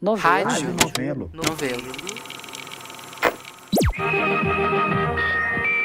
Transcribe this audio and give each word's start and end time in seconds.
Novelo. 0.00 0.48
Rádio. 0.48 0.76
Novelo. 0.80 1.30
Novelo. 1.34 1.82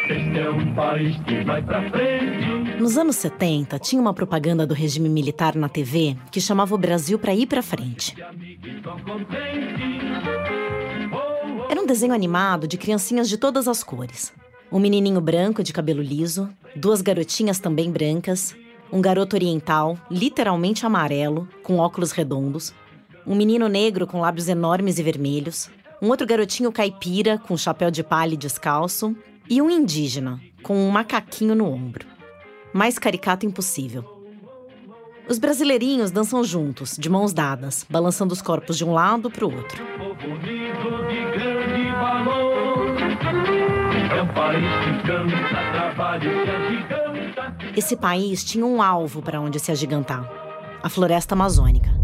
Este 0.08 0.40
é 0.40 0.50
um 0.52 0.76
país 0.76 1.18
que 1.24 1.44
vai 1.44 1.64
pra 1.64 1.90
frente. 1.90 2.80
Nos 2.80 2.96
anos 2.96 3.16
70, 3.16 3.80
tinha 3.80 4.00
uma 4.00 4.14
propaganda 4.14 4.68
do 4.68 4.76
regime 4.76 5.10
militar 5.10 5.56
na 5.56 5.68
TV 5.68 6.16
que 6.32 6.40
chamava 6.40 6.76
o 6.76 6.78
Brasil 6.78 7.18
para 7.18 7.34
ir 7.34 7.48
para 7.48 7.64
frente. 7.64 8.16
Era 11.68 11.82
um 11.82 11.88
desenho 11.88 12.14
animado 12.14 12.68
de 12.68 12.78
criancinhas 12.78 13.28
de 13.28 13.38
todas 13.40 13.68
as 13.68 13.84
cores. 13.84 14.32
Um 14.72 14.78
menininho 14.78 15.22
branco 15.22 15.64
de 15.64 15.74
cabelo 15.74 16.04
liso, 16.04 16.48
duas 16.76 17.02
garotinhas 17.02 17.58
também 17.58 17.92
brancas, 17.92 18.56
um 18.92 19.02
garoto 19.02 19.36
oriental, 19.36 19.98
literalmente 20.12 20.86
amarelo, 20.86 21.48
com 21.64 21.78
óculos 21.78 22.12
redondos, 22.12 22.76
um 23.26 23.36
menino 23.36 23.68
negro 23.68 24.06
com 24.06 24.22
lábios 24.22 24.48
enormes 24.48 25.00
e 25.00 25.04
vermelhos, 25.04 25.70
um 26.02 26.10
outro 26.10 26.28
garotinho 26.28 26.72
caipira 26.72 27.38
com 27.38 27.56
chapéu 27.56 27.90
de 27.90 28.04
palha 28.04 28.34
e 28.34 28.38
descalço, 28.38 29.16
e 29.50 29.62
um 29.62 29.70
indígena 29.70 30.40
com 30.62 30.76
um 30.76 30.90
macaquinho 30.90 31.56
no 31.56 31.66
ombro. 31.66 32.06
Mais 32.74 32.98
caricato 32.98 33.46
impossível. 33.46 34.04
Os 35.28 35.40
brasileirinhos 35.40 36.12
dançam 36.12 36.44
juntos, 36.44 36.98
de 36.98 37.10
mãos 37.10 37.32
dadas, 37.34 37.86
balançando 37.90 38.34
os 38.34 38.42
corpos 38.42 38.78
de 38.78 38.84
um 38.84 38.92
lado 38.92 39.32
para 39.32 39.46
o 39.46 39.56
outro. 39.56 39.82
É. 47.74 47.78
Esse 47.78 47.96
país 47.96 48.44
tinha 48.44 48.66
um 48.66 48.82
alvo 48.82 49.22
para 49.22 49.40
onde 49.40 49.60
se 49.60 49.72
agigantar: 49.72 50.30
a 50.82 50.90
floresta 50.90 51.34
amazônica. 51.34 52.03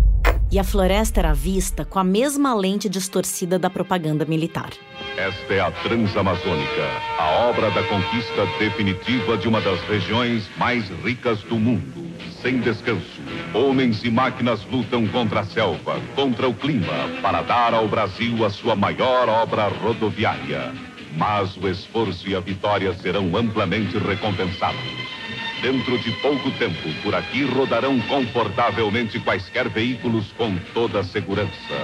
E 0.51 0.57
a 0.57 0.63
floresta 0.63 1.19
era 1.19 1.31
vista 1.31 1.85
com 1.85 1.99
a 1.99 2.03
mesma 2.03 2.55
lente 2.55 2.89
distorcida 2.89 3.59
da 3.59 3.69
propaganda 3.69 4.25
militar. 4.25 4.71
Esta 5.15 5.53
é 5.53 5.59
a 5.59 5.69
Transamazônica, 5.69 6.87
a 7.19 7.49
obra 7.49 7.69
da 7.69 7.83
conquista 7.83 8.47
definitiva 8.57 9.37
de 9.37 9.47
uma 9.47 9.61
das 9.61 9.79
regiões 9.81 10.49
mais 10.57 10.89
ricas 11.03 11.43
do 11.43 11.55
mundo. 11.59 12.09
Sem 12.41 12.61
descanso, 12.61 13.21
homens 13.53 14.03
e 14.03 14.09
máquinas 14.09 14.65
lutam 14.71 15.05
contra 15.09 15.41
a 15.41 15.45
selva, 15.45 16.01
contra 16.15 16.47
o 16.47 16.53
clima, 16.53 17.07
para 17.21 17.43
dar 17.43 17.75
ao 17.75 17.87
Brasil 17.87 18.43
a 18.43 18.49
sua 18.49 18.75
maior 18.75 19.29
obra 19.29 19.67
rodoviária. 19.67 20.73
Mas 21.15 21.55
o 21.57 21.67
esforço 21.67 22.27
e 22.27 22.35
a 22.35 22.39
vitória 22.39 22.91
serão 22.95 23.35
amplamente 23.37 23.99
recompensados. 23.99 25.18
Dentro 25.61 25.97
de 25.99 26.11
pouco 26.21 26.49
tempo, 26.51 26.89
por 27.03 27.13
aqui 27.13 27.43
rodarão 27.43 27.99
confortavelmente 28.01 29.19
quaisquer 29.19 29.67
veículos 29.67 30.31
com 30.37 30.57
toda 30.73 31.01
a 31.01 31.03
segurança. 31.03 31.75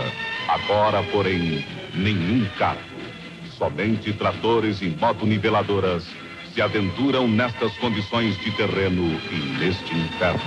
Agora, 0.48 1.04
porém, 1.12 1.66
nenhum 1.94 2.48
carro. 2.58 2.80
Somente 3.58 4.14
tratores 4.14 4.82
e 4.82 4.88
motoniveladoras 4.88 6.06
se 6.54 6.62
aventuram 6.62 7.28
nestas 7.28 7.78
condições 7.78 8.38
de 8.38 8.50
terreno 8.52 9.20
e 9.30 9.59
neste 9.59 9.94
inferno. 9.94 10.39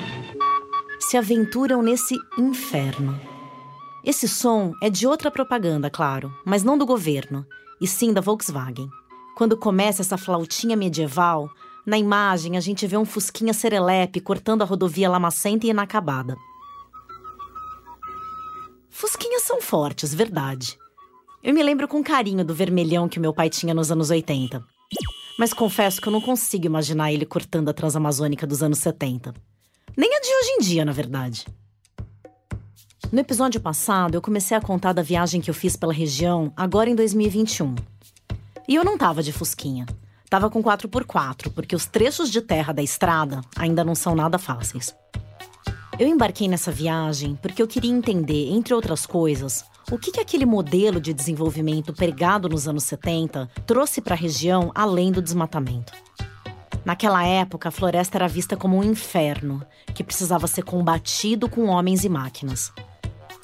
Se 0.98 1.18
aventuram 1.18 1.82
nesse 1.82 2.16
inferno. 2.38 3.20
Esse 4.02 4.26
som 4.26 4.72
é 4.82 4.88
de 4.88 5.06
outra 5.06 5.30
propaganda, 5.30 5.90
claro, 5.90 6.32
mas 6.46 6.62
não 6.64 6.78
do 6.78 6.86
governo, 6.86 7.44
e 7.78 7.86
sim 7.86 8.10
da 8.10 8.22
Volkswagen. 8.22 8.88
Quando 9.36 9.56
começa 9.56 10.00
essa 10.00 10.16
flautinha 10.16 10.76
medieval, 10.76 11.50
na 11.88 11.96
imagem, 11.96 12.58
a 12.58 12.60
gente 12.60 12.86
vê 12.86 12.98
um 12.98 13.04
fusquinha 13.06 13.54
serelepe 13.54 14.20
cortando 14.20 14.60
a 14.60 14.64
rodovia 14.66 15.08
lamacenta 15.08 15.66
e 15.66 15.70
inacabada. 15.70 16.36
Fusquinhas 18.90 19.44
são 19.44 19.62
fortes, 19.62 20.12
verdade. 20.12 20.76
Eu 21.42 21.54
me 21.54 21.62
lembro 21.62 21.88
com 21.88 22.04
carinho 22.04 22.44
do 22.44 22.54
vermelhão 22.54 23.08
que 23.08 23.18
meu 23.18 23.32
pai 23.32 23.48
tinha 23.48 23.72
nos 23.72 23.90
anos 23.90 24.10
80. 24.10 24.62
Mas 25.38 25.54
confesso 25.54 25.98
que 25.98 26.08
eu 26.08 26.12
não 26.12 26.20
consigo 26.20 26.66
imaginar 26.66 27.10
ele 27.10 27.24
cortando 27.24 27.70
a 27.70 27.72
Transamazônica 27.72 28.46
dos 28.46 28.62
anos 28.62 28.80
70. 28.80 29.32
Nem 29.96 30.14
a 30.14 30.20
de 30.20 30.28
hoje 30.28 30.50
em 30.50 30.60
dia, 30.60 30.84
na 30.84 30.92
verdade. 30.92 31.46
No 33.10 33.20
episódio 33.20 33.62
passado, 33.62 34.14
eu 34.14 34.20
comecei 34.20 34.54
a 34.54 34.60
contar 34.60 34.92
da 34.92 35.00
viagem 35.00 35.40
que 35.40 35.48
eu 35.48 35.54
fiz 35.54 35.74
pela 35.74 35.94
região, 35.94 36.52
agora 36.54 36.90
em 36.90 36.94
2021. 36.94 37.76
E 38.68 38.74
eu 38.74 38.84
não 38.84 38.98
tava 38.98 39.22
de 39.22 39.32
Fusquinha. 39.32 39.86
Tava 40.30 40.50
com 40.50 40.62
4x4, 40.62 41.52
porque 41.54 41.74
os 41.74 41.86
trechos 41.86 42.30
de 42.30 42.42
terra 42.42 42.72
da 42.72 42.82
estrada 42.82 43.40
ainda 43.56 43.82
não 43.82 43.94
são 43.94 44.14
nada 44.14 44.38
fáceis. 44.38 44.94
Eu 45.98 46.06
embarquei 46.06 46.46
nessa 46.46 46.70
viagem 46.70 47.36
porque 47.40 47.62
eu 47.62 47.66
queria 47.66 47.90
entender, 47.90 48.50
entre 48.52 48.74
outras 48.74 49.06
coisas, 49.06 49.64
o 49.90 49.98
que, 49.98 50.12
que 50.12 50.20
aquele 50.20 50.44
modelo 50.44 51.00
de 51.00 51.14
desenvolvimento 51.14 51.94
pregado 51.94 52.48
nos 52.48 52.68
anos 52.68 52.84
70 52.84 53.48
trouxe 53.66 54.00
para 54.00 54.14
a 54.14 54.18
região 54.18 54.70
além 54.74 55.10
do 55.10 55.22
desmatamento. 55.22 55.92
Naquela 56.84 57.24
época, 57.26 57.68
a 57.68 57.72
floresta 57.72 58.18
era 58.18 58.28
vista 58.28 58.56
como 58.56 58.76
um 58.76 58.84
inferno 58.84 59.62
que 59.94 60.04
precisava 60.04 60.46
ser 60.46 60.62
combatido 60.62 61.48
com 61.48 61.66
homens 61.66 62.04
e 62.04 62.08
máquinas. 62.08 62.72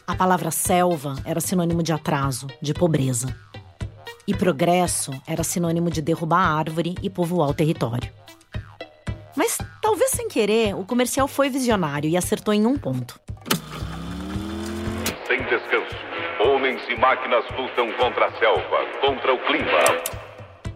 A 0.06 0.14
palavra 0.14 0.50
selva 0.50 1.16
era 1.24 1.40
sinônimo 1.40 1.82
de 1.82 1.92
atraso, 1.92 2.46
de 2.60 2.74
pobreza. 2.74 3.34
E 4.26 4.34
progresso 4.34 5.12
era 5.26 5.44
sinônimo 5.44 5.90
de 5.90 6.00
derrubar 6.00 6.40
a 6.40 6.58
árvore 6.58 6.94
e 7.02 7.10
povoar 7.10 7.50
o 7.50 7.54
território. 7.54 8.10
Mas 9.36 9.58
talvez 9.82 10.12
sem 10.12 10.28
querer, 10.28 10.74
o 10.74 10.84
comercial 10.84 11.28
foi 11.28 11.50
visionário 11.50 12.08
e 12.08 12.16
acertou 12.16 12.54
em 12.54 12.64
um 12.64 12.78
ponto. 12.78 13.20
Sem 15.26 15.42
descanso, 15.42 15.94
homens 16.40 16.80
e 16.88 16.98
máquinas 16.98 17.44
lutam 17.50 17.92
contra 17.98 18.26
a 18.26 18.38
selva, 18.38 18.86
contra 19.00 19.34
o 19.34 19.38
clima. 19.46 20.14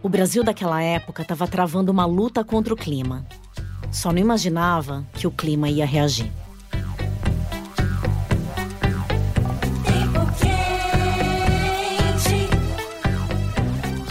O 0.03 0.08
Brasil 0.08 0.44
daquela 0.44 0.82
época 0.82 1.22
estava 1.22 1.47
travando 1.48 1.91
uma 1.91 2.04
luta 2.04 2.44
contra 2.44 2.75
o 2.75 2.76
clima. 2.76 3.26
Só 3.91 4.12
não 4.12 4.19
imaginava 4.19 5.06
que 5.14 5.26
o 5.26 5.31
clima 5.31 5.70
ia 5.70 5.87
reagir. 5.87 6.31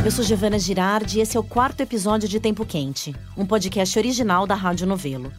Eu 0.07 0.12
sou 0.12 0.23
Giovana 0.23 0.57
Girardi 0.57 1.19
e 1.19 1.22
esse 1.22 1.35
é 1.35 1.40
o 1.40 1.44
quarto 1.44 1.81
episódio 1.81 2.29
de 2.29 2.40
Tempo 2.40 2.66
Quente, 2.66 3.13
um 3.35 3.45
podcast 3.45 4.00
original 4.00 4.47
da 4.47 4.56
Rádio 4.56 4.88
Novelo. 4.88 5.34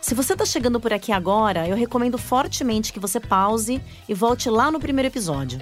Se 0.00 0.14
você 0.14 0.32
está 0.32 0.46
chegando 0.46 0.80
por 0.80 0.90
aqui 0.90 1.12
agora, 1.12 1.68
eu 1.68 1.76
recomendo 1.76 2.16
fortemente 2.16 2.94
que 2.94 2.98
você 2.98 3.20
pause 3.20 3.82
e 4.08 4.14
volte 4.14 4.48
lá 4.48 4.70
no 4.70 4.80
primeiro 4.80 5.08
episódio. 5.08 5.60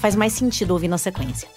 Faz 0.00 0.14
mais 0.14 0.34
sentido 0.34 0.72
ouvir 0.72 0.88
na 0.88 0.98
sequência. 0.98 1.48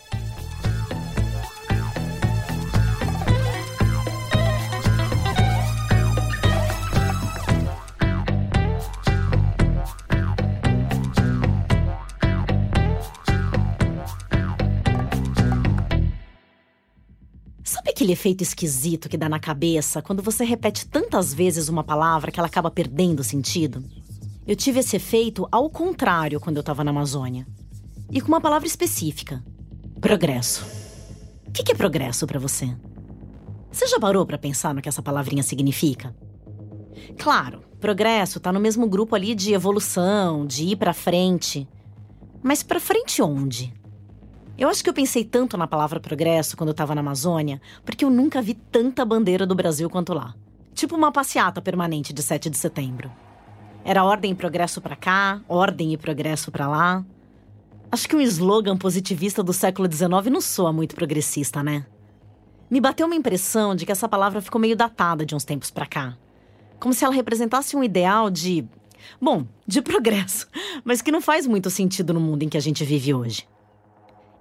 Aquele 18.09 18.13
efeito 18.13 18.41
esquisito 18.41 19.07
que 19.07 19.17
dá 19.17 19.29
na 19.29 19.39
cabeça 19.39 20.01
quando 20.01 20.23
você 20.23 20.43
repete 20.43 20.87
tantas 20.87 21.33
vezes 21.33 21.69
uma 21.69 21.83
palavra 21.83 22.31
que 22.31 22.39
ela 22.39 22.47
acaba 22.47 22.71
perdendo 22.71 23.23
sentido? 23.23 23.83
Eu 24.47 24.55
tive 24.55 24.79
esse 24.79 24.95
efeito 24.95 25.47
ao 25.51 25.69
contrário 25.69 26.39
quando 26.39 26.57
eu 26.57 26.61
estava 26.61 26.83
na 26.83 26.91
Amazônia. 26.91 27.45
E 28.11 28.19
com 28.19 28.27
uma 28.29 28.41
palavra 28.41 28.67
específica: 28.67 29.43
progresso. 30.01 30.65
O 31.47 31.51
que 31.51 31.71
é 31.71 31.75
progresso 31.75 32.25
para 32.25 32.39
você? 32.39 32.75
Você 33.71 33.85
já 33.85 33.99
parou 33.99 34.25
para 34.25 34.37
pensar 34.37 34.73
no 34.73 34.81
que 34.81 34.89
essa 34.89 35.01
palavrinha 35.01 35.43
significa? 35.43 36.15
Claro, 37.17 37.61
progresso 37.79 38.39
tá 38.39 38.51
no 38.51 38.59
mesmo 38.59 38.87
grupo 38.87 39.15
ali 39.15 39.35
de 39.35 39.53
evolução, 39.53 40.47
de 40.47 40.63
ir 40.65 40.75
para 40.77 40.93
frente. 40.93 41.67
Mas 42.41 42.63
para 42.63 42.79
frente 42.79 43.21
onde? 43.21 43.73
Eu 44.59 44.67
acho 44.67 44.83
que 44.83 44.89
eu 44.89 44.93
pensei 44.93 45.23
tanto 45.23 45.55
na 45.55 45.65
palavra 45.65 46.01
progresso 46.01 46.57
quando 46.57 46.71
eu 46.71 46.73
tava 46.73 46.93
na 46.93 46.99
Amazônia, 46.99 47.61
porque 47.85 48.03
eu 48.03 48.09
nunca 48.09 48.41
vi 48.41 48.53
tanta 48.53 49.05
bandeira 49.05 49.47
do 49.47 49.55
Brasil 49.55 49.89
quanto 49.89 50.13
lá. 50.13 50.35
Tipo 50.73 50.97
uma 50.97 51.13
passeata 51.13 51.61
permanente 51.61 52.11
de 52.11 52.21
7 52.21 52.49
de 52.49 52.57
setembro. 52.57 53.09
Era 53.85 54.03
ordem 54.03 54.33
e 54.33 54.35
progresso 54.35 54.81
para 54.81 54.97
cá, 54.97 55.39
ordem 55.47 55.93
e 55.93 55.97
progresso 55.97 56.51
para 56.51 56.67
lá. 56.67 57.05
Acho 57.89 58.09
que 58.09 58.17
um 58.17 58.19
slogan 58.19 58.75
positivista 58.75 59.41
do 59.41 59.53
século 59.53 59.89
XIX 59.89 60.29
não 60.29 60.41
soa 60.41 60.73
muito 60.73 60.93
progressista, 60.93 61.63
né? 61.63 61.85
Me 62.69 62.81
bateu 62.81 63.07
uma 63.07 63.15
impressão 63.15 63.73
de 63.73 63.85
que 63.85 63.93
essa 63.93 64.09
palavra 64.09 64.41
ficou 64.41 64.59
meio 64.59 64.75
datada 64.75 65.25
de 65.25 65.33
uns 65.33 65.45
tempos 65.45 65.71
pra 65.71 65.85
cá. 65.85 66.17
Como 66.81 66.93
se 66.93 67.05
ela 67.05 67.15
representasse 67.15 67.77
um 67.77 67.83
ideal 67.83 68.29
de. 68.29 68.67
Bom, 69.21 69.45
de 69.65 69.79
progresso, 69.81 70.49
mas 70.83 71.01
que 71.01 71.13
não 71.13 71.21
faz 71.21 71.47
muito 71.47 71.69
sentido 71.69 72.13
no 72.13 72.19
mundo 72.19 72.43
em 72.43 72.49
que 72.49 72.57
a 72.57 72.61
gente 72.61 72.83
vive 72.83 73.13
hoje. 73.13 73.47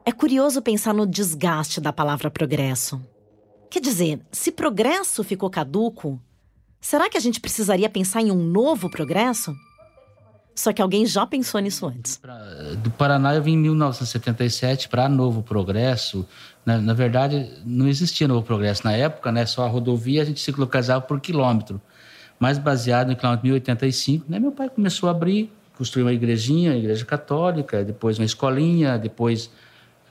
É 0.08 0.12
curioso 0.12 0.62
pensar 0.62 0.94
no 0.94 1.06
desgaste 1.06 1.82
da 1.82 1.92
palavra 1.92 2.30
progresso. 2.30 2.98
Quer 3.68 3.78
dizer, 3.78 4.18
se 4.32 4.50
progresso 4.50 5.22
ficou 5.22 5.50
caduco, 5.50 6.18
será 6.80 7.10
que 7.10 7.18
a 7.18 7.20
gente 7.20 7.38
precisaria 7.38 7.90
pensar 7.90 8.22
em 8.22 8.30
um 8.30 8.42
novo 8.42 8.88
progresso? 8.88 9.54
Só 10.54 10.72
que 10.72 10.80
alguém 10.80 11.04
já 11.04 11.26
pensou 11.26 11.60
nisso 11.60 11.86
antes. 11.86 12.18
Do 12.82 12.90
Paraná 12.92 13.34
eu 13.34 13.42
vim 13.42 13.52
em 13.52 13.58
1977 13.58 14.88
para 14.88 15.10
Novo 15.10 15.42
Progresso. 15.42 16.26
Na, 16.64 16.78
na, 16.78 16.94
verdade, 16.94 17.60
não 17.66 17.86
existia 17.86 18.26
Novo 18.26 18.46
Progresso 18.46 18.84
na 18.84 18.92
época, 18.92 19.30
né? 19.30 19.44
Só 19.44 19.66
a 19.66 19.68
rodovia 19.68 20.22
a 20.22 20.24
gente 20.24 20.40
se 20.40 20.50
localizava 20.52 21.02
por 21.02 21.20
quilômetro. 21.20 21.78
Mas 22.40 22.56
baseado 22.56 23.08
no 23.08 23.16
quilômetro 23.16 23.44
1085, 23.44 24.24
né? 24.26 24.38
Meu 24.38 24.52
pai 24.52 24.70
começou 24.70 25.10
a 25.10 25.12
abrir, 25.12 25.52
construiu 25.76 26.06
uma 26.06 26.14
igrejinha, 26.14 26.70
uma 26.70 26.78
igreja 26.78 27.04
católica, 27.04 27.84
depois 27.84 28.18
uma 28.18 28.24
escolinha, 28.24 28.96
depois 28.96 29.50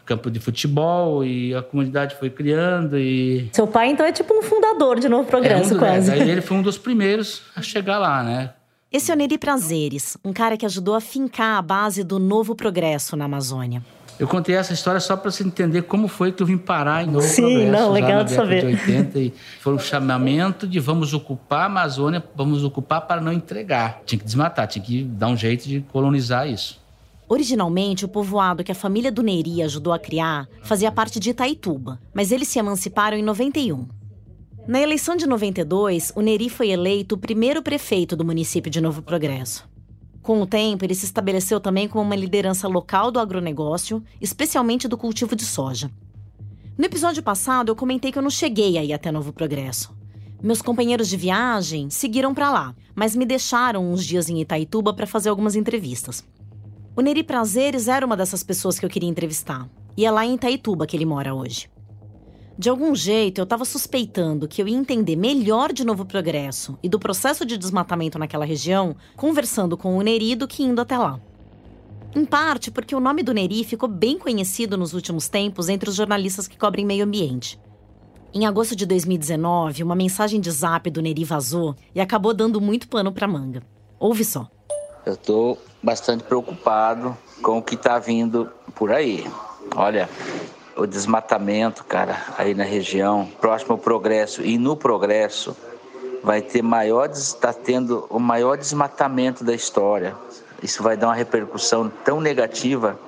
campo 0.08 0.32
de 0.32 0.40
futebol 0.40 1.24
e 1.24 1.54
a 1.54 1.62
comunidade 1.62 2.16
foi 2.16 2.30
criando 2.30 2.98
e 2.98 3.50
seu 3.52 3.68
pai 3.68 3.90
então 3.90 4.06
é 4.06 4.12
tipo 4.12 4.34
um 4.34 4.42
fundador 4.42 5.00
de 5.00 5.10
Novo 5.10 5.28
Progresso 5.28 5.74
é 5.74 5.76
um, 5.76 5.80
quase. 5.80 6.12
É, 6.12 6.18
ele 6.18 6.42
foi 6.42 6.58
um 6.58 6.62
dos 6.62 6.78
primeiros 6.78 7.44
a 7.56 7.62
chegar 7.62 8.00
lá, 8.00 8.24
né? 8.24 8.52
Esse 8.92 9.12
é 9.12 9.14
o 9.14 9.18
Neri 9.18 9.38
Prazeres, 9.38 10.18
um 10.24 10.32
cara 10.32 10.56
que 10.56 10.66
ajudou 10.66 10.96
a 10.96 11.02
fincar 11.02 11.58
a 11.58 11.62
base 11.62 12.04
do 12.06 12.18
Novo 12.18 12.56
Progresso 12.56 13.18
na 13.18 13.26
Amazônia. 13.26 13.84
Eu 14.20 14.28
contei 14.28 14.56
essa 14.56 14.74
história 14.74 15.00
só 15.00 15.16
para 15.16 15.30
você 15.30 15.44
entender 15.44 15.84
como 15.84 16.08
foi 16.08 16.32
que 16.32 16.42
eu 16.42 16.48
vim 16.48 16.58
parar 16.58 17.04
em 17.04 17.08
Novo 17.08 17.28
Sim, 17.28 17.42
Progresso. 17.42 17.72
não, 17.72 17.92
legal 17.92 18.24
de 18.24 18.32
saber. 18.32 18.62
De 18.62 18.66
80, 18.68 19.20
e 19.20 19.34
foi 19.62 19.74
um 19.74 19.80
chamamento 19.80 20.66
de 20.66 20.80
vamos 20.80 21.14
ocupar 21.14 21.64
a 21.64 21.66
Amazônia, 21.66 22.24
vamos 22.36 22.64
ocupar 22.64 23.02
para 23.02 23.22
não 23.22 23.32
entregar. 23.32 24.02
Tinha 24.06 24.18
que 24.18 24.26
desmatar, 24.26 24.68
tinha 24.68 24.84
que 24.84 25.04
dar 25.04 25.28
um 25.28 25.38
jeito 25.38 25.68
de 25.68 25.82
colonizar 25.92 26.48
isso. 26.48 26.80
Originalmente, 27.30 28.06
o 28.06 28.08
povoado 28.08 28.64
que 28.64 28.72
a 28.72 28.76
família 28.76 29.12
do 29.12 29.22
Neri 29.22 29.62
ajudou 29.62 29.92
a 29.92 30.00
criar 30.00 30.48
fazia 30.64 30.92
parte 30.92 31.20
de 31.20 31.32
Itaituba, 31.32 32.00
mas 32.14 32.32
eles 32.32 32.48
se 32.48 32.58
emanciparam 32.58 33.18
em 33.18 33.24
91. 33.24 33.86
Na 34.66 34.80
eleição 34.80 35.16
de 35.16 35.28
92, 35.28 36.14
o 36.16 36.22
Neri 36.22 36.50
foi 36.50 36.70
eleito 36.70 37.16
o 37.16 37.18
primeiro 37.18 37.62
prefeito 37.62 38.16
do 38.16 38.26
município 38.26 38.72
de 38.72 38.80
Novo 38.80 39.02
Progresso. 39.02 39.68
Com 40.22 40.42
o 40.42 40.46
tempo, 40.46 40.86
ele 40.86 40.96
se 40.96 41.06
estabeleceu 41.06 41.60
também 41.60 41.88
como 41.88 42.04
uma 42.04 42.16
liderança 42.16 42.68
local 42.68 43.12
do 43.12 43.20
agronegócio, 43.20 44.04
especialmente 44.20 44.88
do 44.88 44.98
cultivo 44.98 45.36
de 45.36 45.46
soja. 45.46 45.90
No 46.78 46.86
episódio 46.86 47.24
passado, 47.24 47.70
eu 47.70 47.76
comentei 47.76 48.12
que 48.12 48.18
eu 48.18 48.22
não 48.22 48.30
cheguei 48.30 48.78
aí 48.78 48.94
até 48.94 49.12
Novo 49.12 49.34
Progresso. 49.34 49.96
Meus 50.42 50.62
companheiros 50.62 51.08
de 51.08 51.18
viagem 51.18 51.90
seguiram 51.90 52.34
para 52.34 52.52
lá, 52.52 52.76
mas 52.94 53.16
me 53.16 53.26
deixaram 53.26 53.92
uns 53.92 54.06
dias 54.06 54.30
em 54.30 54.40
Itaituba 54.40 54.94
para 54.94 55.08
fazer 55.08 55.30
algumas 55.30 55.56
entrevistas. 55.56 56.24
O 56.98 57.02
Neri 57.02 57.22
Prazeres 57.22 57.88
era 57.88 58.04
uma 58.04 58.18
dessas 58.18 58.42
pessoas 58.42 58.80
que 58.80 58.84
eu 58.84 58.90
queria 58.90 59.08
entrevistar, 59.08 59.70
e 59.96 60.04
é 60.04 60.10
lá 60.10 60.26
em 60.26 60.34
Itaituba 60.34 60.88
que 60.88 60.98
ele 60.98 61.06
mora 61.06 61.32
hoje. 61.32 61.70
De 62.58 62.72
algum 62.72 62.96
jeito, 62.96 63.40
eu 63.40 63.44
estava 63.44 63.64
suspeitando 63.66 64.48
que 64.48 64.60
eu 64.60 64.68
ia 64.68 64.76
entender 64.76 65.16
melhor 65.16 65.72
de 65.72 65.86
Novo 65.86 66.08
Progresso 66.08 66.76
e 66.82 66.90
do 66.90 66.98
processo 66.98 67.46
de 67.46 67.56
desmatamento 67.56 68.18
naquela 68.18 68.46
região 68.46 68.96
conversando 69.16 69.78
com 69.78 69.96
o 69.96 70.02
Neri 70.02 70.34
do 70.34 70.48
que 70.48 70.64
indo 70.64 70.82
até 70.82 70.98
lá. 70.98 71.20
Em 72.16 72.26
parte 72.26 72.72
porque 72.72 72.96
o 72.96 73.00
nome 73.00 73.22
do 73.22 73.32
Neri 73.32 73.64
ficou 73.64 73.88
bem 73.88 74.18
conhecido 74.18 74.76
nos 74.76 74.96
últimos 74.96 75.28
tempos 75.28 75.70
entre 75.70 75.92
os 75.92 75.96
jornalistas 75.96 76.48
que 76.48 76.58
cobrem 76.58 76.84
meio 76.84 77.06
ambiente. 77.06 77.60
Em 78.34 78.48
agosto 78.48 78.76
de 78.76 78.88
2019, 78.88 79.84
uma 79.84 79.96
mensagem 79.96 80.42
de 80.42 80.50
zap 80.50 80.90
do 80.90 81.04
Neri 81.04 81.24
vazou 81.24 81.76
e 81.94 82.02
acabou 82.02 82.34
dando 82.34 82.60
muito 82.60 82.88
pano 82.88 83.12
para 83.12 83.28
manga. 83.28 83.62
Ouve 84.00 84.26
só. 84.26 84.50
Eu 85.06 85.14
estou 85.14 85.60
bastante 85.82 86.24
preocupado 86.24 87.18
com 87.42 87.58
o 87.58 87.62
que 87.62 87.76
está 87.76 88.00
vindo 88.00 88.50
por 88.76 88.92
aí. 88.92 89.30
Olha, 89.76 90.10
o 90.76 90.86
desmatamento, 90.86 91.84
cara, 91.84 92.24
aí 92.38 92.54
na 92.54 92.64
região, 92.64 93.28
próximo 93.40 93.74
ao 93.74 93.78
progresso 93.78 94.42
e 94.42 94.58
no 94.58 94.76
progresso, 94.76 95.56
vai 96.24 96.42
ter 96.42 96.62
maior, 96.62 97.10
está 97.10 97.54
tendo 97.54 98.06
o 98.10 98.20
maior 98.20 98.58
desmatamento 98.58 99.44
da 99.44 99.54
história. 99.54 100.16
Isso 100.62 100.82
vai 100.82 100.98
dar 100.98 101.08
uma 101.08 101.16
repercussão 101.16 101.92
tão 102.04 102.20
negativa, 102.20 103.00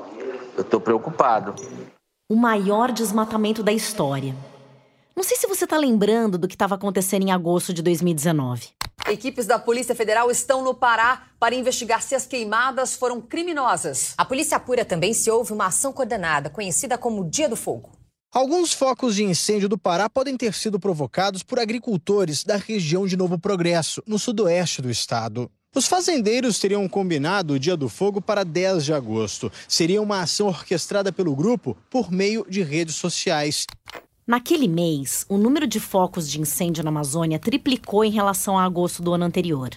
eu 0.56 0.62
estou 0.62 0.80
preocupado. 0.80 1.56
O 2.30 2.36
maior 2.36 2.92
desmatamento 2.92 3.63
da 3.63 3.71
história. 3.71 4.36
Não 5.16 5.24
sei 5.24 5.36
se 5.36 5.48
você 5.48 5.66
está 5.66 5.77
lembrando 5.77 6.38
do 6.38 6.48
que 6.48 6.56
estava 6.56 6.75
acontecendo 6.75 7.24
em 7.24 7.31
agosto 7.31 7.74
de 7.74 7.81
2019. 7.81 8.69
Equipes 9.07 9.45
da 9.45 9.57
Polícia 9.57 9.95
Federal 9.95 10.29
estão 10.29 10.63
no 10.63 10.73
Pará 10.73 11.27
para 11.39 11.55
investigar 11.55 12.01
se 12.01 12.15
as 12.15 12.25
queimadas 12.25 12.95
foram 12.95 13.21
criminosas. 13.21 14.13
A 14.17 14.25
polícia 14.25 14.57
apura 14.57 14.83
também 14.83 15.13
se 15.13 15.31
houve 15.31 15.53
uma 15.53 15.67
ação 15.67 15.93
coordenada, 15.93 16.49
conhecida 16.49 16.97
como 16.97 17.29
Dia 17.29 17.47
do 17.47 17.55
Fogo. 17.55 17.91
Alguns 18.31 18.73
focos 18.73 19.15
de 19.15 19.23
incêndio 19.23 19.67
do 19.67 19.77
Pará 19.77 20.07
podem 20.07 20.37
ter 20.37 20.53
sido 20.53 20.79
provocados 20.79 21.41
por 21.41 21.59
agricultores 21.59 22.43
da 22.43 22.57
região 22.57 23.07
de 23.07 23.17
Novo 23.17 23.39
Progresso, 23.39 24.03
no 24.05 24.19
sudoeste 24.19 24.81
do 24.81 24.91
estado. 24.91 25.49
Os 25.75 25.87
fazendeiros 25.87 26.59
teriam 26.59 26.87
combinado 26.87 27.53
o 27.53 27.59
Dia 27.59 27.77
do 27.77 27.89
Fogo 27.89 28.21
para 28.21 28.43
10 28.43 28.85
de 28.85 28.93
agosto. 28.93 29.51
Seria 29.67 30.01
uma 30.01 30.21
ação 30.21 30.47
orquestrada 30.47 31.11
pelo 31.11 31.35
grupo 31.35 31.77
por 31.89 32.11
meio 32.11 32.45
de 32.49 32.61
redes 32.61 32.95
sociais. 32.95 33.65
Naquele 34.29 34.67
mês, 34.67 35.25
o 35.27 35.39
número 35.39 35.65
de 35.65 35.79
focos 35.79 36.29
de 36.29 36.39
incêndio 36.39 36.83
na 36.83 36.91
Amazônia 36.91 37.39
triplicou 37.39 38.05
em 38.05 38.11
relação 38.11 38.59
a 38.59 38.63
agosto 38.63 39.01
do 39.01 39.11
ano 39.11 39.25
anterior. 39.25 39.71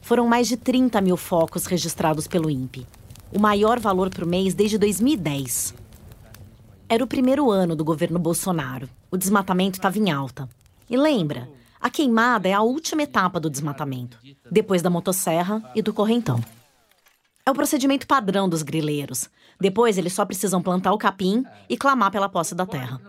Foram 0.00 0.28
mais 0.28 0.46
de 0.46 0.56
30 0.56 1.00
mil 1.00 1.16
focos 1.16 1.66
registrados 1.66 2.28
pelo 2.28 2.48
INPE, 2.48 2.86
o 3.32 3.40
maior 3.40 3.80
valor 3.80 4.10
por 4.10 4.24
mês 4.24 4.54
desde 4.54 4.78
2010. 4.78 5.74
Era 6.88 7.02
o 7.02 7.06
primeiro 7.08 7.50
ano 7.50 7.74
do 7.74 7.82
governo 7.82 8.16
Bolsonaro. 8.16 8.88
O 9.10 9.16
desmatamento 9.16 9.76
estava 9.76 9.98
em 9.98 10.08
alta. 10.08 10.48
E 10.88 10.96
lembra, 10.96 11.50
a 11.80 11.90
queimada 11.90 12.48
é 12.48 12.52
a 12.52 12.62
última 12.62 13.02
etapa 13.02 13.40
do 13.40 13.50
desmatamento, 13.50 14.20
depois 14.48 14.82
da 14.82 14.88
motosserra 14.88 15.60
e 15.74 15.82
do 15.82 15.92
correntão. 15.92 16.40
É 17.44 17.50
o 17.50 17.54
procedimento 17.54 18.06
padrão 18.06 18.48
dos 18.48 18.62
grileiros. 18.62 19.28
Depois, 19.60 19.98
eles 19.98 20.12
só 20.12 20.24
precisam 20.24 20.62
plantar 20.62 20.92
o 20.92 20.98
capim 20.98 21.44
e 21.68 21.76
clamar 21.76 22.10
pela 22.10 22.28
posse 22.28 22.54
da 22.54 22.66
terra. 22.66 23.00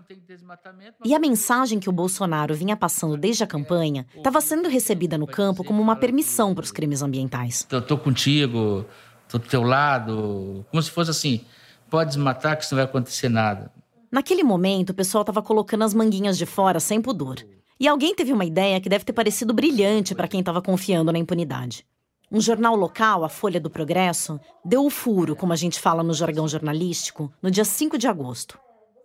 E 1.04 1.14
a 1.14 1.20
mensagem 1.20 1.80
que 1.80 1.90
o 1.90 1.94
Bolsonaro 1.94 2.54
vinha 2.54 2.76
passando 2.78 3.18
desde 3.18 3.44
a 3.44 3.48
campanha 3.48 4.06
estava 4.16 4.42
sendo 4.42 4.70
recebida 4.70 5.18
no 5.18 5.28
campo 5.28 5.64
como 5.64 5.82
uma 5.82 5.96
permissão 5.96 6.54
para 6.54 6.64
os 6.64 6.72
crimes 6.72 7.02
ambientais. 7.02 7.68
Eu 7.72 7.82
tô 7.82 7.98
contigo, 7.98 8.86
tô 9.28 9.38
do 9.38 9.48
teu 9.48 9.64
lado, 9.64 10.66
como 10.70 10.82
se 10.82 10.92
fosse 10.92 11.12
assim: 11.12 11.42
pode 11.90 12.10
desmatar 12.10 12.58
que 12.58 12.64
isso 12.64 12.74
não 12.74 12.78
vai 12.78 12.86
acontecer 12.86 13.30
nada. 13.30 13.72
Naquele 14.12 14.44
momento, 14.44 14.92
o 14.92 14.94
pessoal 14.94 15.24
estava 15.24 15.42
colocando 15.42 15.84
as 15.84 15.94
manguinhas 15.94 16.38
de 16.38 16.46
fora 16.46 16.80
sem 16.80 17.02
pudor. 17.02 17.38
E 17.78 17.88
alguém 17.88 18.16
teve 18.16 18.32
uma 18.32 18.46
ideia 18.46 18.80
que 18.80 18.88
deve 18.88 19.04
ter 19.04 19.12
parecido 19.12 19.54
brilhante 19.54 20.16
para 20.16 20.28
quem 20.28 20.40
estava 20.40 20.62
confiando 20.62 21.12
na 21.12 21.20
impunidade. 21.20 21.86
Um 22.32 22.42
jornal 22.42 22.76
local, 22.76 23.24
a 23.24 23.30
Folha 23.30 23.60
do 23.60 23.70
Progresso, 23.70 24.40
deu 24.64 24.84
o 24.84 24.90
furo, 24.90 25.36
como 25.36 25.54
a 25.54 25.56
gente 25.56 25.80
fala 25.80 26.02
no 26.02 26.14
jargão 26.14 26.48
jornalístico, 26.48 27.32
no 27.42 27.52
dia 27.52 27.64
5 27.64 28.00
de 28.00 28.08
agosto. 28.08 28.58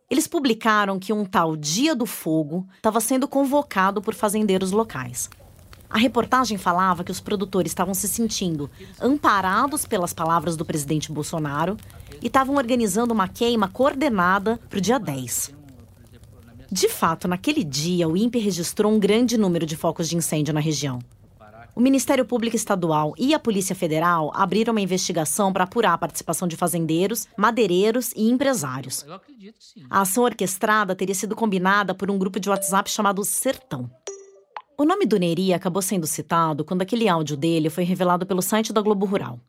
Eles 0.09 0.27
publicaram 0.27 0.99
que 0.99 1.13
um 1.13 1.25
tal 1.25 1.55
Dia 1.55 1.95
do 1.95 2.07
Fogo 2.07 2.67
estava 2.77 2.99
sendo 2.99 3.29
convocado 3.29 4.01
por 4.01 4.15
fazendeiros 4.15 4.73
locais. 4.73 5.29
A 5.89 5.99
reportagem 5.99 6.57
falava 6.57 7.05
que 7.05 7.13
os 7.13 7.21
produtores 7.21 7.71
estavam 7.71 7.93
se 7.93 8.09
sentindo 8.09 8.71
amparados 9.01 9.85
pelas 9.85 10.15
palavras 10.15 10.57
do 10.57 10.65
presidente 10.65 11.13
Bolsonaro 11.13 11.77
e 12.23 12.27
estavam 12.27 12.57
organizando 12.57 13.13
uma 13.13 13.29
queima 13.29 13.69
coordenada 13.69 14.59
para 14.69 14.79
o 14.79 14.81
dia 14.81 14.99
10. 14.99 15.55
De 16.73 16.89
fato, 16.89 17.29
naquele 17.29 17.65
dia, 17.65 18.09
o 18.09 18.17
INPE 18.17 18.39
registrou 18.39 18.93
um 18.93 18.99
grande 18.99 19.37
número 19.37 19.67
de 19.67 19.77
focos 19.77 20.09
de 20.09 20.17
incêndio 20.17 20.55
na 20.55 20.61
região. 20.61 21.01
O 21.81 21.83
Ministério 21.83 22.27
Público 22.27 22.55
Estadual 22.55 23.15
e 23.17 23.33
a 23.33 23.39
Polícia 23.39 23.75
Federal 23.75 24.31
abriram 24.35 24.71
uma 24.71 24.83
investigação 24.83 25.51
para 25.51 25.65
apurar 25.65 25.95
a 25.95 25.99
participação 25.99 26.47
de 26.47 26.55
fazendeiros, 26.55 27.27
madeireiros 27.39 28.13
e 28.15 28.29
empresários. 28.29 29.07
A 29.89 30.03
ação 30.03 30.25
orquestrada 30.25 30.95
teria 30.95 31.15
sido 31.15 31.35
combinada 31.35 31.95
por 31.95 32.11
um 32.11 32.19
grupo 32.19 32.39
de 32.39 32.51
WhatsApp 32.51 32.91
chamado 32.91 33.25
Sertão. 33.25 33.91
O 34.77 34.85
nome 34.85 35.07
do 35.07 35.19
Neri 35.19 35.55
acabou 35.55 35.81
sendo 35.81 36.07
citado 36.07 36.67
quando 36.67 36.83
aquele 36.83 37.09
áudio 37.09 37.35
dele 37.35 37.71
foi 37.71 37.85
revelado 37.85 38.27
pelo 38.27 38.43
site 38.43 38.75
da 38.75 38.83
Globo 38.83 39.07
Rural. 39.07 39.41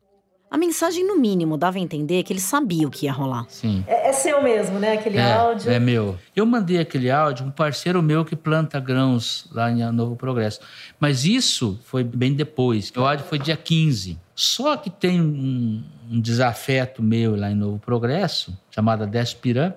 A 0.52 0.58
mensagem, 0.58 1.02
no 1.02 1.18
mínimo, 1.18 1.56
dava 1.56 1.78
a 1.78 1.80
entender 1.80 2.22
que 2.24 2.30
ele 2.30 2.38
sabia 2.38 2.86
o 2.86 2.90
que 2.90 3.06
ia 3.06 3.12
rolar. 3.12 3.46
Sim. 3.48 3.82
É, 3.86 4.10
é 4.10 4.12
seu 4.12 4.42
mesmo, 4.42 4.78
né? 4.78 4.92
Aquele 4.92 5.16
é, 5.16 5.32
áudio. 5.32 5.72
É 5.72 5.80
meu. 5.80 6.18
Eu 6.36 6.44
mandei 6.44 6.78
aquele 6.78 7.10
áudio 7.10 7.46
um 7.46 7.50
parceiro 7.50 8.02
meu 8.02 8.22
que 8.22 8.36
planta 8.36 8.78
grãos 8.78 9.48
lá 9.50 9.70
em 9.70 9.90
Novo 9.92 10.14
Progresso. 10.14 10.60
Mas 11.00 11.24
isso 11.24 11.80
foi 11.84 12.04
bem 12.04 12.34
depois. 12.34 12.92
O 12.94 13.00
áudio 13.00 13.24
foi 13.24 13.38
dia 13.38 13.56
15. 13.56 14.18
Só 14.34 14.76
que 14.76 14.90
tem 14.90 15.22
um, 15.22 15.82
um 16.10 16.20
desafeto 16.20 17.02
meu 17.02 17.34
lá 17.34 17.50
em 17.50 17.54
Novo 17.54 17.78
Progresso, 17.78 18.54
chamado 18.70 19.06
Despirã, 19.06 19.72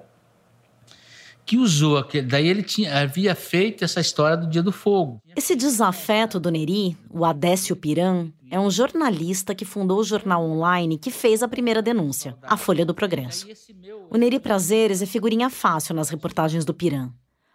que 1.46 1.58
usou 1.58 1.98
aquele. 1.98 2.28
Daí 2.28 2.48
ele 2.48 2.64
tinha, 2.64 3.02
havia 3.02 3.36
feito 3.36 3.84
essa 3.84 4.00
história 4.02 4.36
do 4.36 4.48
Dia 4.48 4.64
do 4.64 4.72
Fogo. 4.72 5.22
Esse 5.36 5.56
desafeto 5.56 6.40
do 6.40 6.50
Neri, 6.50 6.98
o 7.10 7.24
Adécio 7.24 7.76
Piran, 7.76 8.30
é 8.50 8.60
um 8.60 8.72
jornalista 8.72 9.54
que 9.54 9.66
fundou 9.66 10.00
o 10.00 10.04
jornal 10.04 10.44
online 10.44 10.98
que 10.98 11.12
fez 11.12 11.44
a 11.44 11.48
primeira 11.48 11.82
denúncia, 11.82 12.36
a 12.42 12.58
Folha 12.58 12.86
do 12.86 12.94
Progresso. 12.94 13.48
O 14.10 14.18
Neri 14.18 14.40
Prazeres 14.40 15.02
é 15.02 15.06
figurinha 15.06 15.50
fácil 15.50 15.94
nas 15.94 16.10
reportagens 16.10 16.66
do 16.66 16.74
Piran. 16.74 17.12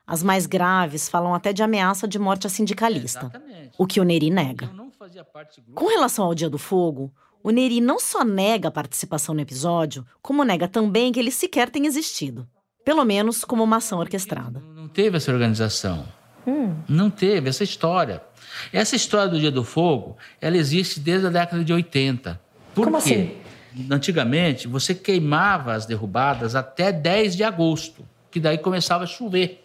As 0.06 0.22
mais 0.22 0.46
graves 0.46 1.08
falam 1.08 1.34
até 1.34 1.52
de 1.52 1.62
ameaça 1.62 2.06
de 2.06 2.18
morte 2.18 2.46
a 2.46 2.50
sindicalista, 2.50 3.30
o 3.78 3.86
que 3.86 4.00
o 4.00 4.04
Neri 4.04 4.30
nega. 4.30 4.70
Com 5.74 5.86
relação 5.86 6.24
ao 6.24 6.34
Dia 6.34 6.50
do 6.50 6.58
Fogo, 6.58 7.12
O 7.42 7.50
Neri 7.50 7.80
não 7.80 7.98
só 7.98 8.22
nega 8.22 8.68
a 8.68 8.72
participação 8.72 9.34
no 9.34 9.40
episódio, 9.40 10.04
como 10.20 10.44
nega 10.44 10.68
também 10.68 11.10
que 11.10 11.18
ele 11.18 11.30
sequer 11.30 11.70
tenha 11.70 11.88
existido. 11.88 12.46
Pelo 12.90 13.04
menos 13.04 13.44
como 13.44 13.62
uma 13.62 13.76
ação 13.76 14.00
orquestrada. 14.00 14.60
Não 14.74 14.88
teve 14.88 15.16
essa 15.16 15.30
organização. 15.30 16.06
Hum. 16.44 16.74
Não 16.88 17.08
teve 17.08 17.48
essa 17.48 17.62
história. 17.62 18.20
Essa 18.72 18.96
história 18.96 19.28
do 19.28 19.38
Dia 19.38 19.52
do 19.52 19.62
Fogo, 19.62 20.16
ela 20.40 20.56
existe 20.56 20.98
desde 20.98 21.28
a 21.28 21.30
década 21.30 21.62
de 21.62 21.72
80. 21.72 22.40
Por 22.74 22.86
Como 22.86 23.00
quê? 23.00 23.30
assim? 23.76 23.88
Antigamente, 23.88 24.66
você 24.66 24.92
queimava 24.92 25.72
as 25.72 25.86
derrubadas 25.86 26.56
até 26.56 26.90
10 26.90 27.36
de 27.36 27.44
agosto, 27.44 28.04
que 28.28 28.40
daí 28.40 28.58
começava 28.58 29.04
a 29.04 29.06
chover. 29.06 29.64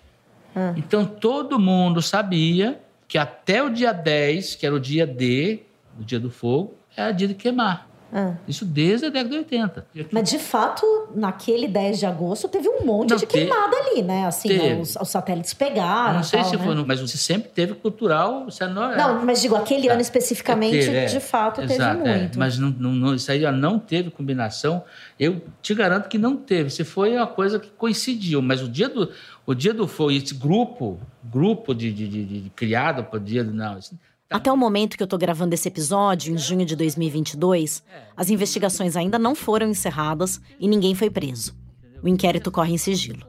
Ah. 0.55 0.75
Então, 0.77 1.03
todo 1.03 1.57
mundo 1.57 2.03
sabia 2.03 2.79
que 3.07 3.17
até 3.17 3.63
o 3.63 3.71
dia 3.71 3.91
10, 3.91 4.53
que 4.53 4.67
era 4.67 4.75
o 4.75 4.79
dia 4.79 5.07
D, 5.07 5.63
o 5.99 6.03
Dia 6.03 6.19
do 6.19 6.29
Fogo, 6.29 6.75
era 6.95 7.11
dia 7.11 7.27
de 7.27 7.33
queimar. 7.33 7.89
Ah. 8.13 8.33
Isso 8.47 8.63
desde 8.65 9.07
a 9.07 9.09
década 9.09 9.29
de 9.31 9.37
80. 9.37 9.85
Mas 10.11 10.29
de 10.29 10.39
fato, 10.39 10.85
naquele 11.13 11.67
10 11.67 11.99
de 11.99 12.05
agosto, 12.05 12.47
teve 12.47 12.69
um 12.69 12.85
monte 12.85 13.09
Não, 13.09 13.17
de 13.17 13.25
te- 13.25 13.31
queimada 13.31 13.75
ali, 13.75 14.01
né? 14.03 14.25
Assim, 14.25 14.79
os, 14.79 14.95
os 14.95 15.09
satélites 15.09 15.53
pegaram. 15.53 16.13
não 16.15 16.23
sei 16.23 16.39
tal, 16.39 16.49
se 16.49 16.55
né? 16.57 16.63
foi, 16.63 16.85
mas 16.85 17.01
você 17.01 17.17
sempre 17.17 17.49
teve 17.49 17.73
cultural. 17.73 18.45
Você 18.45 18.65
não, 18.67 18.95
Não, 18.95 19.25
mas 19.25 19.41
digo, 19.41 19.55
aquele 19.55 19.89
ano 19.89 19.99
especificamente, 20.01 20.77
Teve, 20.77 20.95
é. 20.95 21.05
de 21.05 21.19
fato, 21.19 21.61
Exato, 21.61 21.97
teve 21.97 22.09
é. 22.09 22.17
muito. 22.19 22.39
Mas 22.39 22.57
não, 22.57 22.69
não, 22.69 22.91
não- 22.91 23.15
isso 23.15 23.29
aí 23.31 23.43
ó, 23.43 23.51
não 23.51 23.77
teve 23.79 24.09
combinação. 24.09 24.83
Eu 25.19 25.41
te 25.61 25.73
garanto 25.73 26.07
que 26.07 26.17
não 26.17 26.37
teve. 26.37 26.69
Se 26.69 26.83
foi 26.83 27.15
uma 27.17 27.27
coisa 27.27 27.59
que 27.59 27.69
coincidiu. 27.69 28.41
Mas 28.41 28.61
o 28.61 28.69
dia 28.69 28.87
do, 28.87 29.11
o 29.45 29.53
dia 29.53 29.73
do 29.73 29.87
fogo, 29.87 30.11
esse 30.11 30.33
grupo, 30.33 30.99
grupo 31.23 31.73
de, 31.73 31.91
de, 31.91 32.07
de- 32.07 32.25
de- 32.43 32.49
criado 32.51 33.03
para 33.03 33.17
o 33.17 33.19
dia 33.19 33.43
do. 33.43 33.51
Não, 33.53 33.77
isso- 33.77 33.97
Até 34.29 34.51
o 34.51 34.57
momento 34.57 34.97
que 34.97 35.03
eu 35.03 35.07
tô 35.07 35.17
gravando 35.17 35.53
esse 35.53 35.67
episódio, 35.67 36.33
em 36.33 36.37
junho 36.37 36.65
de 36.65 36.75
2022, 36.75 37.83
as 38.17 38.29
investigações 38.29 38.95
ainda 38.95 39.19
não 39.19 39.35
foram 39.35 39.67
encerradas 39.67 40.41
e 40.59 40.67
ninguém 40.67 40.95
foi 40.95 41.09
preso. 41.09 41.55
O 42.01 42.07
inquérito 42.07 42.51
corre 42.51 42.73
em 42.73 42.77
sigilo. 42.77 43.25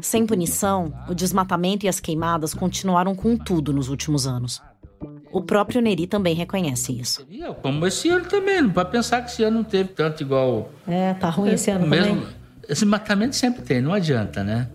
Sem 0.00 0.24
punição, 0.24 0.92
o 1.08 1.14
desmatamento 1.14 1.84
e 1.84 1.88
as 1.88 1.98
queimadas 1.98 2.54
continuaram 2.54 3.14
com 3.14 3.36
tudo 3.36 3.72
nos 3.72 3.88
últimos 3.88 4.26
anos. 4.26 4.62
O 5.32 5.42
próprio 5.42 5.80
Neri 5.80 6.06
também 6.06 6.34
reconhece 6.34 6.92
isso. 6.92 7.26
Como 7.60 7.84
esse 7.86 8.08
ano 8.08 8.26
também. 8.26 8.62
Não 8.62 8.70
pode 8.70 8.90
pensar 8.90 9.22
que 9.22 9.30
esse 9.32 9.42
ano 9.42 9.58
não 9.58 9.64
teve 9.64 9.88
tanto 9.90 10.22
igual. 10.22 10.70
É, 10.86 11.14
tá 11.14 11.28
ruim 11.28 11.52
esse 11.52 11.70
ano 11.70 11.88
mesmo, 11.88 12.20
também. 12.20 12.34
Esse 12.68 12.84
matamento 12.86 13.34
sempre 13.34 13.62
tem, 13.62 13.80
não 13.80 13.92
adianta, 13.92 14.44
né? 14.44 14.68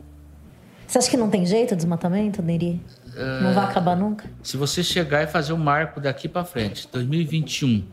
Você 0.86 0.98
acha 0.98 1.10
que 1.10 1.18
não 1.18 1.30
tem 1.30 1.46
jeito 1.46 1.74
o 1.74 1.78
desmatamento, 1.78 2.42
Neri? 2.42 2.82
Não 3.18 3.54
vai 3.54 3.66
acabar 3.66 3.96
nunca? 3.96 4.30
Se 4.44 4.58
você 4.58 4.84
chegar 4.84 5.24
e 5.24 5.28
fazer 5.28 5.54
o 5.54 5.58
marco 5.58 6.00
daqui 6.00 6.28
para 6.28 6.44
frente, 6.46 6.88
2021, 6.92 7.84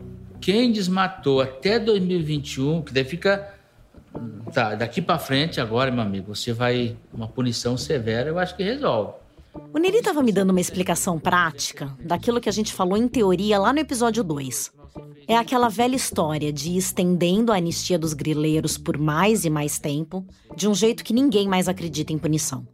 quem 0.41 0.71
desmatou 0.71 1.41
até 1.41 1.79
2021, 1.79 2.83
que 2.83 2.93
daí 2.93 3.05
fica 3.05 3.55
tá, 4.53 4.75
daqui 4.75 5.01
para 5.01 5.19
frente 5.19 5.61
agora, 5.61 5.91
meu 5.91 6.03
amigo, 6.03 6.35
você 6.35 6.53
vai 6.53 6.97
uma 7.13 7.27
punição 7.27 7.77
severa, 7.77 8.29
eu 8.29 8.39
acho 8.39 8.55
que 8.55 8.63
resolve. 8.63 9.15
O 9.73 9.79
Neri 9.79 9.99
estava 9.99 10.23
me 10.23 10.33
dando 10.33 10.51
uma 10.51 10.61
explicação 10.61 11.19
prática 11.19 11.97
daquilo 12.01 12.41
que 12.41 12.49
a 12.49 12.53
gente 12.53 12.73
falou 12.73 12.97
em 12.97 13.09
teoria 13.09 13.59
lá 13.59 13.73
no 13.73 13.79
episódio 13.79 14.23
2. 14.23 14.73
É 15.27 15.37
aquela 15.37 15.69
velha 15.69 15.97
história 15.97 16.53
de 16.53 16.71
ir 16.71 16.77
estendendo 16.77 17.51
a 17.51 17.57
anistia 17.57 17.99
dos 17.99 18.13
grileiros 18.13 18.77
por 18.77 18.99
mais 18.99 19.45
e 19.45 19.51
mais 19.51 19.79
tempo, 19.79 20.25
de 20.55 20.69
um 20.69 20.75
jeito 20.75 21.03
que 21.03 21.15
ninguém 21.15 21.49
mais 21.49 21.69
acredita 21.69 22.13
em 22.13 22.19
punição. 22.19 22.67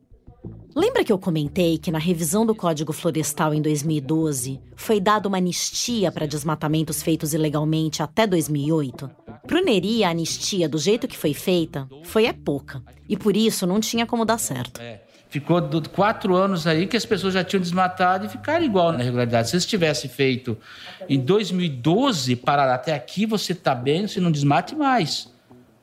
Lembra 0.75 1.05
que 1.05 1.13
eu 1.13 1.19
comentei 1.19 1.79
que 1.79 1.91
na 1.91 1.99
revisão 1.99 2.47
do 2.47 2.55
Código 2.55 2.93
Florestal 2.93 3.53
em 3.53 3.61
2012 3.61 4.61
foi 4.77 5.01
dada 5.01 5.27
uma 5.29 5.39
anistia 5.39 6.13
para 6.13 6.27
desmatamentos 6.27 7.03
feitos 7.03 7.35
ilegalmente 7.35 8.03
até 8.03 8.27
2008? 8.27 9.11
Pro 9.47 9.65
Neri, 9.65 10.05
a 10.05 10.11
anistia, 10.11 10.69
do 10.69 10.79
jeito 10.79 11.09
que 11.09 11.17
foi 11.19 11.35
feita, 11.35 11.89
foi 12.05 12.27
é 12.27 12.33
pouca. 12.33 12.83
E 13.09 13.17
por 13.17 13.37
isso 13.37 13.67
não 13.67 13.81
tinha 13.81 14.07
como 14.07 14.25
dar 14.25 14.39
certo. 14.39 14.81
Ficou 15.29 15.61
do- 15.61 15.89
quatro 15.89 16.35
anos 16.35 16.67
aí 16.67 16.87
que 16.87 16.97
as 16.97 17.05
pessoas 17.07 17.35
já 17.35 17.43
tinham 17.45 17.61
desmatado 17.61 18.27
e 18.27 18.29
ficaram 18.29 18.65
igual 18.65 18.93
na 18.93 18.99
regularidade. 19.03 19.49
Se 19.51 19.57
eles 19.57 19.67
tivessem 19.67 20.09
feito 20.11 20.57
em 21.09 21.19
2012, 21.19 22.37
parar 22.37 22.73
até 22.73 22.95
aqui, 22.95 23.27
você 23.27 23.53
está 23.53 23.75
bem, 23.75 24.07
você 24.07 24.21
não 24.21 24.31
desmate 24.31 24.75
mais. 24.75 25.29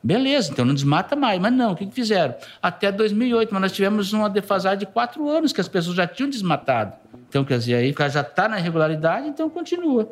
Beleza, 0.02 0.52
então 0.52 0.64
não 0.64 0.74
desmata 0.74 1.16
mais. 1.16 1.40
Mas 1.40 1.52
não, 1.52 1.72
o 1.72 1.76
que, 1.76 1.90
fizeram? 1.90 2.34
Até 2.62 2.92
2008, 2.92 3.52
mas 3.52 3.60
nós 3.60 3.72
tivemos 3.72 4.12
uma 4.12 4.30
defasagem 4.30 4.78
de 4.78 4.86
quatro 4.86 5.28
anos 5.28 5.52
que 5.52 5.60
as 5.60 5.68
pessoas 5.68 5.96
já 5.96 6.06
tinham 6.06 6.30
desmatado. 6.30 6.92
Então, 7.28 7.44
quer 7.44 7.58
dizer, 7.58 7.74
aí 7.74 7.94
já 8.10 8.20
está 8.20 8.48
na 8.48 8.58
irregularidade, 8.58 9.28
então 9.28 9.50
continua. 9.50 10.08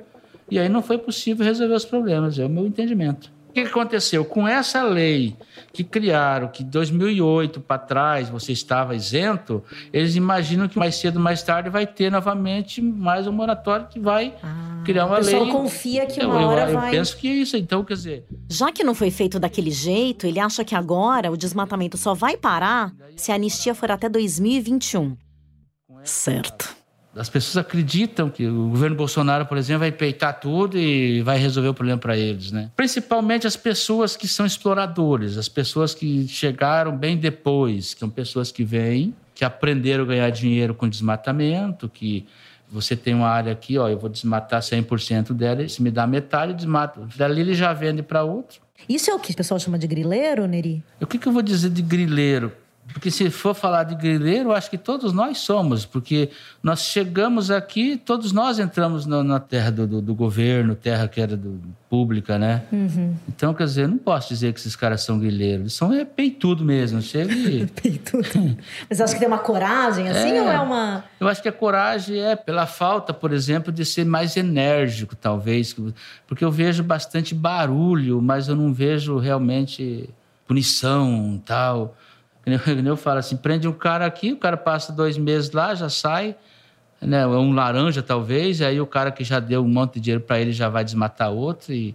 E 0.50 0.58
aí 0.58 0.68
não 0.68 0.82
foi 0.82 0.98
possível 0.98 1.44
resolver 1.44 1.74
os 1.74 1.84
problemas, 1.84 2.38
é 2.38 2.44
o 2.44 2.48
meu 2.48 2.66
entendimento. 2.66 3.30
O 3.48 3.52
que 3.52 3.60
aconteceu? 3.60 4.22
Com 4.22 4.46
essa 4.46 4.82
lei 4.82 5.34
que 5.72 5.82
criaram, 5.82 6.48
que 6.48 6.62
2008 6.62 7.60
para 7.60 7.78
trás 7.78 8.28
você 8.28 8.52
estava 8.52 8.94
isento, 8.94 9.64
eles 9.92 10.14
imaginam 10.14 10.68
que 10.68 10.78
mais 10.78 10.96
cedo 10.96 11.18
mais 11.18 11.42
tarde 11.42 11.70
vai 11.70 11.86
ter 11.86 12.10
novamente 12.10 12.82
mais 12.82 13.26
um 13.26 13.32
moratório 13.32 13.86
que 13.86 13.98
vai 13.98 14.34
criar 14.86 15.06
uma 15.06 15.14
o 15.16 15.18
pessoal 15.18 15.42
lei. 15.44 15.52
confia 15.52 16.06
que 16.06 16.20
Eu- 16.22 16.30
uma 16.30 16.40
eu, 16.42 16.48
hora 16.48 16.70
eu 16.70 16.74
vai- 16.80 16.90
penso 16.90 17.16
que 17.16 17.28
é 17.28 17.32
isso. 17.32 17.56
Então, 17.56 17.84
quer 17.84 17.94
dizer, 17.94 18.24
Já 18.48 18.70
que 18.72 18.82
não 18.84 18.94
foi 18.94 19.10
feito 19.10 19.38
daquele 19.38 19.70
jeito, 19.70 20.26
ele 20.26 20.38
acha 20.40 20.64
que 20.64 20.74
agora 20.74 21.30
o 21.30 21.36
desmatamento 21.36 21.96
só 21.98 22.14
vai 22.14 22.36
parar 22.36 22.92
se 23.16 23.30
a 23.32 23.34
anistia 23.34 23.74
for 23.74 23.90
até 23.90 24.08
2021. 24.08 25.16
Certo. 26.04 26.74
as 27.18 27.30
pessoas 27.30 27.56
acreditam 27.56 28.28
que 28.28 28.46
o 28.46 28.68
governo 28.68 28.94
Bolsonaro, 28.94 29.46
por 29.46 29.56
exemplo, 29.56 29.80
vai 29.80 29.90
peitar 29.90 30.38
tudo 30.38 30.76
e 30.78 31.22
vai 31.22 31.38
resolver 31.38 31.70
o 31.70 31.72
problema 31.74 31.98
para 31.98 32.14
eles, 32.14 32.52
né? 32.52 32.70
Principalmente 32.76 33.46
as 33.46 33.56
pessoas 33.56 34.14
que 34.14 34.28
são 34.28 34.44
exploradores, 34.44 35.38
as 35.38 35.48
pessoas 35.48 35.94
que 35.94 36.28
chegaram 36.28 36.94
bem 36.94 37.16
depois, 37.16 37.94
que 37.94 38.00
são 38.00 38.10
pessoas 38.10 38.52
que 38.52 38.62
vêm, 38.62 39.14
que 39.34 39.46
aprenderam 39.46 40.04
a 40.04 40.08
ganhar 40.08 40.28
dinheiro 40.28 40.74
com 40.74 40.86
desmatamento, 40.86 41.88
que 41.88 42.26
você 42.70 42.96
tem 42.96 43.14
uma 43.14 43.28
área 43.28 43.52
aqui, 43.52 43.78
ó, 43.78 43.88
eu 43.88 43.98
vou 43.98 44.10
desmatar 44.10 44.60
100% 44.60 45.32
dela, 45.32 45.62
e 45.62 45.68
se 45.68 45.82
me 45.82 45.90
dá 45.90 46.06
metade, 46.06 46.52
eu 46.52 46.56
desmato. 46.56 47.08
Dali 47.16 47.40
ele 47.40 47.54
já 47.54 47.72
vende 47.72 48.02
para 48.02 48.22
outro. 48.22 48.60
Isso 48.88 49.10
é 49.10 49.14
o 49.14 49.18
que 49.18 49.32
o 49.32 49.36
pessoal 49.36 49.58
chama 49.58 49.78
de 49.78 49.86
grileiro, 49.86 50.46
Neri? 50.46 50.82
O 51.00 51.06
que, 51.06 51.18
que 51.18 51.26
eu 51.26 51.32
vou 51.32 51.42
dizer 51.42 51.70
de 51.70 51.82
grileiro? 51.82 52.52
Porque 52.92 53.10
se 53.10 53.28
for 53.30 53.52
falar 53.54 53.82
de 53.84 53.94
grileiro, 53.96 54.52
acho 54.52 54.70
que 54.70 54.78
todos 54.78 55.12
nós 55.12 55.38
somos, 55.38 55.84
porque 55.84 56.30
nós 56.62 56.82
chegamos 56.82 57.50
aqui, 57.50 57.96
todos 57.96 58.30
nós 58.32 58.58
entramos 58.60 59.04
na, 59.06 59.22
na 59.24 59.40
terra 59.40 59.70
do, 59.70 59.86
do- 59.86 60.00
do 60.00 60.14
governo, 60.14 60.74
terra 60.74 61.06
que 61.08 61.20
era 61.20 61.36
do, 61.36 61.60
pública, 61.90 62.38
né? 62.38 62.62
Uhum. 62.72 63.14
Então, 63.28 63.52
quer 63.52 63.64
dizer, 63.64 63.82
eu 63.82 63.88
não 63.88 63.98
posso 63.98 64.28
dizer 64.28 64.52
que 64.52 64.60
esses 64.60 64.74
caras 64.76 65.02
são 65.02 65.18
grileiros, 65.18 65.60
eles 65.60 65.72
são 65.72 65.92
é, 65.92 66.04
peitudo 66.04 66.64
mesmo. 66.64 67.02
Chega 67.02 67.32
e... 67.34 67.66
Mas 68.88 69.00
acha 69.00 69.14
que 69.14 69.18
tem 69.18 69.28
uma 69.28 69.38
coragem 69.38 70.08
assim 70.08 70.30
É. 70.36 70.42
ou 70.42 70.50
é 70.50 70.58
uma. 70.60 71.04
Eu 71.20 71.28
acho 71.28 71.42
que 71.42 71.48
a 71.48 71.52
coragem 71.52 72.18
é 72.20 72.34
pela 72.36 72.66
falta, 72.66 73.12
por 73.12 73.32
exemplo, 73.32 73.72
de 73.72 73.84
ser 73.84 74.04
mais 74.04 74.36
enérgico, 74.36 75.14
talvez. 75.16 75.76
Porque 76.26 76.44
eu 76.44 76.50
vejo 76.52 76.82
bastante 76.82 77.34
barulho, 77.34 78.22
mas 78.22 78.48
eu 78.48 78.56
não 78.56 78.72
vejo 78.72 79.18
realmente 79.18 80.08
punição 80.46 81.40
tal. 81.44 81.96
Nem 82.66 82.86
eu- 82.86 82.96
falo 82.96 83.18
assim, 83.18 83.36
prende 83.36 83.66
um 83.66 83.72
cara 83.72 84.06
aqui, 84.06 84.32
o 84.32 84.36
cara 84.36 84.56
passa 84.56 84.92
dois 84.92 85.18
meses 85.18 85.50
lá, 85.50 85.74
já 85.74 85.88
sai, 85.88 86.36
né? 87.00 87.26
um 87.26 87.52
laranja 87.52 88.02
talvez, 88.02 88.60
e 88.60 88.64
aí 88.64 88.80
o 88.80 88.86
cara 88.86 89.10
que 89.10 89.24
já 89.24 89.40
deu 89.40 89.62
um 89.62 89.68
monte 89.68 89.94
de 89.94 90.00
dinheiro 90.00 90.22
para 90.24 90.40
ele 90.40 90.52
já 90.52 90.68
vai 90.68 90.84
desmatar 90.84 91.32
outro 91.32 91.72
e, 91.72 91.94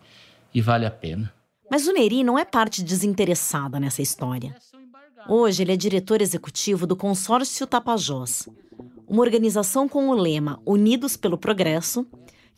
e 0.54 0.62
vale 0.62 0.86
a 0.86 0.92
pena. 0.92 1.32
Mas 1.70 1.88
o 1.88 1.94
Neri 1.94 2.22
não 2.24 2.38
é 2.38 2.44
parte 2.44 2.84
desinteressada 2.84 3.80
nessa 3.80 4.02
história. 4.02 4.54
Hoje 5.28 5.64
ele 5.64 5.72
é 5.72 5.78
diretor 5.78 6.22
executivo 6.22 6.86
do 6.86 6.96
Consórcio 6.98 7.66
Tapajós, 7.66 8.50
uma 9.08 9.22
organização 9.22 9.88
com 9.88 10.10
o 10.10 10.14
lema 10.14 10.60
Unidos 10.66 11.16
pelo 11.16 11.38
Progresso, 11.38 12.06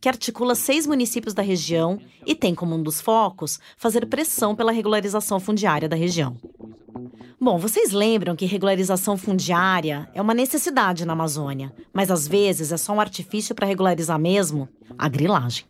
que 0.03 0.09
articula 0.09 0.53
seis 0.53 0.85
municípios 0.85 1.33
da 1.33 1.41
região 1.41 1.97
e 2.25 2.35
tem 2.35 2.53
como 2.53 2.75
um 2.75 2.83
dos 2.83 2.99
focos 2.99 3.57
fazer 3.77 4.05
pressão 4.07 4.53
pela 4.53 4.69
regularização 4.69 5.39
fundiária 5.39 5.87
da 5.87 5.95
região. 5.95 6.35
Bom, 7.39 7.57
vocês 7.57 7.93
lembram 7.93 8.35
que 8.35 8.45
regularização 8.45 9.15
fundiária 9.15 10.09
é 10.13 10.21
uma 10.21 10.33
necessidade 10.33 11.05
na 11.05 11.13
Amazônia, 11.13 11.71
mas 11.93 12.11
às 12.11 12.27
vezes 12.27 12.73
é 12.73 12.75
só 12.75 12.91
um 12.91 12.99
artifício 12.99 13.55
para 13.55 13.65
regularizar 13.65 14.19
mesmo 14.19 14.67
a 14.97 15.07
grilagem. 15.07 15.63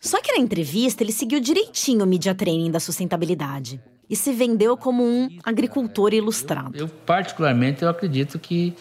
Só 0.00 0.18
que 0.22 0.32
na 0.32 0.38
entrevista 0.38 1.02
ele 1.02 1.12
seguiu 1.12 1.38
direitinho 1.38 2.04
o 2.04 2.08
media 2.08 2.34
training 2.34 2.70
da 2.70 2.80
sustentabilidade 2.80 3.78
e 4.08 4.16
se 4.16 4.32
vendeu 4.32 4.78
como 4.78 5.04
um 5.04 5.28
agricultor 5.44 6.14
ilustrado. 6.14 6.74
Eu, 6.74 6.88
particularmente, 6.88 7.82
eu 7.82 7.90
acredito 7.90 8.38
que 8.38 8.74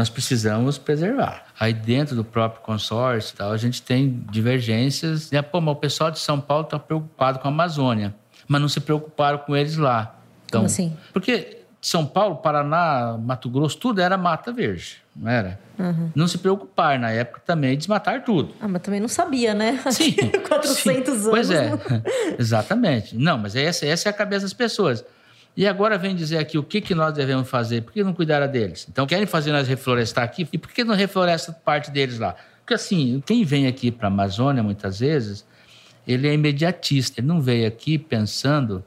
nós 0.00 0.08
precisamos 0.08 0.78
preservar. 0.78 1.44
Aí 1.58 1.74
dentro 1.74 2.16
do 2.16 2.24
próprio 2.24 2.62
consórcio, 2.62 3.36
tal, 3.36 3.52
a 3.52 3.56
gente 3.58 3.82
tem 3.82 4.24
divergências. 4.30 5.30
Né? 5.30 5.42
Pô, 5.42 5.60
mas 5.60 5.76
o 5.76 5.78
pessoal 5.78 6.10
de 6.10 6.18
São 6.18 6.40
Paulo 6.40 6.64
está 6.64 6.78
preocupado 6.78 7.38
com 7.38 7.46
a 7.46 7.50
Amazônia, 7.50 8.14
mas 8.48 8.62
não 8.62 8.68
se 8.68 8.80
preocuparam 8.80 9.36
com 9.38 9.54
eles 9.54 9.76
lá. 9.76 10.16
Então, 10.46 10.60
Como 10.60 10.66
assim? 10.66 10.96
Porque 11.12 11.58
São 11.82 12.06
Paulo, 12.06 12.36
Paraná, 12.36 13.18
Mato 13.20 13.50
Grosso, 13.50 13.76
tudo 13.76 14.00
era 14.00 14.16
mata 14.16 14.50
verde. 14.50 15.02
não 15.14 15.30
era? 15.30 15.60
Não 16.14 16.26
se 16.26 16.38
preocupar 16.38 16.98
na 16.98 17.10
época 17.10 17.42
também 17.44 17.76
desmatar 17.76 18.24
tudo. 18.24 18.54
Ah, 18.58 18.68
mas 18.68 18.80
também 18.80 19.00
não 19.00 19.08
sabia, 19.08 19.54
né? 19.54 19.80
Sim. 19.90 20.14
400 20.48 20.76
sim. 20.76 20.90
anos. 20.90 21.26
Pois 21.28 21.50
é, 21.50 21.72
exatamente. 22.38 23.16
Não, 23.16 23.36
mas 23.36 23.54
essa, 23.54 23.84
essa 23.84 24.08
é 24.08 24.10
a 24.10 24.14
cabeça 24.14 24.46
das 24.46 24.54
pessoas. 24.54 25.04
E 25.60 25.66
agora 25.66 25.98
vem 25.98 26.16
dizer 26.16 26.38
aqui 26.38 26.56
o 26.56 26.62
que, 26.62 26.80
que 26.80 26.94
nós 26.94 27.12
devemos 27.12 27.46
fazer, 27.46 27.82
por 27.82 27.92
que 27.92 28.02
não 28.02 28.14
cuidar 28.14 28.46
deles? 28.46 28.86
Então, 28.90 29.06
querem 29.06 29.26
fazer 29.26 29.52
nós 29.52 29.68
reflorestar 29.68 30.24
aqui, 30.24 30.48
e 30.50 30.56
por 30.56 30.72
que 30.72 30.82
não 30.82 30.94
refloresta 30.94 31.52
parte 31.52 31.90
deles 31.90 32.18
lá? 32.18 32.34
Porque 32.60 32.72
assim, 32.72 33.22
quem 33.26 33.44
vem 33.44 33.66
aqui 33.66 33.90
para 33.90 34.06
a 34.06 34.10
Amazônia, 34.10 34.62
muitas 34.62 35.00
vezes, 35.00 35.46
ele 36.08 36.26
é 36.26 36.32
imediatista, 36.32 37.20
ele 37.20 37.26
não 37.26 37.42
veio 37.42 37.68
aqui 37.68 37.98
pensando 37.98 38.82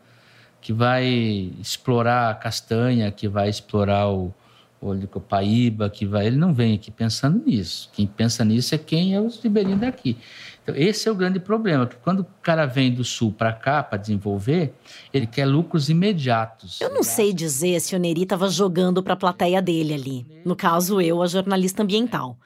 que 0.60 0.74
vai 0.74 1.52
explorar 1.62 2.32
a 2.32 2.34
castanha, 2.34 3.12
que 3.12 3.28
vai 3.28 3.50
explorar 3.50 4.10
o, 4.10 4.34
o 4.82 4.94
licopaíba, 4.94 5.92
que 5.92 6.08
vai. 6.08 6.26
Ele 6.26 6.38
não 6.38 6.56
vem 6.56 6.74
aqui 6.74 6.90
pensando 6.90 7.40
nisso. 7.46 7.88
Quem 7.94 8.08
pensa 8.08 8.44
nisso 8.44 8.74
é 8.74 8.80
quem 8.80 9.14
é 9.14 9.22
os 9.22 9.40
ribeirinhos 9.40 9.80
daqui. 9.80 10.18
Então, 10.64 10.74
esse 10.78 11.10
é 11.10 11.12
o 11.12 11.16
grande 11.16 11.40
problema, 11.40 11.86
que 11.86 11.98
quando 11.98 12.22
o 12.22 12.28
cara 12.42 12.66
vem 12.66 12.92
do 12.94 13.04
sul 13.04 13.34
para 13.34 13.52
cá 13.52 13.84
para 13.84 13.98
desenvolver, 13.98 14.74
ele 15.14 15.28
quer 15.28 15.46
lucros 15.46 15.90
imediatos. 15.90 16.80
Eu 16.80 16.90
não 16.94 17.04
sei 17.04 17.34
dizer 17.34 17.82
se 17.82 17.96
o 17.96 18.00
Neri 18.00 18.24
estava 18.24 18.48
jogando 18.50 19.04
para 19.04 19.14
a 19.14 19.18
plateia 19.18 19.62
dele 19.62 19.94
ali. 19.94 20.26
No 20.46 20.56
caso, 20.56 21.02
eu, 21.02 21.22
a 21.22 21.28
jornalista 21.28 21.84
ambiental. 21.84 22.38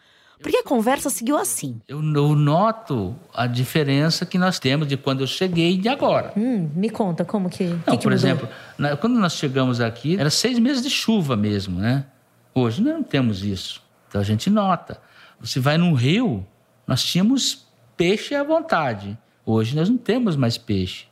Porque 0.41 0.57
a 0.57 0.63
conversa 0.63 1.09
seguiu 1.09 1.35
assim. 1.37 1.79
Eu, 1.87 1.97
eu 2.13 2.35
noto 2.35 3.15
a 3.33 3.47
diferença 3.47 4.25
que 4.25 4.37
nós 4.37 4.59
temos 4.59 4.87
de 4.87 4.95
quando 4.97 5.21
eu 5.21 5.27
cheguei 5.27 5.73
e 5.73 5.77
de 5.77 5.89
agora. 5.89 6.31
Hum, 6.37 6.69
me 6.75 6.89
conta 6.91 7.25
como 7.25 7.49
que. 7.49 7.63
Não, 7.63 7.79
que 7.79 7.91
que 7.97 8.03
por 8.03 8.11
mudou? 8.11 8.13
exemplo, 8.13 8.49
na- 8.77 8.95
quando 8.95 9.19
nós 9.19 9.33
chegamos 9.33 9.81
aqui, 9.81 10.15
era 10.19 10.29
seis 10.29 10.59
meses 10.59 10.83
de 10.83 10.89
chuva 10.91 11.35
mesmo, 11.35 11.79
né? 11.79 12.05
Hoje 12.53 12.81
nós 12.83 12.93
não 12.93 13.03
temos 13.03 13.43
isso. 13.43 13.81
Então 14.07 14.21
a 14.21 14.23
gente 14.23 14.47
nota. 14.49 14.99
Você 15.39 15.59
vai 15.59 15.75
num 15.77 15.93
rio, 15.93 16.45
nós 16.85 17.03
tínhamos 17.03 17.66
peixe 17.97 18.35
à 18.35 18.43
vontade. 18.43 19.17
Hoje 19.45 19.75
nós 19.75 19.89
não 19.89 19.97
temos 19.97 20.35
mais 20.35 20.57
peixe. 20.57 21.05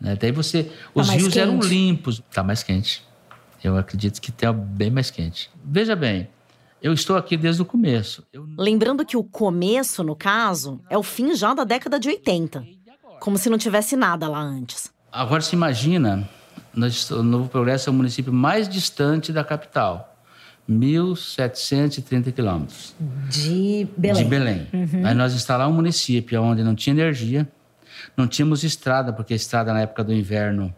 Né? 0.00 0.16
Daí 0.20 0.30
você. 0.30 0.70
Os 0.94 1.08
mais 1.08 1.20
rios 1.20 1.36
eram 1.36 1.58
quente. 1.58 1.68
limpos. 1.68 2.22
Está 2.28 2.42
mais 2.42 2.62
quente. 2.62 3.02
Eu 3.64 3.76
acredito 3.76 4.20
que 4.20 4.30
está 4.30 4.52
bem 4.52 4.90
mais 4.90 5.10
quente. 5.10 5.48
Veja 5.64 5.94
bem, 5.94 6.28
eu 6.82 6.92
estou 6.92 7.16
aqui 7.16 7.36
desde 7.36 7.62
o 7.62 7.64
começo. 7.64 8.24
Eu 8.32 8.44
Lembrando 8.58 9.06
que 9.06 9.16
o 9.16 9.22
começo, 9.22 10.02
no 10.02 10.16
caso, 10.16 10.80
é 10.90 10.98
o 10.98 11.02
fim 11.02 11.34
já 11.34 11.54
da 11.54 11.62
década 11.62 11.98
de 11.98 12.08
80. 12.08 12.64
Como 13.20 13.38
se 13.38 13.48
não 13.48 13.56
tivesse 13.56 13.96
nada 13.96 14.28
lá 14.28 14.40
antes. 14.40 14.92
Agora 15.12 15.40
se 15.40 15.54
imagina, 15.54 16.28
nós, 16.74 17.08
o 17.12 17.22
Novo 17.22 17.48
Progresso 17.48 17.88
é 17.88 17.92
o 17.92 17.94
município 17.94 18.32
mais 18.32 18.68
distante 18.68 19.32
da 19.32 19.44
capital. 19.44 20.11
1.730 20.68 22.32
quilômetros 22.32 22.94
De 23.28 23.86
Belém. 23.96 24.22
de 24.22 24.28
Belém. 24.28 24.66
Aí 25.04 25.14
nós 25.14 25.34
instalamos 25.34 25.72
um 25.72 25.76
município 25.76 26.40
onde 26.42 26.62
não 26.62 26.74
tinha 26.74 26.94
energia, 26.94 27.48
não 28.16 28.26
tínhamos 28.26 28.62
estrada, 28.62 29.12
porque 29.12 29.32
a 29.32 29.36
estrada 29.36 29.72
na 29.72 29.80
época 29.80 30.04
do 30.04 30.12
inverno 30.12 30.74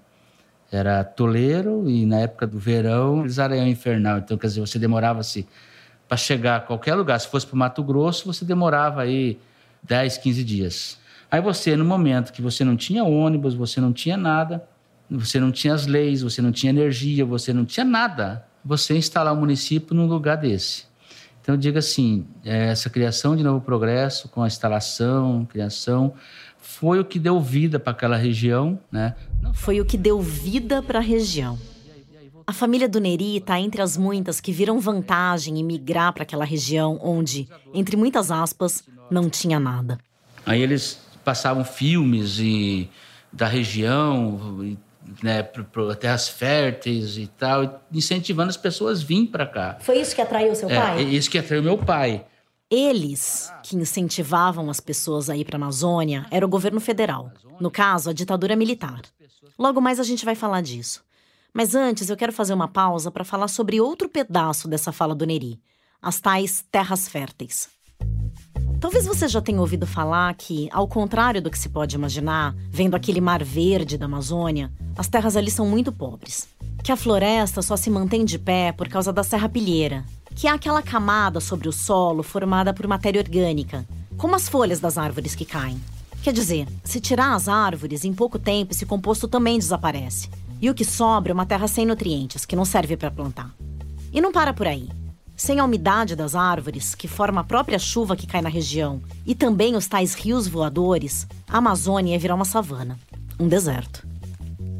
era 0.72 1.04
toleiro 1.04 1.88
e 1.88 2.04
na 2.04 2.20
época 2.20 2.46
do 2.46 2.58
verão 2.58 3.20
eles 3.20 3.38
areiam 3.38 3.66
infernal. 3.66 4.18
Então, 4.18 4.36
quer 4.36 4.48
dizer, 4.48 4.60
você 4.60 4.78
demorava-se 4.78 5.46
para 6.08 6.16
chegar 6.16 6.56
a 6.56 6.60
qualquer 6.60 6.94
lugar. 6.94 7.18
Se 7.20 7.28
fosse 7.28 7.46
para 7.46 7.54
o 7.54 7.58
Mato 7.58 7.82
Grosso, 7.82 8.26
você 8.26 8.44
demorava 8.44 9.02
aí 9.02 9.38
10, 9.82 10.18
15 10.18 10.44
dias. 10.44 10.98
Aí 11.30 11.40
você, 11.40 11.76
no 11.76 11.84
momento 11.84 12.32
que 12.32 12.42
você 12.42 12.64
não 12.64 12.76
tinha 12.76 13.04
ônibus, 13.04 13.54
você 13.54 13.80
não 13.80 13.92
tinha 13.92 14.16
nada, 14.16 14.64
você 15.10 15.38
não 15.38 15.52
tinha 15.52 15.74
as 15.74 15.86
leis, 15.86 16.22
você 16.22 16.40
não 16.42 16.52
tinha 16.52 16.70
energia, 16.70 17.24
você 17.24 17.52
não 17.52 17.64
tinha 17.64 17.84
nada, 17.84 18.44
você 18.64 18.96
instalar 18.96 19.34
um 19.34 19.40
município 19.40 19.94
num 19.94 20.06
lugar 20.06 20.36
desse. 20.36 20.84
Então, 21.40 21.54
eu 21.54 21.58
digo 21.58 21.76
assim, 21.76 22.26
eh, 22.44 22.70
essa 22.70 22.88
criação 22.88 23.36
de 23.36 23.42
Novo 23.42 23.60
Progresso, 23.60 24.28
com 24.30 24.42
a 24.42 24.46
instalação, 24.46 25.44
criação, 25.44 26.14
foi 26.58 26.98
o 26.98 27.04
que 27.04 27.18
deu 27.18 27.38
vida 27.38 27.78
para 27.78 27.92
aquela 27.92 28.16
região, 28.16 28.80
né? 28.90 29.14
Foi 29.52 29.78
o 29.78 29.84
que 29.84 29.98
deu 29.98 30.22
vida 30.22 30.82
para 30.82 31.00
a 31.00 31.02
região. 31.02 31.58
A 32.46 32.52
família 32.52 32.88
do 32.88 32.98
Neri 32.98 33.36
está 33.36 33.60
entre 33.60 33.82
as 33.82 33.96
muitas 33.96 34.40
que 34.40 34.52
viram 34.52 34.80
vantagem 34.80 35.58
em 35.58 35.64
migrar 35.64 36.12
para 36.12 36.22
aquela 36.22 36.44
região 36.44 36.98
onde, 37.02 37.48
entre 37.74 37.96
muitas 37.96 38.30
aspas, 38.30 38.82
não 39.10 39.28
tinha 39.28 39.60
nada. 39.60 39.98
Aí 40.46 40.62
eles 40.62 40.98
passavam 41.24 41.64
filmes 41.64 42.38
e, 42.38 42.88
da 43.32 43.46
região, 43.46 44.76
né, 45.22 45.42
para 45.42 45.94
terras 45.96 46.28
férteis 46.28 47.16
e 47.16 47.26
tal, 47.26 47.84
incentivando 47.92 48.50
as 48.50 48.56
pessoas 48.56 49.02
a 49.02 49.04
virem 49.04 49.26
para 49.26 49.46
cá. 49.46 49.78
Foi 49.80 49.98
isso 49.98 50.14
que 50.14 50.20
atraiu 50.20 50.54
seu 50.54 50.68
É, 50.68 51.02
isso 51.02 51.30
que 51.30 51.38
atraiu 51.38 51.62
meu 51.62 51.78
pai. 51.78 52.24
Eles 52.70 53.52
que 53.62 53.76
incentivavam 53.76 54.68
as 54.70 54.80
pessoas 54.80 55.30
a 55.30 55.36
ir 55.36 55.44
para 55.44 55.56
a 55.56 55.60
Amazônia 55.60 56.26
era 56.30 56.44
o 56.44 56.48
governo 56.48 56.80
federal. 56.80 57.30
No 57.60 57.70
caso, 57.70 58.10
a 58.10 58.12
ditadura 58.12 58.56
militar. 58.56 59.02
Logo 59.58 59.80
mais 59.80 60.00
a 60.00 60.02
gente 60.02 60.24
vai 60.24 60.34
falar 60.34 60.60
disso. 60.60 61.04
Mas 61.52 61.74
antes 61.74 62.10
eu 62.10 62.16
quero 62.16 62.32
fazer 62.32 62.52
uma 62.52 62.66
pausa 62.66 63.10
para 63.10 63.24
falar 63.24 63.46
sobre 63.46 63.80
outro 63.80 64.08
pedaço 64.08 64.66
dessa 64.66 64.90
fala 64.90 65.14
do 65.14 65.24
Neri: 65.24 65.60
as 66.02 66.20
tais 66.20 66.64
terras 66.72 67.08
férteis. 67.08 67.68
Talvez 68.84 69.06
você 69.06 69.26
já 69.26 69.40
tenha 69.40 69.62
ouvido 69.62 69.86
falar 69.86 70.34
que, 70.34 70.68
ao 70.70 70.86
contrário 70.86 71.40
do 71.40 71.50
que 71.50 71.58
se 71.58 71.70
pode 71.70 71.96
imaginar, 71.96 72.54
vendo 72.68 72.94
aquele 72.94 73.18
mar 73.18 73.42
verde 73.42 73.96
da 73.96 74.04
Amazônia, 74.04 74.70
as 74.94 75.08
terras 75.08 75.38
ali 75.38 75.50
são 75.50 75.66
muito 75.66 75.90
pobres. 75.90 76.46
Que 76.82 76.92
a 76.92 76.96
floresta 76.96 77.62
só 77.62 77.78
se 77.78 77.88
mantém 77.88 78.26
de 78.26 78.38
pé 78.38 78.72
por 78.72 78.86
causa 78.86 79.10
da 79.10 79.24
serrapilheira, 79.24 80.04
que 80.36 80.46
é 80.46 80.50
aquela 80.50 80.82
camada 80.82 81.40
sobre 81.40 81.66
o 81.66 81.72
solo 81.72 82.22
formada 82.22 82.74
por 82.74 82.86
matéria 82.86 83.22
orgânica, 83.22 83.86
como 84.18 84.34
as 84.34 84.50
folhas 84.50 84.80
das 84.80 84.98
árvores 84.98 85.34
que 85.34 85.46
caem. 85.46 85.80
Quer 86.22 86.34
dizer, 86.34 86.68
se 86.84 87.00
tirar 87.00 87.34
as 87.34 87.48
árvores, 87.48 88.04
em 88.04 88.12
pouco 88.12 88.38
tempo 88.38 88.74
esse 88.74 88.84
composto 88.84 89.26
também 89.26 89.58
desaparece. 89.58 90.28
E 90.60 90.68
o 90.68 90.74
que 90.74 90.84
sobra 90.84 91.32
é 91.32 91.34
uma 91.34 91.46
terra 91.46 91.68
sem 91.68 91.86
nutrientes, 91.86 92.44
que 92.44 92.54
não 92.54 92.66
serve 92.66 92.98
para 92.98 93.10
plantar. 93.10 93.50
E 94.12 94.20
não 94.20 94.30
para 94.30 94.52
por 94.52 94.66
aí. 94.66 94.90
Sem 95.36 95.58
a 95.58 95.64
umidade 95.64 96.14
das 96.14 96.34
árvores, 96.34 96.94
que 96.94 97.08
forma 97.08 97.40
a 97.40 97.44
própria 97.44 97.78
chuva 97.78 98.16
que 98.16 98.26
cai 98.26 98.40
na 98.40 98.48
região, 98.48 99.00
e 99.26 99.34
também 99.34 99.74
os 99.74 99.88
tais 99.88 100.14
rios 100.14 100.46
voadores, 100.46 101.26
a 101.48 101.58
Amazônia 101.58 102.12
ia 102.12 102.18
virar 102.18 102.34
uma 102.34 102.44
savana 102.44 102.98
um 103.38 103.48
deserto. 103.48 104.06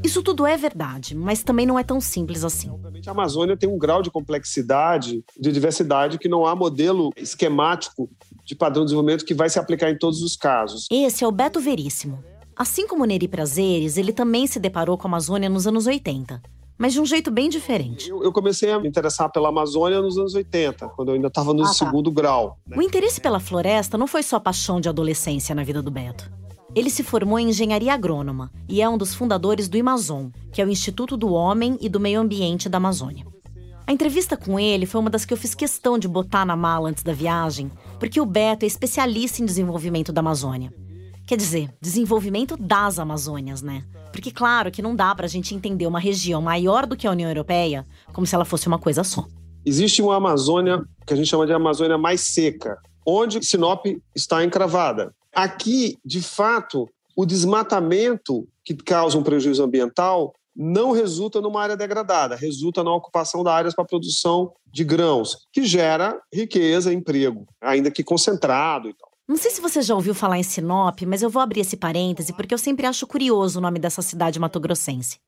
Isso 0.03 0.23
tudo 0.23 0.47
é 0.47 0.57
verdade, 0.57 1.15
mas 1.15 1.43
também 1.43 1.65
não 1.65 1.79
é 1.79 1.83
tão 1.83 2.01
simples 2.01 2.45
assim. 2.45 2.69
Obviamente, 2.69 3.09
a 3.09 3.13
Amazônia 3.13 3.57
tem 3.57 3.69
um 3.69 3.79
grau 3.79 4.03
de 4.03 4.11
complexidade, 4.11 5.25
de 5.39 5.51
diversidade, 5.51 6.19
que 6.19 6.29
não 6.29 6.45
há 6.45 6.55
modelo 6.55 7.11
esquemático 7.17 8.11
de 8.45 8.55
padrão 8.55 8.83
de 8.83 8.89
desenvolvimento 8.89 9.25
que 9.25 9.33
vai 9.33 9.49
se 9.49 9.59
aplicar 9.59 9.91
em 9.91 9.97
todos 9.97 10.23
os 10.23 10.37
casos. 10.37 10.87
Esse 10.91 11.25
é 11.25 11.27
o 11.27 11.33
Beto 11.33 11.59
Veríssimo. 11.59 12.23
Assim 12.55 12.87
como 12.87 13.05
Neri 13.05 13.27
Prazeres, 13.27 13.97
ele 13.97 14.13
também 14.13 14.47
se 14.47 14.61
deparou 14.61 14.97
com 14.99 15.09
a 15.09 15.11
Amazônia 15.11 15.49
nos 15.49 15.67
anos 15.67 15.87
80, 15.87 16.41
mas 16.79 16.93
de 16.93 17.01
um 17.01 17.07
jeito 17.07 17.31
bem 17.31 17.49
diferente. 17.49 18.09
Eu, 18.11 18.23
eu 18.25 18.33
comecei 18.33 18.71
a 18.71 18.79
me 18.81 18.89
interessar 18.89 19.31
pela 19.31 19.49
Amazônia 19.49 20.01
nos 20.01 20.19
anos 20.19 20.35
80, 20.35 20.89
quando 20.91 21.09
eu 21.11 21.15
ainda 21.15 21.29
estava 21.29 21.53
no 21.55 21.63
Ah, 21.63 21.67
tá. 21.69 21.73
segundo 21.73 22.11
grau. 22.11 22.59
né? 22.67 22.77
O 22.77 22.83
interesse 22.83 23.21
pela 23.21 23.39
floresta 23.41 23.97
não 23.99 24.07
foi 24.07 24.23
só 24.23 24.39
paixão 24.41 24.81
de 24.81 24.89
adolescência 24.89 25.55
na 25.55 25.63
vida 25.65 25.81
do 25.83 25.91
Beto. 25.91 26.31
Ele 26.75 26.91
se 26.91 27.05
formou 27.05 27.39
em 27.39 27.51
engenharia 27.51 27.95
agrônoma 27.95 28.51
e 28.69 28.83
é 28.83 28.89
um 28.89 28.99
dos 28.99 29.15
fundadores 29.15 29.69
do 29.69 29.79
Amazon, 29.79 30.27
que 30.53 30.61
é 30.61 30.65
o 30.65 30.69
Instituto 30.71 31.17
do 31.17 31.33
Homem 31.33 31.79
e 31.81 31.89
do 31.89 32.01
Meio 32.01 32.21
Ambiente 32.21 32.69
da 32.69 32.79
Amazônia. 32.79 33.25
A 33.87 33.93
entrevista 33.93 34.37
com 34.37 34.59
ele 34.59 34.87
foi 34.87 35.01
uma 35.01 35.11
das 35.11 35.25
que 35.25 35.33
eu 35.33 35.37
fiz 35.37 35.55
questão 35.55 35.99
de 35.99 36.09
botar 36.09 36.45
na 36.45 36.57
mala 36.57 36.89
antes 36.89 37.05
da 37.05 37.13
viagem, 37.13 37.71
porque 38.01 38.21
o 38.21 38.27
Beto 38.27 38.65
é 38.65 38.67
especialista 38.67 39.41
em 39.43 39.45
desenvolvimento 39.45 40.11
da 40.13 40.21
Amazônia. 40.21 40.73
Quer 41.27 41.39
dizer, 41.39 41.71
desenvolvimento 41.81 42.55
das 42.55 42.99
Amazônias, 42.99 43.63
né? 43.63 43.83
Porque, 44.13 44.31
claro, 44.31 44.71
que 44.71 44.83
não 44.83 44.95
dá 44.95 45.15
pra 45.15 45.27
gente 45.27 45.55
entender 45.55 45.87
uma 45.87 45.99
região 45.99 46.43
maior 46.43 46.87
do 46.87 46.97
que 46.97 47.07
a 47.07 47.11
União 47.11 47.31
Europeia 47.31 47.87
como 48.13 48.27
se 48.27 48.35
ela 48.35 48.45
fosse 48.45 48.69
uma 48.69 48.79
coisa 48.79 49.03
só. 49.03 49.27
Existe 49.65 50.03
uma 50.03 50.17
Amazônia 50.17 50.85
que 51.07 51.15
a 51.15 51.17
gente 51.17 51.29
chama 51.29 51.47
de 51.47 51.53
Amazônia 51.55 51.97
mais 51.97 52.21
seca, 52.21 52.77
onde 53.07 53.43
Sinop 53.43 53.87
está 54.15 54.45
encravada. 54.45 55.15
Aqui, 55.35 55.97
de 56.05 56.21
fato, 56.21 56.89
o 57.17 57.25
desmatamento 57.25 58.47
que 58.63 58.75
causa 58.75 59.17
um 59.17 59.23
prejuízo 59.23 59.65
ambiental 59.65 60.35
não 60.55 60.93
resulta 60.93 61.41
numa 61.41 61.63
área 61.63 61.77
degradada, 61.77 62.37
resulta 62.37 62.85
na 62.85 62.95
ocupação 62.95 63.43
de 63.43 63.49
áreas 63.49 63.75
para 63.75 63.85
produção 63.85 64.53
de 64.71 64.85
grãos, 64.85 65.39
que 65.53 65.65
gera 65.65 66.21
riqueza, 66.33 66.93
emprego, 66.93 67.47
ainda 67.61 67.91
que 67.91 68.05
concentrado 68.05 68.89
e 68.89 68.95
tal. 68.95 69.14
Não 69.27 69.39
sei 69.39 69.51
se 69.51 69.61
você 69.61 69.81
já 69.81 69.95
ouviu 69.95 70.15
falar 70.15 70.39
em 70.39 70.43
Sinop, 70.43 71.01
mas 71.07 71.23
eu 71.23 71.31
vou 71.31 71.41
abrir 71.41 71.61
esse 71.61 71.79
parêntese 71.79 72.33
porque 72.35 72.53
eu 72.53 72.59
sempre 72.59 72.87
acho 72.87 73.07
curioso 73.07 73.59
o 73.59 73.63
nome 73.63 73.79
dessa 73.79 74.03
cidade 74.03 74.39
matogrossense. 74.39 75.19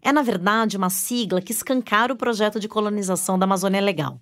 É, 0.00 0.12
na 0.12 0.22
verdade, 0.22 0.76
uma 0.76 0.90
sigla 0.90 1.40
que 1.40 1.50
escancara 1.50 2.12
o 2.12 2.16
projeto 2.16 2.60
de 2.60 2.68
colonização 2.68 3.36
da 3.36 3.44
Amazônia 3.44 3.80
Legal. 3.80 4.20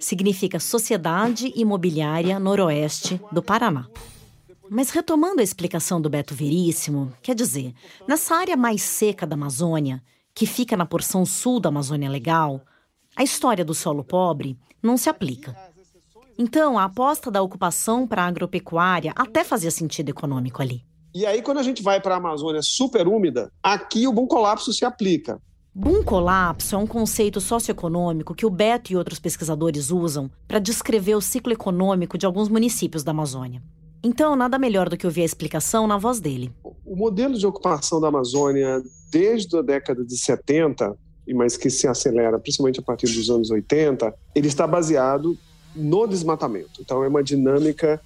Significa 0.00 0.58
Sociedade 0.58 1.52
Imobiliária 1.54 2.40
Noroeste 2.40 3.20
do 3.30 3.40
Paraná. 3.40 3.86
Mas 4.68 4.90
retomando 4.90 5.40
a 5.40 5.44
explicação 5.44 6.00
do 6.00 6.10
Beto 6.10 6.34
Veríssimo, 6.34 7.12
quer 7.22 7.36
dizer, 7.36 7.72
nessa 8.08 8.34
área 8.34 8.56
mais 8.56 8.82
seca 8.82 9.24
da 9.24 9.34
Amazônia, 9.34 10.02
que 10.34 10.46
fica 10.46 10.76
na 10.76 10.86
porção 10.86 11.24
sul 11.24 11.60
da 11.60 11.68
Amazônia 11.68 12.10
Legal, 12.10 12.60
a 13.14 13.22
história 13.22 13.64
do 13.64 13.74
solo 13.74 14.02
pobre 14.02 14.58
não 14.82 14.96
se 14.96 15.08
aplica. 15.08 15.56
Então, 16.44 16.76
a 16.76 16.86
aposta 16.86 17.30
da 17.30 17.40
ocupação 17.40 18.04
para 18.04 18.24
a 18.24 18.26
agropecuária 18.26 19.12
até 19.14 19.44
fazia 19.44 19.70
sentido 19.70 20.08
econômico 20.08 20.60
ali. 20.60 20.82
E 21.14 21.24
aí, 21.24 21.40
quando 21.40 21.58
a 21.58 21.62
gente 21.62 21.84
vai 21.84 22.00
para 22.00 22.16
a 22.16 22.18
Amazônia 22.18 22.60
super 22.62 23.06
úmida, 23.06 23.48
aqui 23.62 24.08
o 24.08 24.12
bom 24.12 24.26
colapso 24.26 24.72
se 24.72 24.84
aplica. 24.84 25.40
Boom 25.72 26.02
colapso 26.02 26.74
é 26.74 26.78
um 26.78 26.86
conceito 26.86 27.40
socioeconômico 27.40 28.34
que 28.34 28.44
o 28.44 28.50
Beto 28.50 28.92
e 28.92 28.96
outros 28.96 29.20
pesquisadores 29.20 29.92
usam 29.92 30.28
para 30.48 30.58
descrever 30.58 31.14
o 31.14 31.20
ciclo 31.20 31.52
econômico 31.52 32.18
de 32.18 32.26
alguns 32.26 32.48
municípios 32.48 33.04
da 33.04 33.12
Amazônia. 33.12 33.62
Então, 34.02 34.34
nada 34.34 34.58
melhor 34.58 34.88
do 34.88 34.96
que 34.96 35.06
ouvir 35.06 35.22
a 35.22 35.26
explicação 35.26 35.86
na 35.86 35.96
voz 35.96 36.18
dele. 36.18 36.52
O 36.84 36.96
modelo 36.96 37.38
de 37.38 37.46
ocupação 37.46 38.00
da 38.00 38.08
Amazônia, 38.08 38.82
desde 39.12 39.56
a 39.56 39.62
década 39.62 40.04
de 40.04 40.18
70, 40.18 40.92
mas 41.36 41.56
que 41.56 41.70
se 41.70 41.86
acelera 41.86 42.36
principalmente 42.40 42.80
a 42.80 42.82
partir 42.82 43.06
dos 43.06 43.30
anos 43.30 43.48
80, 43.48 44.12
ele 44.34 44.48
está 44.48 44.66
baseado 44.66 45.38
no 45.74 46.06
desmatamento. 46.06 46.80
Então, 46.80 47.02
é 47.02 47.08
uma 47.08 47.22
dinâmica 47.22 48.00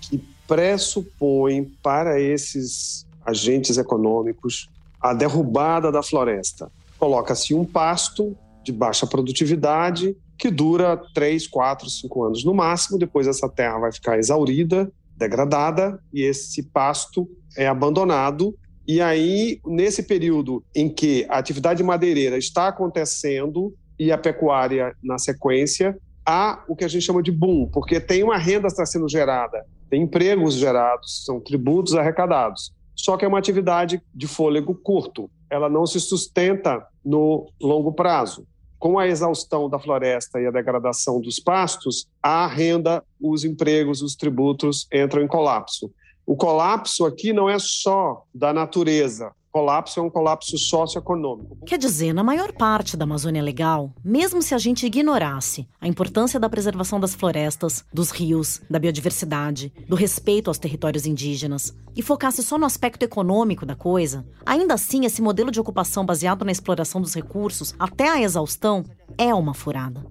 que 0.00 0.18
pressupõe 0.46 1.64
para 1.82 2.20
esses 2.20 3.06
agentes 3.24 3.78
econômicos 3.78 4.68
a 5.00 5.14
derrubada 5.14 5.90
da 5.90 6.02
floresta. 6.02 6.70
Coloca-se 6.98 7.54
um 7.54 7.64
pasto 7.64 8.36
de 8.62 8.72
baixa 8.72 9.06
produtividade 9.06 10.16
que 10.36 10.50
dura 10.50 11.00
3, 11.14 11.46
4, 11.46 11.88
5 11.88 12.24
anos 12.24 12.44
no 12.44 12.52
máximo, 12.52 12.98
depois 12.98 13.26
essa 13.26 13.48
terra 13.48 13.78
vai 13.78 13.92
ficar 13.92 14.18
exaurida, 14.18 14.90
degradada 15.16 16.00
e 16.12 16.22
esse 16.22 16.62
pasto 16.62 17.28
é 17.56 17.68
abandonado 17.68 18.54
e 18.86 19.00
aí, 19.00 19.60
nesse 19.64 20.02
período 20.02 20.62
em 20.74 20.90
que 20.90 21.26
a 21.30 21.38
atividade 21.38 21.82
madeireira 21.82 22.36
está 22.36 22.68
acontecendo 22.68 23.74
e 23.98 24.12
a 24.12 24.18
pecuária 24.18 24.94
na 25.02 25.18
sequência, 25.18 25.96
há 26.24 26.62
o 26.68 26.74
que 26.74 26.84
a 26.84 26.88
gente 26.88 27.04
chama 27.04 27.22
de 27.22 27.30
boom, 27.30 27.68
porque 27.68 28.00
tem 28.00 28.22
uma 28.22 28.38
renda 28.38 28.68
está 28.68 28.84
sendo 28.86 29.08
gerada, 29.08 29.64
tem 29.90 30.02
empregos 30.02 30.54
gerados, 30.54 31.24
são 31.24 31.40
tributos 31.40 31.94
arrecadados. 31.94 32.72
Só 32.96 33.16
que 33.16 33.24
é 33.24 33.28
uma 33.28 33.38
atividade 33.38 34.00
de 34.14 34.26
fôlego 34.26 34.74
curto, 34.74 35.30
ela 35.50 35.68
não 35.68 35.86
se 35.86 36.00
sustenta 36.00 36.86
no 37.04 37.46
longo 37.60 37.92
prazo. 37.92 38.46
Com 38.78 38.98
a 38.98 39.06
exaustão 39.06 39.68
da 39.68 39.78
floresta 39.78 40.40
e 40.40 40.46
a 40.46 40.50
degradação 40.50 41.20
dos 41.20 41.40
pastos, 41.40 42.06
a 42.22 42.46
renda, 42.46 43.02
os 43.20 43.44
empregos, 43.44 44.02
os 44.02 44.14
tributos 44.14 44.86
entram 44.92 45.22
em 45.22 45.26
colapso. 45.26 45.90
O 46.26 46.36
colapso 46.36 47.04
aqui 47.04 47.32
não 47.32 47.48
é 47.48 47.58
só 47.58 48.24
da 48.34 48.52
natureza, 48.52 49.32
colapso 49.54 50.00
é 50.00 50.02
um 50.02 50.10
colapso 50.10 50.58
socioeconômico. 50.58 51.56
Quer 51.64 51.78
dizer, 51.78 52.12
na 52.12 52.24
maior 52.24 52.50
parte 52.50 52.96
da 52.96 53.04
Amazônia 53.04 53.40
Legal, 53.40 53.94
mesmo 54.04 54.42
se 54.42 54.52
a 54.52 54.58
gente 54.58 54.84
ignorasse 54.84 55.68
a 55.80 55.86
importância 55.86 56.40
da 56.40 56.48
preservação 56.48 56.98
das 56.98 57.14
florestas, 57.14 57.84
dos 57.94 58.10
rios, 58.10 58.60
da 58.68 58.80
biodiversidade, 58.80 59.72
do 59.88 59.94
respeito 59.94 60.50
aos 60.50 60.58
territórios 60.58 61.06
indígenas 61.06 61.72
e 61.94 62.02
focasse 62.02 62.42
só 62.42 62.58
no 62.58 62.66
aspecto 62.66 63.04
econômico 63.04 63.64
da 63.64 63.76
coisa, 63.76 64.26
ainda 64.44 64.74
assim 64.74 65.04
esse 65.04 65.22
modelo 65.22 65.52
de 65.52 65.60
ocupação 65.60 66.04
baseado 66.04 66.44
na 66.44 66.50
exploração 66.50 67.00
dos 67.00 67.14
recursos 67.14 67.76
até 67.78 68.08
a 68.08 68.20
exaustão 68.20 68.84
é 69.16 69.32
uma 69.32 69.54
furada. 69.54 70.04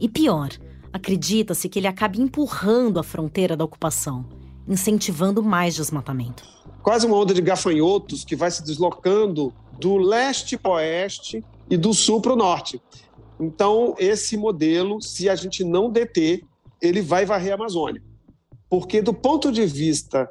E 0.00 0.08
pior, 0.08 0.48
acredita-se 0.92 1.68
que 1.68 1.78
ele 1.78 1.86
acabe 1.86 2.20
empurrando 2.20 2.98
a 2.98 3.04
fronteira 3.04 3.56
da 3.56 3.64
ocupação, 3.64 4.28
incentivando 4.66 5.44
mais 5.44 5.76
desmatamento 5.76 6.42
quase 6.84 7.06
uma 7.06 7.16
onda 7.16 7.32
de 7.32 7.40
gafanhotos 7.40 8.26
que 8.26 8.36
vai 8.36 8.50
se 8.50 8.62
deslocando 8.62 9.52
do 9.80 9.96
leste 9.96 10.58
para 10.58 10.70
o 10.70 10.74
oeste 10.74 11.42
e 11.68 11.78
do 11.78 11.94
sul 11.94 12.20
para 12.20 12.34
o 12.34 12.36
norte. 12.36 12.80
Então, 13.40 13.94
esse 13.98 14.36
modelo, 14.36 15.00
se 15.00 15.28
a 15.30 15.34
gente 15.34 15.64
não 15.64 15.90
deter, 15.90 16.44
ele 16.82 17.00
vai 17.00 17.24
varrer 17.24 17.52
a 17.52 17.54
Amazônia. 17.54 18.02
Porque, 18.68 19.00
do 19.00 19.14
ponto 19.14 19.50
de 19.50 19.64
vista 19.64 20.28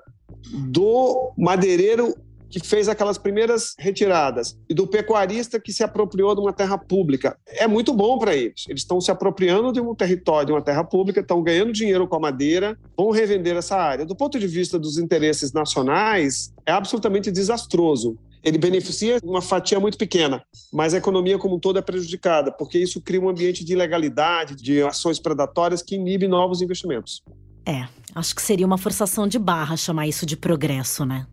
do 0.70 1.34
madeireiro 1.36 2.14
que 2.60 2.68
fez 2.68 2.88
aquelas 2.88 3.18
primeiras 3.18 3.74
retiradas 3.80 4.58
e 4.70 4.74
do 4.74 4.88
pecuarista 4.88 5.60
que 5.60 5.74
se 5.74 5.84
apropriou 5.84 6.36
de 6.36 6.42
uma 6.42 6.54
terra 6.54 6.78
pública. 6.78 7.38
É 7.48 7.68
muito 7.68 7.94
bom 7.94 8.18
para 8.18 8.36
eles. 8.36 8.66
Eles 8.68 8.82
estão 8.82 9.02
se 9.02 9.12
apropriando 9.12 9.72
de 9.72 9.82
um 9.82 9.96
território, 9.96 10.48
de 10.48 10.52
uma 10.52 10.62
terra 10.62 10.84
pública, 10.84 11.22
estão 11.22 11.42
ganhando 11.42 11.72
dinheiro 11.72 12.08
com 12.08 12.16
a 12.16 12.20
madeira, 12.20 12.78
vão 12.98 13.12
revender 13.12 13.56
essa 13.56 13.76
área. 13.76 14.06
Do 14.06 14.16
ponto 14.16 14.40
de 14.40 14.48
vista 14.48 14.78
dos 14.78 14.98
interesses 14.98 15.52
nacionais, 15.52 16.54
é 16.66 16.72
absolutamente 16.72 17.32
desastroso 17.32 18.18
ele 18.44 18.58
beneficia 18.58 19.20
uma 19.24 19.42
fatia 19.42 19.80
muito 19.80 19.98
pequena, 19.98 20.44
mas 20.72 20.94
a 20.94 20.98
economia 20.98 21.40
como 21.40 21.56
um 21.56 21.60
todo 21.60 21.80
é 21.80 21.82
prejudicada, 21.82 22.52
porque 22.52 22.78
isso 22.78 23.00
cria 23.00 23.22
um 23.22 23.30
ambiente 23.30 23.64
de 23.64 23.72
ilegalidade, 23.72 24.56
de 24.56 24.84
ações 24.84 25.18
predatórias 25.18 25.82
que 25.82 25.96
inibe 25.96 26.28
novos 26.28 26.62
investimentos. 26.62 27.24
É, 27.66 27.88
acho 28.14 28.36
que 28.36 28.42
seria 28.42 28.66
uma 28.66 28.78
forçação 28.78 29.26
de 29.26 29.40
barra 29.40 29.78
chamar 29.78 30.08
isso 30.08 30.26
de 30.26 30.36
progresso, 30.36 31.06
né? 31.06 31.26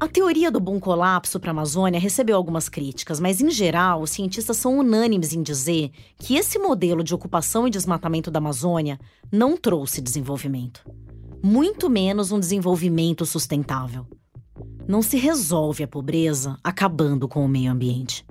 A 0.00 0.08
teoria 0.08 0.50
do 0.50 0.58
bom 0.58 0.80
colapso 0.80 1.38
para 1.38 1.50
a 1.50 1.52
Amazônia 1.52 2.00
recebeu 2.00 2.34
algumas 2.34 2.70
críticas, 2.70 3.20
mas 3.20 3.38
em 3.42 3.50
geral, 3.50 4.00
os 4.00 4.08
cientistas 4.08 4.56
são 4.56 4.78
unânimes 4.78 5.34
em 5.34 5.42
dizer 5.42 5.90
que 6.16 6.36
esse 6.36 6.58
modelo 6.58 7.04
de 7.04 7.14
ocupação 7.14 7.68
e 7.68 7.70
desmatamento 7.70 8.30
da 8.30 8.38
Amazônia 8.38 8.98
não 9.30 9.58
trouxe 9.58 10.00
desenvolvimento. 10.00 10.90
Muito 11.42 11.90
menos 11.90 12.32
um 12.32 12.40
desenvolvimento 12.40 13.26
sustentável. 13.26 14.06
Não 14.88 15.02
se 15.02 15.18
resolve 15.18 15.84
a 15.84 15.88
pobreza 15.88 16.56
acabando 16.64 17.28
com 17.28 17.44
o 17.44 17.48
meio 17.48 17.70
ambiente. 17.70 18.24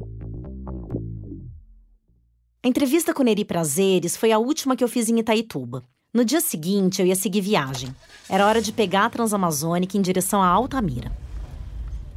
A 2.63 2.67
entrevista 2.67 3.13
com 3.13 3.21
Neri 3.21 3.45
Prazeres 3.45 4.17
foi 4.17 4.31
a 4.31 4.39
última 4.39 4.75
que 4.75 4.83
eu 4.83 4.87
fiz 4.87 5.07
em 5.07 5.19
Itaituba. 5.19 5.83
No 6.11 6.25
dia 6.25 6.41
seguinte, 6.41 6.99
eu 6.99 7.05
ia 7.05 7.15
seguir 7.15 7.41
viagem. 7.41 7.95
Era 8.27 8.47
hora 8.47 8.59
de 8.59 8.73
pegar 8.73 9.05
a 9.05 9.09
Transamazônica 9.11 9.95
em 9.95 10.01
direção 10.01 10.41
a 10.41 10.47
Altamira. 10.47 11.28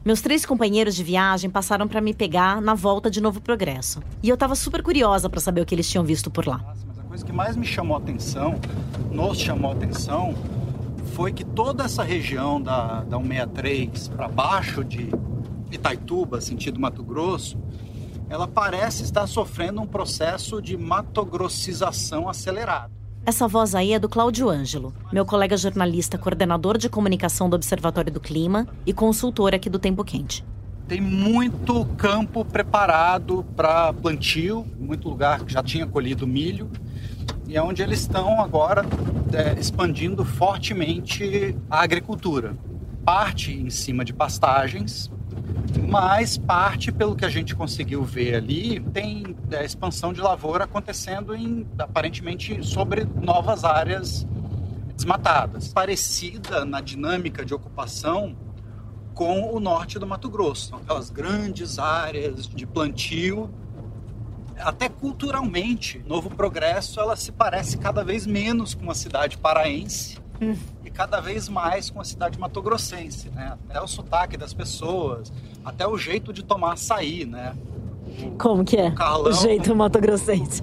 Meus 0.04 0.20
três 0.20 0.44
companheiros 0.44 0.96
de 0.96 1.04
viagem 1.04 1.48
passaram 1.48 1.86
para 1.86 2.00
me 2.00 2.12
pegar 2.12 2.60
na 2.60 2.74
volta 2.74 3.08
de 3.08 3.20
Novo 3.20 3.40
Progresso. 3.40 4.02
E 4.20 4.28
eu 4.28 4.34
estava 4.34 4.56
super 4.56 4.82
curiosa 4.82 5.30
para 5.30 5.38
saber 5.38 5.60
o 5.60 5.64
que 5.64 5.72
eles 5.72 5.88
tinham 5.88 6.04
visto 6.04 6.28
por 6.28 6.44
lá. 6.44 6.60
Mas 6.66 6.98
a 6.98 7.02
coisa 7.04 7.24
que 7.24 7.32
mais 7.32 7.54
me 7.54 7.64
chamou 7.64 7.96
atenção, 7.96 8.60
nos 9.12 9.38
chamou 9.38 9.70
atenção, 9.70 10.34
foi 11.14 11.32
que 11.32 11.44
toda 11.44 11.84
essa 11.84 12.02
região 12.02 12.60
da, 12.60 13.04
da 13.04 13.16
163 13.16 14.08
para 14.08 14.26
baixo 14.26 14.82
de 14.82 15.08
Itaituba, 15.70 16.40
sentido 16.40 16.80
Mato 16.80 17.04
Grosso, 17.04 17.56
ela 18.28 18.48
parece 18.48 19.04
estar 19.04 19.28
sofrendo 19.28 19.80
um 19.80 19.86
processo 19.86 20.60
de 20.60 20.76
matogrossização 20.76 22.28
acelerado. 22.28 23.01
Essa 23.24 23.46
voz 23.46 23.72
aí 23.76 23.92
é 23.92 24.00
do 24.00 24.08
Cláudio 24.08 24.50
Ângelo, 24.50 24.92
meu 25.12 25.24
colega 25.24 25.56
jornalista, 25.56 26.18
coordenador 26.18 26.76
de 26.76 26.88
comunicação 26.88 27.48
do 27.48 27.54
Observatório 27.54 28.12
do 28.12 28.18
Clima 28.18 28.66
e 28.84 28.92
consultor 28.92 29.54
aqui 29.54 29.70
do 29.70 29.78
Tempo 29.78 30.02
Quente. 30.02 30.44
Tem 30.88 31.00
muito 31.00 31.84
campo 31.96 32.44
preparado 32.44 33.44
para 33.54 33.92
plantio, 33.92 34.66
muito 34.76 35.08
lugar 35.08 35.44
que 35.44 35.52
já 35.52 35.62
tinha 35.62 35.86
colhido 35.86 36.26
milho, 36.26 36.68
e 37.46 37.56
é 37.56 37.62
onde 37.62 37.80
eles 37.80 38.00
estão 38.00 38.40
agora 38.40 38.84
é, 39.32 39.56
expandindo 39.56 40.24
fortemente 40.24 41.56
a 41.70 41.80
agricultura. 41.80 42.56
Parte 43.04 43.52
em 43.52 43.70
cima 43.70 44.04
de 44.04 44.12
pastagens, 44.12 45.08
mas 45.88 46.36
parte, 46.36 46.92
pelo 46.92 47.16
que 47.16 47.24
a 47.24 47.28
gente 47.28 47.54
conseguiu 47.54 48.02
ver 48.02 48.34
ali, 48.34 48.80
tem 48.80 49.36
é, 49.50 49.64
expansão 49.64 50.12
de 50.12 50.20
lavoura 50.20 50.64
acontecendo 50.64 51.34
em 51.34 51.66
aparentemente 51.78 52.62
sobre 52.64 53.04
novas 53.04 53.64
áreas 53.64 54.26
desmatadas, 54.94 55.68
parecida 55.68 56.64
na 56.64 56.80
dinâmica 56.80 57.44
de 57.44 57.54
ocupação 57.54 58.36
com 59.14 59.54
o 59.54 59.60
norte 59.60 59.98
do 59.98 60.06
Mato 60.06 60.28
Grosso, 60.28 60.68
São 60.70 60.78
aquelas 60.78 61.10
grandes 61.10 61.78
áreas 61.78 62.46
de 62.48 62.66
plantio. 62.66 63.50
Até 64.58 64.88
culturalmente, 64.88 66.02
Novo 66.06 66.30
Progresso 66.30 67.00
ela 67.00 67.16
se 67.16 67.32
parece 67.32 67.78
cada 67.78 68.04
vez 68.04 68.26
menos 68.26 68.74
com 68.74 68.82
uma 68.82 68.94
cidade 68.94 69.36
paraense 69.36 70.18
hum. 70.40 70.56
e 70.84 70.90
cada 70.90 71.20
vez 71.20 71.48
mais 71.48 71.90
com 71.90 72.00
a 72.00 72.04
cidade 72.04 72.38
matogrossense, 72.38 73.28
né? 73.30 73.56
Até 73.68 73.80
o 73.80 73.86
sotaque 73.86 74.36
das 74.36 74.54
pessoas, 74.54 75.32
até 75.64 75.86
o 75.86 75.96
jeito 75.96 76.32
de 76.32 76.42
tomar 76.42 76.74
açaí, 76.74 77.24
né? 77.24 77.54
Como 78.38 78.64
que 78.64 78.76
é? 78.76 78.88
O, 78.88 78.94
Carlão, 78.94 79.30
o 79.30 79.32
jeito 79.32 79.74
matogrossense. 79.74 80.62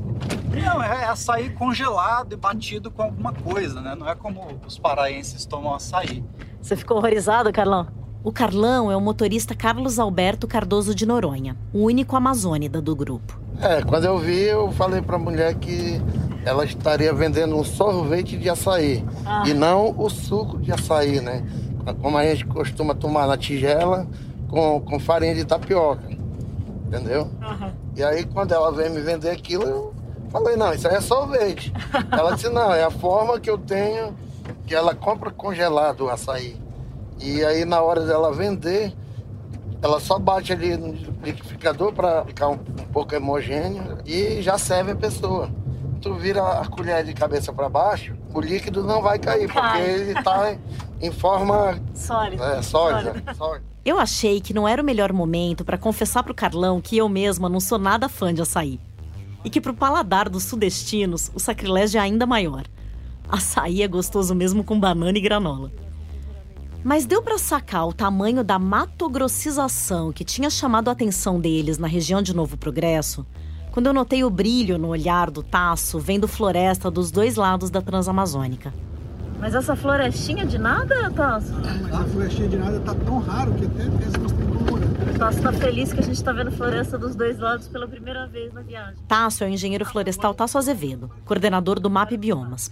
Não, 0.53 0.83
é, 0.83 1.05
açaí 1.05 1.49
congelado 1.51 2.33
e 2.33 2.35
batido 2.35 2.91
com 2.91 3.03
alguma 3.03 3.33
coisa, 3.33 3.81
né? 3.81 3.95
Não 3.95 4.07
é 4.07 4.15
como 4.15 4.45
os 4.65 4.77
paraenses 4.77 5.45
tomam 5.45 5.73
açaí. 5.73 6.23
Você 6.61 6.75
ficou 6.75 6.97
horrorizado, 6.97 7.51
Carlão? 7.51 7.87
O 8.21 8.33
Carlão 8.33 8.91
é 8.91 8.97
o 8.97 9.01
motorista 9.01 9.55
Carlos 9.55 9.97
Alberto 9.97 10.45
Cardoso 10.45 10.93
de 10.93 11.05
Noronha, 11.05 11.55
o 11.73 11.83
único 11.83 12.15
amazônida 12.17 12.81
do 12.81 12.93
grupo. 12.93 13.39
É, 13.61 13.81
quando 13.81 14.05
eu 14.05 14.17
vi, 14.17 14.41
eu 14.41 14.71
falei 14.73 15.01
para 15.01 15.15
a 15.15 15.19
mulher 15.19 15.55
que 15.55 16.01
ela 16.45 16.65
estaria 16.65 17.13
vendendo 17.13 17.55
um 17.55 17.63
sorvete 17.63 18.37
de 18.37 18.49
açaí 18.49 19.03
ah. 19.25 19.43
e 19.47 19.53
não 19.53 19.93
o 19.97 20.09
suco 20.09 20.57
de 20.57 20.71
açaí, 20.71 21.21
né? 21.21 21.45
Como 22.01 22.17
a 22.17 22.25
gente 22.25 22.45
costuma 22.45 22.93
tomar 22.93 23.25
na 23.25 23.37
tigela 23.37 24.05
com, 24.49 24.81
com 24.81 24.99
farinha 24.99 25.35
de 25.35 25.45
tapioca, 25.45 26.03
entendeu? 26.87 27.29
Uhum. 27.41 27.71
E 27.95 28.03
aí 28.03 28.25
quando 28.25 28.51
ela 28.51 28.71
veio 28.71 28.91
me 28.91 29.01
vender 29.01 29.29
aquilo, 29.29 29.63
eu 29.63 29.93
Falei, 30.29 30.55
não, 30.55 30.71
isso 30.73 30.87
aí 30.87 30.95
é 30.95 31.01
sorvete. 31.01 31.73
Ela 32.11 32.35
disse, 32.35 32.49
não, 32.49 32.71
é 32.71 32.83
a 32.83 32.91
forma 32.91 33.39
que 33.39 33.49
eu 33.49 33.57
tenho, 33.57 34.15
que 34.65 34.75
ela 34.75 34.93
compra 34.93 35.31
congelado 35.31 36.01
o 36.01 36.09
açaí. 36.09 36.55
E 37.19 37.43
aí 37.43 37.65
na 37.65 37.81
hora 37.81 38.05
dela 38.05 38.31
vender, 38.31 38.93
ela 39.81 39.99
só 39.99 40.19
bate 40.19 40.53
ali 40.53 40.77
no 40.77 40.93
liquidificador 41.23 41.93
para 41.93 42.23
ficar 42.25 42.47
um, 42.47 42.53
um, 42.53 42.85
pouco 42.93 43.15
homogêneo 43.15 43.97
e 44.05 44.41
já 44.41 44.57
serve 44.57 44.91
a 44.91 44.95
pessoa. 44.95 45.49
Tu 45.99 46.13
vira 46.13 46.41
a 46.43 46.67
colher 46.67 47.03
de 47.03 47.13
cabeça 47.13 47.51
para 47.51 47.67
baixo, 47.67 48.15
o 48.33 48.39
líquido 48.39 48.83
não 48.83 49.01
vai 49.01 49.19
cair, 49.19 49.51
porque 49.51 49.77
ele 49.79 50.17
está 50.17 50.55
em 51.01 51.11
forma 51.11 51.77
sólida. 51.93 52.43
É, 52.45 52.61
sólida, 52.61 53.33
sólida. 53.35 53.68
Eu 53.85 53.97
achei 53.97 54.41
que 54.41 54.53
não 54.53 54.67
era 54.67 54.81
o 54.81 54.85
melhor 54.85 55.13
momento 55.13 55.63
para 55.63 55.77
confessar 55.77 56.23
pro 56.23 56.33
Carlão 56.33 56.81
que 56.81 56.97
eu 56.97 57.07
mesma 57.07 57.47
não 57.47 57.59
sou 57.59 57.79
nada 57.79 58.09
fã 58.09 58.33
de 58.33 58.41
açaí. 58.41 58.79
E 59.43 59.49
que 59.49 59.61
pro 59.61 59.73
paladar 59.73 60.27
dos 60.27 60.43
sudestinos, 60.43 61.31
o 61.33 61.39
sacrilégio 61.39 61.97
é 61.97 62.01
ainda 62.01 62.25
maior. 62.25 62.65
Açaí 63.27 63.81
é 63.81 63.87
gostoso 63.87 64.35
mesmo 64.35 64.63
com 64.63 64.79
banana 64.79 65.17
e 65.17 65.21
granola. 65.21 65.71
Mas 66.83 67.05
deu 67.05 67.21
para 67.21 67.37
sacar 67.37 67.87
o 67.87 67.93
tamanho 67.93 68.43
da 68.43 68.59
matogrossização 68.59 70.11
que 70.11 70.25
tinha 70.25 70.49
chamado 70.49 70.89
a 70.89 70.91
atenção 70.91 71.39
deles 71.39 71.77
na 71.77 71.87
região 71.87 72.21
de 72.21 72.35
Novo 72.35 72.57
Progresso 72.57 73.25
quando 73.71 73.87
eu 73.87 73.93
notei 73.93 74.23
o 74.23 74.29
brilho 74.29 74.77
no 74.77 74.87
olhar 74.87 75.29
do 75.29 75.43
Tasso 75.43 75.99
vendo 75.99 76.27
floresta 76.27 76.89
dos 76.89 77.11
dois 77.11 77.35
lados 77.35 77.69
da 77.69 77.81
Transamazônica. 77.81 78.73
Mas 79.39 79.55
essa 79.55 79.75
florestinha 79.75 80.45
de 80.45 80.57
nada, 80.57 81.09
Tasso? 81.11 81.53
A 81.91 82.03
florestinha 82.03 82.49
de 82.49 82.57
nada 82.57 82.79
tá 82.81 82.93
tão 82.93 83.19
raro 83.19 83.53
que 83.53 83.65
até 83.65 83.83
pensa 83.85 84.19
que 84.19 85.17
Tasso 85.17 85.41
tá 85.41 85.51
feliz 85.53 85.93
que 85.93 85.99
a 85.99 86.03
gente 86.03 86.23
tá 86.23 86.31
vendo 86.31 86.51
floresta 86.51 86.97
dos 86.97 87.15
dois 87.15 87.39
lados 87.39 87.67
pela 87.67 87.87
primeira 87.87 88.27
vez 88.27 88.53
na 88.53 88.61
viagem. 88.61 88.95
Tasso 89.07 89.43
é 89.43 89.47
o 89.47 89.49
engenheiro 89.49 89.85
florestal 89.85 90.33
Tasso 90.33 90.57
Azevedo, 90.57 91.09
coordenador 91.25 91.79
do 91.79 91.89
MAP 91.89 92.17
Biomas. 92.17 92.71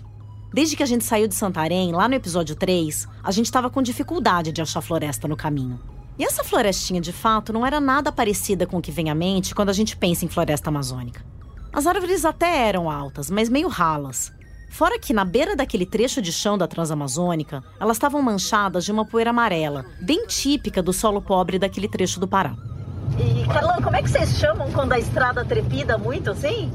Desde 0.53 0.75
que 0.75 0.84
a 0.84 0.86
gente 0.86 1.03
saiu 1.03 1.27
de 1.27 1.36
Santarém, 1.36 1.91
lá 1.91 2.08
no 2.08 2.15
episódio 2.15 2.56
3, 2.56 3.08
a 3.23 3.32
gente 3.32 3.45
estava 3.45 3.69
com 3.69 3.82
dificuldade 3.82 4.51
de 4.51 4.62
achar 4.62 4.82
floresta 4.82 5.27
no 5.27 5.36
caminho. 5.36 5.80
E 6.17 6.23
essa 6.23 6.43
florestinha, 6.43 6.99
de 6.99 7.13
fato, 7.13 7.53
não 7.53 7.65
era 7.65 7.80
nada 7.80 8.12
parecida 8.12 8.65
com 8.65 8.77
o 8.77 8.82
que 8.82 8.91
vem 8.91 9.10
à 9.10 9.15
mente 9.15 9.53
quando 9.53 9.69
a 9.69 9.73
gente 9.73 9.95
pensa 9.95 10.25
em 10.25 10.30
floresta 10.30 10.69
amazônica. 10.69 11.23
As 11.71 11.86
árvores 11.86 12.25
até 12.25 12.67
eram 12.67 12.89
altas, 12.89 13.30
mas 13.30 13.49
meio 13.49 13.67
ralas. 13.67 14.34
Fora 14.69 14.99
que, 14.99 15.13
na 15.13 15.25
beira 15.25 15.56
daquele 15.56 15.86
trecho 15.86 16.21
de 16.21 16.32
chão 16.32 16.58
da 16.58 16.67
Transamazônica, 16.67 17.63
elas 17.80 17.97
estavam 17.97 18.21
manchadas 18.21 18.86
de 18.86 18.91
uma 18.91 19.06
poeira 19.06 19.32
amarela, 19.32 19.86
bem 20.01 20.25
típica 20.27 20.84
do 20.84 20.93
solo 20.93 21.21
pobre 21.21 21.58
daquele 21.58 21.88
trecho 21.88 22.19
do 22.19 22.27
Pará. 22.27 22.56
E, 23.17 23.47
Carlão, 23.47 23.82
como 23.82 23.95
é 23.95 24.03
que 24.03 24.10
vocês 24.10 24.38
chamam 24.38 24.71
quando 24.71 24.93
a 24.93 24.99
estrada 24.99 25.43
trepida 25.45 25.97
muito 25.97 26.30
assim? 26.32 26.71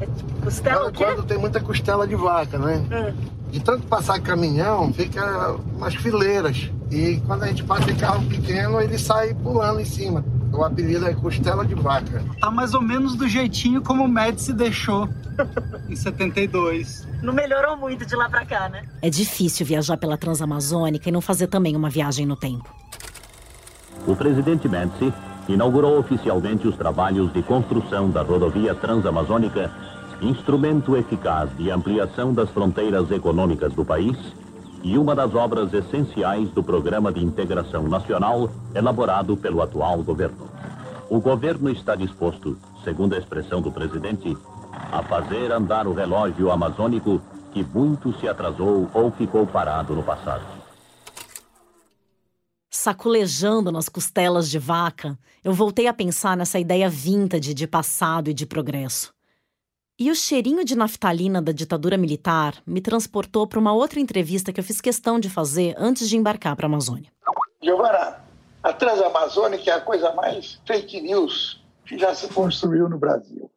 É 0.00 0.06
tipo 0.06 0.42
costela 0.42 0.92
quando, 0.92 0.96
quando 0.96 1.24
tem 1.24 1.38
muita 1.38 1.60
costela 1.60 2.06
de 2.06 2.16
vaca, 2.16 2.58
né? 2.58 2.84
É. 2.90 3.14
De 3.50 3.60
tanto 3.60 3.86
passar 3.86 4.20
caminhão, 4.20 4.92
fica 4.92 5.52
umas 5.76 5.94
fileiras. 5.94 6.70
E 6.90 7.20
quando 7.26 7.44
a 7.44 7.46
gente 7.46 7.62
passa 7.62 7.90
em 7.90 7.94
carro 7.94 8.24
pequeno, 8.26 8.80
ele 8.80 8.98
sai 8.98 9.32
pulando 9.34 9.80
em 9.80 9.84
cima. 9.84 10.24
O 10.56 10.62
apelido 10.62 11.04
é 11.06 11.14
costela 11.14 11.66
de 11.66 11.74
vaca. 11.74 12.24
Tá 12.40 12.48
mais 12.48 12.74
ou 12.74 12.80
menos 12.80 13.16
do 13.16 13.26
jeitinho 13.26 13.82
como 13.82 14.04
o 14.04 14.08
Médici 14.08 14.52
deixou 14.52 15.08
em 15.90 15.96
72. 15.96 17.08
Não 17.20 17.32
melhorou 17.32 17.76
muito 17.76 18.06
de 18.06 18.14
lá 18.14 18.28
pra 18.28 18.46
cá, 18.46 18.68
né? 18.68 18.84
É 19.02 19.10
difícil 19.10 19.66
viajar 19.66 19.96
pela 19.96 20.16
Transamazônica 20.16 21.08
e 21.08 21.12
não 21.12 21.20
fazer 21.20 21.48
também 21.48 21.74
uma 21.74 21.90
viagem 21.90 22.24
no 22.24 22.36
tempo. 22.36 22.72
O 24.06 24.14
presidente 24.14 24.68
Médici 24.68 25.12
inaugurou 25.48 25.98
oficialmente 25.98 26.68
os 26.68 26.76
trabalhos 26.76 27.32
de 27.32 27.42
construção 27.42 28.08
da 28.10 28.22
rodovia 28.22 28.74
Transamazônica, 28.76 29.72
instrumento 30.22 30.96
eficaz 30.96 31.50
de 31.56 31.70
ampliação 31.70 32.32
das 32.32 32.48
fronteiras 32.50 33.10
econômicas 33.10 33.72
do 33.72 33.84
país 33.84 34.16
e 34.84 34.98
uma 34.98 35.14
das 35.14 35.34
obras 35.34 35.72
essenciais 35.72 36.50
do 36.50 36.62
Programa 36.62 37.10
de 37.10 37.24
Integração 37.24 37.88
Nacional 37.88 38.50
elaborado 38.74 39.34
pelo 39.34 39.62
atual 39.62 40.02
governo. 40.02 40.46
O 41.08 41.18
governo 41.18 41.70
está 41.70 41.94
disposto, 41.94 42.58
segundo 42.84 43.14
a 43.14 43.18
expressão 43.18 43.62
do 43.62 43.72
presidente, 43.72 44.36
a 44.92 45.02
fazer 45.02 45.50
andar 45.50 45.86
o 45.86 45.94
relógio 45.94 46.50
amazônico 46.50 47.20
que 47.52 47.64
muito 47.64 48.12
se 48.20 48.28
atrasou 48.28 48.90
ou 48.92 49.10
ficou 49.10 49.46
parado 49.46 49.94
no 49.94 50.02
passado. 50.02 50.44
Saculejando 52.68 53.72
nas 53.72 53.88
costelas 53.88 54.50
de 54.50 54.58
vaca, 54.58 55.16
eu 55.42 55.54
voltei 55.54 55.86
a 55.86 55.94
pensar 55.94 56.36
nessa 56.36 56.58
ideia 56.58 56.90
vintage 56.90 57.54
de 57.54 57.66
passado 57.66 58.28
e 58.28 58.34
de 58.34 58.44
progresso. 58.44 59.13
E 59.96 60.10
o 60.10 60.14
cheirinho 60.14 60.64
de 60.64 60.74
naftalina 60.74 61.40
da 61.40 61.52
ditadura 61.52 61.96
militar 61.96 62.60
me 62.66 62.80
transportou 62.80 63.46
para 63.46 63.60
uma 63.60 63.72
outra 63.72 64.00
entrevista 64.00 64.52
que 64.52 64.58
eu 64.58 64.64
fiz 64.64 64.80
questão 64.80 65.20
de 65.20 65.30
fazer 65.30 65.72
antes 65.78 66.08
de 66.08 66.16
embarcar 66.16 66.56
para 66.56 66.66
a 66.66 66.68
Amazônia. 66.68 67.12
Giovana, 67.62 68.20
a 68.60 68.72
Transamazônica 68.72 69.70
é 69.70 69.74
a 69.74 69.80
coisa 69.80 70.12
mais 70.12 70.60
fake 70.66 71.00
news 71.00 71.62
que 71.86 71.96
já 71.96 72.12
se 72.12 72.26
construiu 72.26 72.88
no 72.88 72.98
Brasil. 72.98 73.48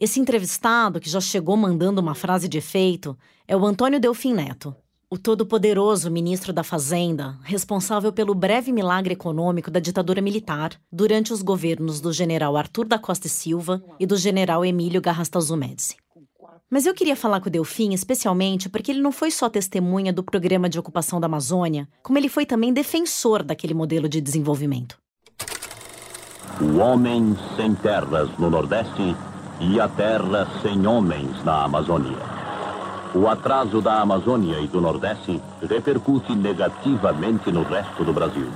Esse 0.00 0.18
entrevistado, 0.18 0.98
que 0.98 1.08
já 1.08 1.20
chegou 1.20 1.56
mandando 1.56 2.00
uma 2.00 2.16
frase 2.16 2.48
de 2.48 2.58
efeito, 2.58 3.16
é 3.46 3.56
o 3.56 3.64
Antônio 3.64 4.00
Delfim 4.00 4.34
Neto, 4.34 4.74
o 5.10 5.18
todo-poderoso 5.18 6.10
ministro 6.10 6.52
da 6.52 6.62
Fazenda, 6.62 7.38
responsável 7.42 8.12
pelo 8.12 8.34
breve 8.34 8.72
milagre 8.72 9.14
econômico 9.14 9.70
da 9.70 9.80
ditadura 9.80 10.20
militar 10.20 10.72
durante 10.90 11.32
os 11.32 11.42
governos 11.42 12.00
do 12.00 12.12
general 12.12 12.56
Arthur 12.56 12.86
da 12.86 12.98
Costa 12.98 13.26
e 13.26 13.30
Silva 13.30 13.82
e 13.98 14.06
do 14.06 14.16
general 14.16 14.64
Emílio 14.64 15.00
Garrastazu 15.00 15.56
Médici. 15.56 15.96
Mas 16.70 16.86
eu 16.86 16.94
queria 16.94 17.14
falar 17.14 17.40
com 17.40 17.48
o 17.48 17.52
Delfim 17.52 17.92
especialmente 17.92 18.68
porque 18.68 18.90
ele 18.90 19.00
não 19.00 19.12
foi 19.12 19.30
só 19.30 19.48
testemunha 19.48 20.12
do 20.12 20.22
programa 20.22 20.68
de 20.68 20.78
ocupação 20.78 21.20
da 21.20 21.26
Amazônia, 21.26 21.88
como 22.02 22.18
ele 22.18 22.28
foi 22.28 22.44
também 22.44 22.72
defensor 22.72 23.42
daquele 23.42 23.74
modelo 23.74 24.08
de 24.08 24.20
desenvolvimento. 24.20 24.98
O 26.60 26.78
homem 26.78 27.36
sem 27.56 27.74
terras 27.74 28.28
no 28.38 28.50
Nordeste 28.50 29.14
e 29.60 29.80
a 29.80 29.88
terra 29.88 30.48
sem 30.62 30.86
homens 30.86 31.44
na 31.44 31.64
Amazônia. 31.64 32.43
O 33.16 33.28
atraso 33.28 33.80
da 33.80 34.00
Amazônia 34.00 34.58
e 34.58 34.66
do 34.66 34.80
Nordeste 34.80 35.40
repercute 35.62 36.34
negativamente 36.34 37.52
no 37.52 37.62
resto 37.62 38.04
do 38.04 38.12
Brasil. 38.12 38.48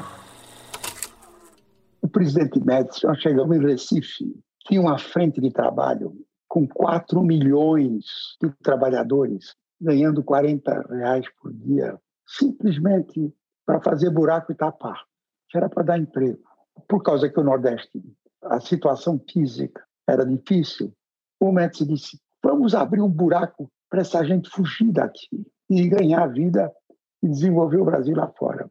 O 2.03 2.09
presidente 2.09 2.59
Médici, 2.59 3.07
nós 3.07 3.21
chegamos 3.21 3.57
em 3.57 3.61
Recife, 3.61 4.25
tinha 4.67 4.81
uma 4.81 4.99
frente 4.99 5.41
de 5.41 5.53
trabalho 5.53 6.13
com 6.49 6.67
4 6.67 7.23
milhões 7.23 8.05
de 8.43 8.51
trabalhadores 8.61 9.55
ganhando 9.81 10.25
40 10.25 10.87
reais 10.91 11.25
por 11.41 11.53
dia, 11.53 11.97
simplesmente 12.27 13.33
para 13.65 13.81
fazer 13.81 14.11
buraco 14.11 14.51
e 14.51 14.57
tapar. 14.57 15.05
Era 15.55 15.69
para 15.69 15.85
dar 15.85 15.99
emprego. 15.99 16.43
Por 16.89 17.01
causa 17.05 17.29
que 17.29 17.39
o 17.39 17.45
Nordeste, 17.45 18.03
a 18.43 18.59
situação 18.59 19.23
física 19.31 19.85
era 20.05 20.27
difícil, 20.27 20.93
o 21.39 21.53
Médici 21.53 21.87
disse, 21.87 22.21
vamos 22.43 22.75
abrir 22.75 23.03
um 23.03 23.09
buraco 23.09 23.71
para 23.91 24.01
essa 24.01 24.25
gente 24.25 24.51
fugir 24.51 24.93
daqui 24.93 25.47
e 25.71 25.89
ganhar 25.89 26.27
vida 26.29 26.73
e 27.23 27.29
desenvolver 27.29 27.79
o 27.79 27.85
Brasil 27.85 28.17
lá 28.17 28.29
fora, 28.39 28.71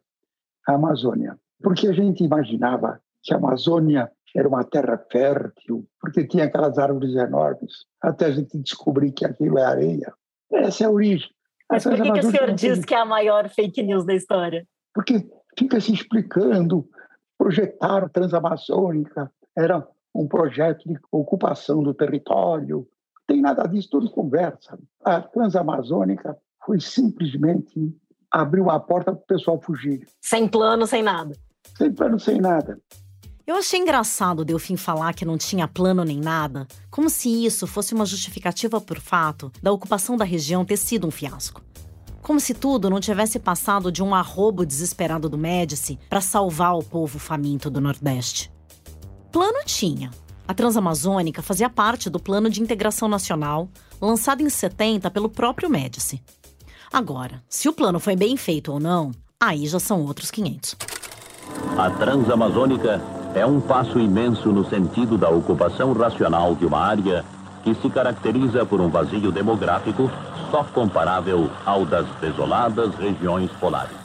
a 0.66 0.74
Amazônia. 0.74 1.38
Porque 1.62 1.88
a 1.88 1.92
gente 1.92 2.24
imaginava 2.24 3.00
que 3.22 3.34
a 3.34 3.36
Amazônia 3.36 4.10
era 4.34 4.48
uma 4.48 4.64
terra 4.64 4.98
fértil, 5.10 5.86
porque 6.00 6.26
tinha 6.26 6.44
aquelas 6.44 6.78
árvores 6.78 7.14
enormes, 7.14 7.72
até 8.00 8.26
a 8.26 8.30
gente 8.30 8.58
descobrir 8.58 9.12
que 9.12 9.24
aquilo 9.24 9.58
é 9.58 9.64
areia. 9.64 10.12
Essa 10.52 10.84
é 10.84 10.86
a 10.86 10.90
origem. 10.90 11.28
Mas 11.70 11.84
por 11.84 11.94
que, 11.94 12.12
que 12.12 12.26
o 12.26 12.30
senhor 12.30 12.52
diz 12.52 12.84
que 12.84 12.94
é 12.94 13.00
a 13.00 13.04
maior 13.04 13.48
fake 13.48 13.82
news 13.82 14.04
da 14.04 14.14
história? 14.14 14.66
Porque 14.94 15.28
fica 15.58 15.80
se 15.80 15.92
explicando, 15.92 16.88
projetaram 17.36 18.08
Transamazônica, 18.08 19.30
era 19.56 19.86
um 20.14 20.26
projeto 20.26 20.88
de 20.88 20.98
ocupação 21.12 21.82
do 21.82 21.92
território, 21.92 22.86
tem 23.28 23.42
nada 23.42 23.68
disso, 23.68 23.90
tudo 23.90 24.10
conversa. 24.10 24.78
A 25.04 25.20
Transamazônica 25.20 26.36
foi 26.64 26.80
simplesmente 26.80 27.94
abrir 28.30 28.60
uma 28.60 28.80
porta 28.80 29.12
para 29.12 29.22
o 29.22 29.26
pessoal 29.26 29.60
fugir. 29.60 30.06
Sem 30.20 30.48
plano, 30.48 30.86
sem 30.86 31.02
nada. 31.02 31.36
Sem 31.76 31.92
plano, 31.92 32.18
sem 32.18 32.40
nada. 32.40 32.80
Eu 33.46 33.56
achei 33.56 33.80
engraçado 33.80 34.40
o 34.40 34.44
Delfim 34.44 34.76
falar 34.76 35.14
que 35.14 35.24
não 35.24 35.38
tinha 35.38 35.68
plano 35.68 36.04
nem 36.04 36.18
nada, 36.18 36.66
como 36.90 37.08
se 37.08 37.44
isso 37.44 37.66
fosse 37.66 37.94
uma 37.94 38.04
justificativa 38.04 38.80
por 38.80 38.98
fato 38.98 39.52
da 39.62 39.72
ocupação 39.72 40.16
da 40.16 40.24
região 40.24 40.64
ter 40.64 40.76
sido 40.76 41.06
um 41.06 41.10
fiasco. 41.10 41.62
Como 42.22 42.40
se 42.40 42.52
tudo 42.52 42.90
não 42.90 43.00
tivesse 43.00 43.38
passado 43.38 43.92
de 43.92 44.02
um 44.02 44.14
arrobo 44.14 44.66
desesperado 44.66 45.28
do 45.28 45.38
Médici 45.38 45.98
para 46.10 46.20
salvar 46.20 46.76
o 46.76 46.84
povo 46.84 47.18
faminto 47.18 47.70
do 47.70 47.80
Nordeste. 47.80 48.52
Plano 49.32 49.60
tinha, 49.64 50.10
a 50.48 50.54
Transamazônica 50.54 51.42
fazia 51.42 51.68
parte 51.68 52.08
do 52.08 52.18
Plano 52.18 52.48
de 52.48 52.62
Integração 52.62 53.06
Nacional, 53.06 53.68
lançado 54.00 54.42
em 54.42 54.48
70 54.48 55.10
pelo 55.10 55.28
próprio 55.28 55.68
Médici. 55.68 56.22
Agora, 56.90 57.42
se 57.50 57.68
o 57.68 57.72
plano 57.74 58.00
foi 58.00 58.16
bem 58.16 58.34
feito 58.34 58.72
ou 58.72 58.80
não, 58.80 59.12
aí 59.38 59.66
já 59.66 59.78
são 59.78 60.00
outros 60.00 60.30
500. 60.30 60.74
A 61.76 61.90
Transamazônica 61.90 62.98
é 63.34 63.44
um 63.44 63.60
passo 63.60 63.98
imenso 63.98 64.50
no 64.50 64.66
sentido 64.66 65.18
da 65.18 65.28
ocupação 65.28 65.92
racional 65.92 66.54
de 66.54 66.64
uma 66.64 66.78
área 66.78 67.26
que 67.62 67.74
se 67.74 67.90
caracteriza 67.90 68.64
por 68.64 68.80
um 68.80 68.88
vazio 68.88 69.30
demográfico 69.30 70.10
só 70.50 70.64
comparável 70.64 71.50
ao 71.66 71.84
das 71.84 72.06
desoladas 72.22 72.94
regiões 72.94 73.50
polares. 73.60 73.98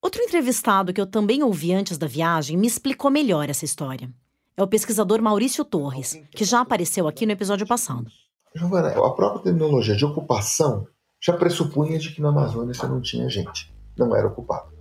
Outro 0.00 0.22
entrevistado 0.22 0.92
que 0.92 1.00
eu 1.00 1.06
também 1.06 1.42
ouvi 1.42 1.74
antes 1.74 1.98
da 1.98 2.06
viagem 2.06 2.56
me 2.56 2.68
explicou 2.68 3.10
melhor 3.10 3.50
essa 3.50 3.64
história. 3.64 4.08
É 4.58 4.62
o 4.62 4.66
pesquisador 4.66 5.20
Maurício 5.20 5.62
Torres, 5.66 6.18
que 6.30 6.42
já 6.42 6.62
apareceu 6.62 7.06
aqui 7.06 7.26
no 7.26 7.32
episódio 7.32 7.66
passado. 7.66 8.06
Giovana, 8.54 8.88
a 8.88 9.10
própria 9.10 9.42
terminologia 9.42 9.94
de 9.94 10.06
ocupação 10.06 10.86
já 11.22 11.34
pressupunha 11.34 11.98
de 11.98 12.10
que 12.10 12.22
na 12.22 12.30
Amazônia 12.30 12.72
você 12.72 12.86
não 12.86 13.02
tinha 13.02 13.28
gente, 13.28 13.70
não 13.98 14.16
era 14.16 14.26
ocupado. 14.26 14.72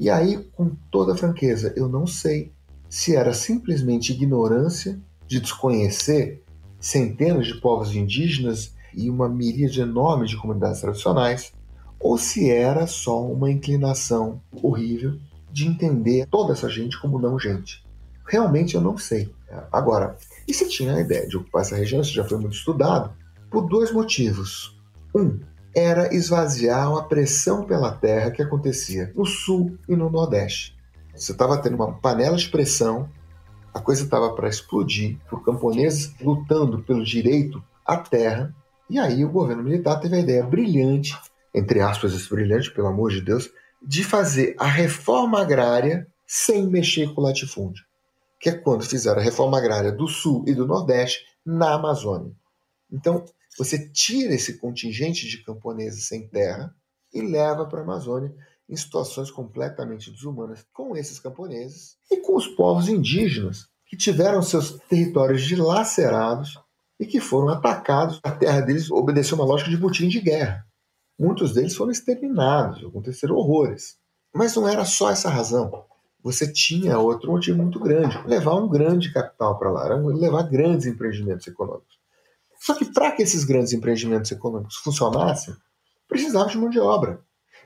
E 0.00 0.10
aí, 0.10 0.36
com 0.56 0.74
toda 0.90 1.14
franqueza, 1.14 1.72
eu 1.76 1.88
não 1.88 2.08
sei 2.08 2.52
se 2.88 3.14
era 3.14 3.32
simplesmente 3.32 4.12
ignorância 4.12 5.00
de 5.28 5.38
desconhecer 5.38 6.42
centenas 6.80 7.46
de 7.46 7.60
povos 7.60 7.94
indígenas 7.94 8.74
e 8.92 9.08
uma 9.08 9.28
miríade 9.28 9.80
enorme 9.80 10.26
de 10.26 10.36
comunidades 10.36 10.80
tradicionais, 10.80 11.52
ou 12.00 12.18
se 12.18 12.50
era 12.50 12.84
só 12.88 13.24
uma 13.24 13.48
inclinação 13.48 14.42
horrível 14.60 15.16
de 15.52 15.68
entender 15.68 16.26
toda 16.26 16.52
essa 16.52 16.68
gente 16.68 17.00
como 17.00 17.20
não 17.20 17.38
gente. 17.38 17.88
Realmente 18.30 18.76
eu 18.76 18.80
não 18.80 18.96
sei. 18.96 19.34
Agora, 19.72 20.16
e 20.46 20.54
se 20.54 20.68
tinha 20.68 20.94
a 20.94 21.00
ideia 21.00 21.26
de 21.26 21.36
ocupar 21.36 21.62
essa 21.62 21.74
região, 21.74 22.00
isso 22.00 22.14
já 22.14 22.24
foi 22.24 22.38
muito 22.38 22.54
estudado, 22.54 23.12
por 23.50 23.62
dois 23.62 23.90
motivos. 23.90 24.78
Um, 25.12 25.40
era 25.74 26.14
esvaziar 26.14 26.88
a 26.96 27.02
pressão 27.02 27.64
pela 27.64 27.90
terra 27.90 28.30
que 28.30 28.40
acontecia 28.40 29.12
no 29.16 29.26
sul 29.26 29.76
e 29.88 29.96
no 29.96 30.08
nordeste. 30.08 30.76
Você 31.14 31.32
estava 31.32 31.58
tendo 31.58 31.74
uma 31.74 31.92
panela 31.92 32.36
de 32.36 32.48
pressão, 32.48 33.08
a 33.74 33.80
coisa 33.80 34.04
estava 34.04 34.32
para 34.32 34.48
explodir, 34.48 35.18
por 35.28 35.44
camponeses 35.44 36.14
lutando 36.20 36.82
pelo 36.82 37.04
direito 37.04 37.62
à 37.84 37.96
terra, 37.96 38.54
e 38.88 38.98
aí 38.98 39.24
o 39.24 39.30
governo 39.30 39.64
militar 39.64 39.98
teve 40.00 40.16
a 40.16 40.20
ideia 40.20 40.44
brilhante, 40.44 41.18
entre 41.52 41.80
aspas, 41.80 42.26
brilhante, 42.28 42.70
pelo 42.70 42.86
amor 42.86 43.10
de 43.10 43.20
Deus, 43.20 43.50
de 43.82 44.04
fazer 44.04 44.54
a 44.56 44.66
reforma 44.66 45.40
agrária 45.40 46.06
sem 46.26 46.68
mexer 46.68 47.12
com 47.12 47.20
o 47.20 47.24
latifúndio, 47.24 47.84
que 48.40 48.48
é 48.48 48.52
quando 48.52 48.82
fizeram 48.82 49.20
a 49.20 49.22
reforma 49.22 49.58
agrária 49.58 49.92
do 49.92 50.08
sul 50.08 50.42
e 50.48 50.54
do 50.54 50.66
nordeste 50.66 51.20
na 51.44 51.74
Amazônia. 51.74 52.32
Então, 52.90 53.24
você 53.58 53.90
tira 53.90 54.34
esse 54.34 54.58
contingente 54.58 55.28
de 55.28 55.44
camponeses 55.44 56.06
sem 56.06 56.26
terra 56.26 56.74
e 57.12 57.20
leva 57.20 57.66
para 57.66 57.80
a 57.80 57.82
Amazônia 57.84 58.34
em 58.68 58.76
situações 58.76 59.30
completamente 59.30 60.10
desumanas 60.10 60.64
com 60.72 60.96
esses 60.96 61.18
camponeses 61.18 61.96
e 62.10 62.16
com 62.18 62.36
os 62.36 62.46
povos 62.46 62.88
indígenas 62.88 63.66
que 63.86 63.96
tiveram 63.96 64.40
seus 64.40 64.78
territórios 64.88 65.42
dilacerados 65.42 66.56
e 66.98 67.04
que 67.04 67.20
foram 67.20 67.48
atacados. 67.48 68.20
A 68.22 68.30
terra 68.30 68.60
deles 68.60 68.90
obedeceu 68.90 69.36
uma 69.36 69.44
lógica 69.44 69.68
de 69.68 69.76
botim 69.76 70.08
de 70.08 70.20
guerra. 70.20 70.64
Muitos 71.18 71.52
deles 71.52 71.74
foram 71.74 71.90
exterminados, 71.90 72.84
aconteceram 72.84 73.34
horrores. 73.34 73.96
Mas 74.32 74.54
não 74.54 74.68
era 74.68 74.84
só 74.84 75.10
essa 75.10 75.28
razão. 75.28 75.84
Você 76.22 76.52
tinha 76.52 76.98
outro 76.98 77.30
motivo 77.30 77.62
muito 77.62 77.80
grande: 77.80 78.20
levar 78.26 78.54
um 78.54 78.68
grande 78.68 79.12
capital 79.12 79.58
para 79.58 79.70
lá, 79.70 79.84
levar 79.94 80.42
grandes 80.44 80.86
empreendimentos 80.86 81.46
econômicos. 81.46 81.98
Só 82.60 82.74
que 82.74 82.84
para 82.84 83.12
que 83.12 83.22
esses 83.22 83.44
grandes 83.44 83.72
empreendimentos 83.72 84.30
econômicos 84.30 84.76
funcionassem, 84.76 85.54
precisava 86.06 86.50
de 86.50 86.58
mão 86.58 86.68
de 86.68 86.78
obra. 86.78 87.20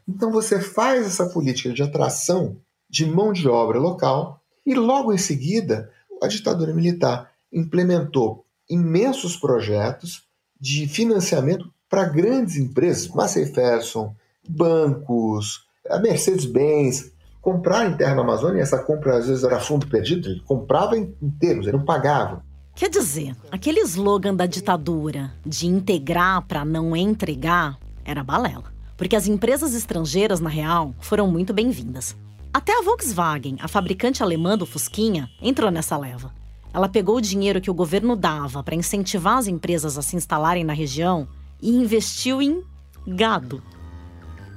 Então 0.07 0.31
você 0.31 0.61
faz 0.61 1.07
essa 1.07 1.27
política 1.27 1.73
de 1.73 1.83
atração 1.83 2.57
de 2.88 3.07
mão 3.07 3.33
de 3.33 3.49
obra 3.49 3.79
local 3.79 4.40
e 4.64 4.75
logo 4.75 5.12
em 5.12 5.19
seguida 5.19 5.90
a 6.23 6.29
ditadura 6.29 6.73
militar 6.73 7.33
implementou 7.53 8.45
imensos 8.69 9.37
projetos 9.37 10.23
de 10.61 10.87
financiamento 10.87 11.73
para 11.88 12.05
grandes 12.05 12.57
empresas, 12.57 13.09
Massey 13.09 13.47
Ferguson, 13.47 14.14
bancos, 14.49 15.67
a 15.88 15.99
Mercedes-Benz, 15.99 17.12
comprar 17.44 17.87
em 17.87 17.94
terra 17.94 18.14
na 18.14 18.22
Amazônia, 18.22 18.62
essa 18.62 18.78
compra 18.78 19.18
às 19.18 19.28
vezes 19.28 19.44
era 19.44 19.61
fundo 19.61 19.87
perdido, 19.87 20.30
ele 20.30 20.40
comprava 20.40 20.96
em 20.96 21.14
termos, 21.38 21.66
ele 21.66 21.76
não 21.76 21.85
pagava. 21.85 22.42
Quer 22.74 22.88
dizer, 22.88 23.37
aquele 23.52 23.80
slogan 23.80 24.35
da 24.35 24.46
ditadura 24.46 25.30
de 25.44 25.66
integrar 25.66 26.40
para 26.46 26.64
não 26.64 26.96
entregar 26.96 27.78
era 28.02 28.24
balela. 28.24 28.72
Porque 28.96 29.14
as 29.14 29.28
empresas 29.28 29.74
estrangeiras, 29.74 30.40
na 30.40 30.48
real, 30.48 30.94
foram 31.00 31.30
muito 31.30 31.52
bem-vindas. 31.52 32.16
Até 32.52 32.72
a 32.78 32.83
Volkswagen, 32.83 33.59
a 33.61 33.68
fabricante 33.68 34.22
alemã 34.22 34.57
do 34.57 34.64
Fusquinha, 34.64 35.28
entrou 35.42 35.70
nessa 35.70 35.98
leva. 35.98 36.33
Ela 36.72 36.88
pegou 36.88 37.16
o 37.16 37.20
dinheiro 37.20 37.61
que 37.61 37.70
o 37.70 37.74
governo 37.74 38.16
dava 38.16 38.62
para 38.62 38.74
incentivar 38.74 39.37
as 39.37 39.48
empresas 39.48 39.98
a 39.98 40.02
se 40.02 40.16
instalarem 40.16 40.64
na 40.64 40.72
região 40.72 41.28
e 41.61 41.70
investiu 41.70 42.40
em 42.40 42.62
gado. 43.07 43.62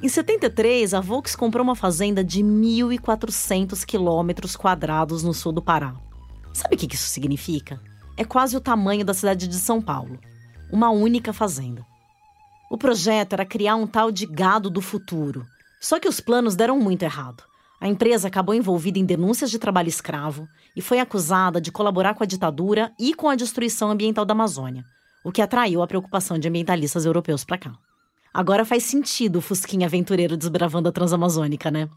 Em 0.02 0.08
73, 0.08 0.94
a 0.94 1.00
Volks 1.00 1.36
comprou 1.36 1.64
uma 1.64 1.76
fazenda 1.76 2.24
de 2.24 2.44
1.400 2.44 3.84
quilômetros 3.84 4.56
quadrados 4.56 5.24
no 5.24 5.34
sul 5.34 5.52
do 5.52 5.62
Pará. 5.62 5.96
Sabe 6.54 6.76
o 6.76 6.78
que 6.78 6.94
isso 6.96 7.08
significa? 7.08 7.80
é 8.18 8.26
quase 8.26 8.58
o 8.58 8.62
tamanho 8.62 9.06
da 9.06 9.14
cidade 9.14 9.48
de 9.48 9.56
São 9.56 9.80
Paulo. 9.80 10.20
Uma 10.72 10.90
única 10.90 11.32
fazenda. 11.32 11.86
O 12.70 12.78
projeto 12.78 13.34
era 13.34 13.46
criar 13.46 13.76
um 13.76 13.86
tal 13.86 14.12
de 14.12 14.26
gado 14.26 14.70
do 14.70 14.82
futuro. 14.82 15.46
Só 15.80 16.00
que 16.00 16.10
os 16.10 16.20
planos 16.20 16.56
deram 16.56 16.80
muito 16.80 17.04
errado. 17.04 17.44
A 17.80 17.88
empresa 17.88 18.28
acabou 18.28 18.56
envolvida 18.56 18.98
em 18.98 19.06
denúncias 19.06 19.52
de 19.52 19.60
trabalho 19.60 19.88
escravo 19.88 20.48
e 20.76 20.82
foi 20.82 21.00
acusada 21.00 21.62
de 21.62 21.72
colaborar 21.72 22.16
com 22.16 22.24
a 22.24 22.28
ditadura 22.28 22.92
e 23.00 23.14
com 23.14 23.30
a 23.30 23.36
destruição 23.36 23.92
ambiental 23.92 24.26
da 24.26 24.32
Amazônia, 24.32 24.84
o 25.24 25.32
que 25.32 25.44
atraiu 25.44 25.84
a 25.84 25.88
preocupação 25.88 26.40
de 26.40 26.48
ambientalistas 26.48 27.06
europeus 27.06 27.46
para 27.46 27.60
cá. 27.60 27.87
Agora 28.34 28.66
faz 28.66 28.84
sentido 28.84 29.38
o 29.38 29.42
Fusquinha 29.42 29.88
aventureiro 29.88 30.38
desbravando 30.38 30.90
a 30.90 30.92
Transamazônica, 30.92 31.72
né? 31.72 31.90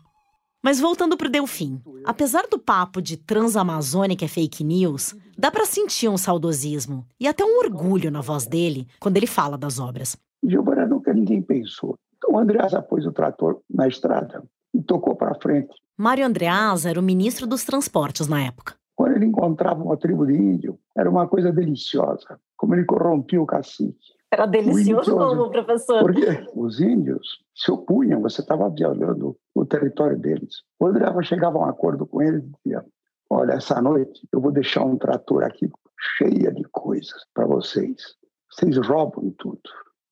Mas 0.63 0.79
voltando 0.79 1.17
pro 1.17 1.31
Delfim, 1.31 1.81
apesar 2.05 2.47
do 2.51 2.59
papo 2.59 3.01
de 3.01 3.17
Transamazônica 3.17 4.25
é 4.25 4.29
fake 4.29 4.63
news, 4.63 5.15
dá 5.39 5.51
para 5.51 5.65
sentir 5.65 6.09
um 6.09 6.19
saudosismo 6.19 7.07
e 7.19 7.27
até 7.27 7.45
um 7.45 7.59
orgulho 7.59 8.11
na 8.11 8.21
voz 8.21 8.47
dele 8.47 8.87
quando 8.99 9.17
ele 9.17 9.27
fala 9.27 9.57
das 9.57 9.79
obras. 9.79 10.17
Gilmar 10.45 10.87
nunca 10.89 11.15
ninguém 11.15 11.41
pensou. 11.41 11.97
Então 12.19 12.35
o 12.35 12.39
Andreasa 12.39 12.83
pôs 12.83 13.07
o 13.07 13.13
trator 13.13 13.61
na 13.71 13.89
estrada 13.89 14.43
e 14.75 14.83
tocou 14.83 15.17
para 15.17 15.35
frente. 15.41 15.75
Mário 15.97 16.27
Andreasa 16.27 16.91
era 16.91 17.01
o 17.01 17.03
ministro 17.03 17.47
dos 17.47 17.65
transportes 17.65 18.29
na 18.29 18.43
época. 18.43 18.75
Quando 18.95 19.17
ele 19.17 19.25
encontrava 19.25 19.83
uma 19.83 19.97
tribo 19.97 20.27
de 20.27 20.35
índio, 20.35 20.79
era 20.95 21.09
uma 21.09 21.27
coisa 21.27 21.51
deliciosa, 21.51 22.39
como 22.55 22.75
ele 22.75 22.85
corrompia 22.85 23.41
o 23.41 23.47
cacique. 23.47 24.13
Era 24.33 24.47
delicioso 24.47 25.17
como, 25.17 25.51
professor? 25.51 26.03
Porque 26.03 26.47
os 26.55 26.81
índios 26.81 27.41
se 27.55 27.71
opunham, 27.73 28.21
você 28.21 28.41
estava 28.43 28.71
violando 28.71 29.37
o 29.55 29.67
território 29.67 30.17
deles. 30.17 30.63
O 30.79 30.87
André 30.87 31.07
chegava 31.23 31.59
a 31.59 31.63
um 31.63 31.65
acordo 31.65 32.07
com 32.07 32.23
eles 32.23 32.45
e 32.45 32.53
dizia, 32.65 32.85
olha, 33.29 33.55
essa 33.55 33.83
noite 33.83 34.29
eu 34.33 34.41
vou 34.41 34.53
deixar 34.53 34.85
um 34.85 34.97
trator 34.97 35.43
aqui 35.43 35.69
cheia 36.17 36.53
de 36.53 36.63
coisas 36.71 37.27
para 37.35 37.47
vocês. 37.47 38.15
Vocês 38.51 38.77
roubam 38.79 39.35
tudo. 39.37 39.61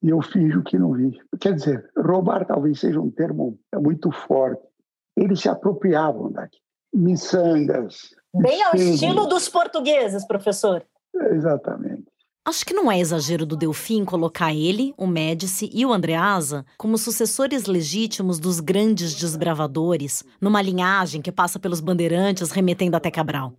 E 0.03 0.09
eu 0.09 0.21
finjo 0.21 0.63
que 0.63 0.77
não 0.77 0.93
vi. 0.93 1.17
Quer 1.39 1.55
dizer, 1.55 1.89
roubar 1.97 2.45
talvez 2.45 2.79
seja 2.79 2.99
um 2.99 3.11
termo 3.11 3.57
muito 3.75 4.11
forte. 4.11 4.61
Eles 5.15 5.41
se 5.41 5.49
apropriavam 5.49 6.31
daqui. 6.31 6.57
Miçangas. 6.93 8.15
Bem 8.33 8.63
ao 8.63 8.75
estilo 8.75 9.27
dos 9.27 9.47
portugueses, 9.49 10.25
professor. 10.25 10.85
Exatamente. 11.13 12.05
Acho 12.45 12.65
que 12.65 12.73
não 12.73 12.91
é 12.91 12.99
exagero 12.99 13.45
do 13.45 13.55
Delfim 13.55 14.03
colocar 14.05 14.53
ele, 14.53 14.93
o 14.97 15.05
Médici 15.05 15.69
e 15.73 15.85
o 15.85 15.93
Andreasa 15.93 16.65
como 16.77 16.97
sucessores 16.97 17.65
legítimos 17.65 18.39
dos 18.39 18.59
grandes 18.59 19.13
desbravadores, 19.13 20.23
numa 20.41 20.61
linhagem 20.61 21.21
que 21.21 21.31
passa 21.31 21.59
pelos 21.59 21.79
bandeirantes 21.79 22.51
remetendo 22.51 22.95
até 22.95 23.11
Cabral. 23.11 23.53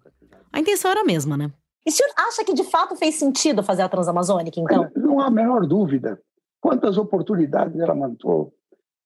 A 0.52 0.58
intenção 0.58 0.90
era 0.90 1.02
a 1.02 1.04
mesma, 1.04 1.36
né? 1.36 1.52
E 1.86 1.90
o 1.90 1.92
senhor 1.92 2.10
acha 2.16 2.44
que 2.44 2.52
de 2.52 2.64
fato 2.64 2.96
fez 2.96 3.14
sentido 3.14 3.62
fazer 3.62 3.82
a 3.82 3.88
Transamazônica, 3.88 4.58
então? 4.58 4.90
Não 4.96 5.20
há 5.20 5.26
a 5.26 5.30
menor 5.30 5.66
dúvida. 5.66 6.20
Quantas 6.60 6.98
oportunidades 6.98 7.78
ela 7.80 7.94
mandou. 7.94 8.52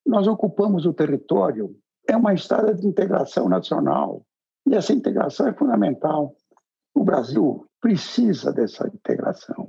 Nós 0.07 0.27
ocupamos 0.27 0.87
o 0.87 0.93
território. 0.93 1.77
É 2.09 2.17
uma 2.17 2.35
estrada 2.35 2.75
de 2.75 2.87
integração 2.87 3.48
nacional. 3.48 4.23
E 4.67 4.75
essa 4.75 4.92
integração 4.92 5.46
é 5.46 5.53
fundamental. 5.53 6.35
O 6.94 7.05
Brasil 7.05 7.65
precisa 7.85 8.51
dessa 8.51 8.89
integração. 8.89 9.69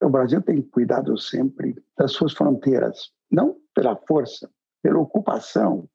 O 0.00 0.08
Brasil 0.08 0.40
tem 0.40 0.62
cuidado 0.62 1.18
sempre 1.18 1.74
das 1.98 2.12
suas 2.12 2.32
fronteiras, 2.32 3.10
não 3.28 3.56
pela 3.74 3.96
força, 3.96 4.48
pela 4.80 5.00
ocupação. 5.00 5.88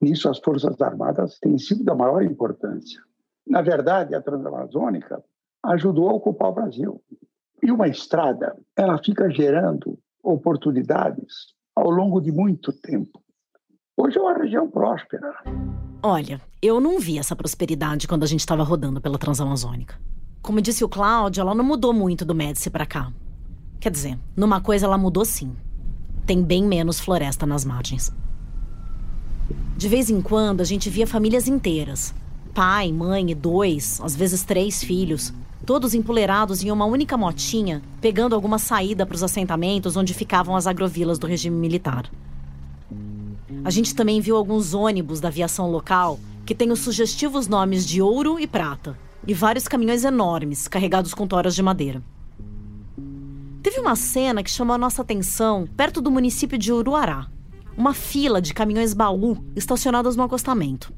Nisso, 0.00 0.26
as 0.26 0.38
Forças 0.38 0.80
Armadas 0.80 1.38
têm 1.38 1.58
sido 1.58 1.84
da 1.84 1.94
maior 1.94 2.22
importância. 2.22 2.98
Na 3.46 3.60
verdade, 3.60 4.14
a 4.14 4.22
Transamazônica 4.22 5.22
ajudou 5.66 6.08
a 6.08 6.14
ocupar 6.14 6.48
o 6.48 6.54
Brasil. 6.54 7.02
E 7.62 7.70
uma 7.70 7.88
estrada, 7.88 8.56
ela 8.74 8.96
fica 8.96 9.28
gerando 9.30 9.98
oportunidades 10.22 11.54
ao 11.74 11.90
longo 11.90 12.22
de 12.22 12.32
muito 12.32 12.72
tempo. 12.72 13.22
Hoje 13.98 14.16
é 14.16 14.22
uma 14.22 14.32
região 14.32 14.70
próspera. 14.70 15.34
Olha, 16.02 16.40
eu 16.62 16.80
não 16.80 16.98
vi 16.98 17.18
essa 17.18 17.36
prosperidade 17.36 18.08
quando 18.08 18.22
a 18.22 18.26
gente 18.26 18.40
estava 18.40 18.62
rodando 18.62 18.98
pela 18.98 19.18
Transamazônica. 19.18 19.94
Como 20.42 20.60
disse 20.60 20.84
o 20.84 20.88
Cláudio, 20.88 21.40
ela 21.40 21.54
não 21.54 21.64
mudou 21.64 21.92
muito 21.92 22.24
do 22.24 22.34
Médici 22.34 22.70
para 22.70 22.86
cá. 22.86 23.12
Quer 23.80 23.90
dizer, 23.90 24.18
numa 24.36 24.60
coisa 24.60 24.86
ela 24.86 24.98
mudou 24.98 25.24
sim. 25.24 25.52
Tem 26.24 26.42
bem 26.42 26.64
menos 26.64 26.98
floresta 26.98 27.46
nas 27.46 27.64
margens. 27.64 28.12
De 29.76 29.88
vez 29.88 30.08
em 30.08 30.20
quando 30.20 30.60
a 30.60 30.64
gente 30.64 30.88
via 30.88 31.06
famílias 31.06 31.46
inteiras. 31.46 32.14
Pai, 32.54 32.90
mãe 32.90 33.30
e 33.30 33.34
dois, 33.34 34.00
às 34.02 34.16
vezes 34.16 34.42
três 34.42 34.82
filhos, 34.82 35.32
todos 35.66 35.94
empoleirados 35.94 36.62
em 36.62 36.70
uma 36.70 36.84
única 36.84 37.16
motinha, 37.16 37.82
pegando 38.00 38.34
alguma 38.34 38.58
saída 38.58 39.04
para 39.04 39.14
os 39.14 39.22
assentamentos 39.22 39.96
onde 39.96 40.14
ficavam 40.14 40.56
as 40.56 40.66
agrovilas 40.66 41.18
do 41.18 41.26
regime 41.26 41.56
militar. 41.56 42.10
A 43.64 43.70
gente 43.70 43.94
também 43.94 44.20
viu 44.20 44.36
alguns 44.36 44.74
ônibus 44.74 45.20
da 45.20 45.28
aviação 45.28 45.70
local 45.70 46.18
que 46.46 46.54
têm 46.54 46.70
os 46.70 46.78
sugestivos 46.78 47.48
nomes 47.48 47.84
de 47.84 48.00
ouro 48.00 48.38
e 48.38 48.46
prata, 48.46 48.96
e 49.26 49.34
vários 49.34 49.66
caminhões 49.66 50.04
enormes 50.04 50.68
carregados 50.68 51.12
com 51.12 51.26
toras 51.26 51.54
de 51.54 51.62
madeira. 51.62 52.02
Teve 53.62 53.80
uma 53.80 53.96
cena 53.96 54.42
que 54.42 54.50
chamou 54.50 54.74
a 54.74 54.78
nossa 54.78 55.02
atenção 55.02 55.66
perto 55.76 56.00
do 56.00 56.10
município 56.10 56.56
de 56.56 56.72
Uruará. 56.72 57.26
Uma 57.76 57.92
fila 57.92 58.40
de 58.40 58.54
caminhões 58.54 58.94
baú 58.94 59.44
estacionados 59.56 60.14
no 60.14 60.22
acostamento. 60.22 60.94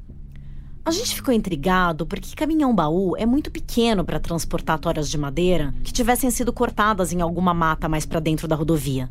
A 0.84 0.90
gente 0.90 1.14
ficou 1.14 1.34
intrigado 1.34 2.06
porque 2.06 2.36
caminhão 2.36 2.74
baú 2.74 3.16
é 3.16 3.26
muito 3.26 3.50
pequeno 3.50 4.04
para 4.04 4.20
transportar 4.20 4.78
toras 4.78 5.08
de 5.08 5.18
madeira 5.18 5.74
que 5.82 5.92
tivessem 5.92 6.30
sido 6.30 6.52
cortadas 6.52 7.12
em 7.12 7.20
alguma 7.20 7.52
mata 7.52 7.88
mais 7.88 8.06
para 8.06 8.20
dentro 8.20 8.46
da 8.46 8.54
rodovia. 8.54 9.10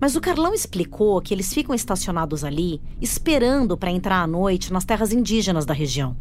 Mas 0.00 0.14
o 0.14 0.20
Carlão 0.20 0.52
explicou 0.52 1.20
que 1.20 1.32
eles 1.32 1.52
ficam 1.52 1.74
estacionados 1.74 2.44
ali 2.44 2.80
esperando 3.00 3.76
para 3.76 3.90
entrar 3.90 4.22
à 4.22 4.26
noite 4.26 4.72
nas 4.72 4.84
terras 4.84 5.12
indígenas 5.12 5.64
da 5.64 5.74
região. 5.74 6.16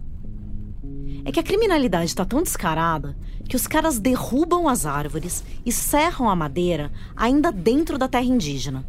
É 1.28 1.32
que 1.32 1.40
a 1.40 1.44
criminalidade 1.44 2.06
está 2.06 2.24
tão 2.24 2.44
descarada 2.44 3.18
que 3.50 3.56
os 3.56 3.66
caras 3.66 3.98
derrubam 3.98 4.70
as 4.70 4.86
árvores 4.86 5.44
e 5.66 5.72
serram 5.72 6.30
a 6.30 6.36
madeira 6.36 6.92
ainda 7.16 7.52
dentro 7.52 7.98
da 7.98 8.08
terra 8.08 8.26
indígena. 8.26 8.88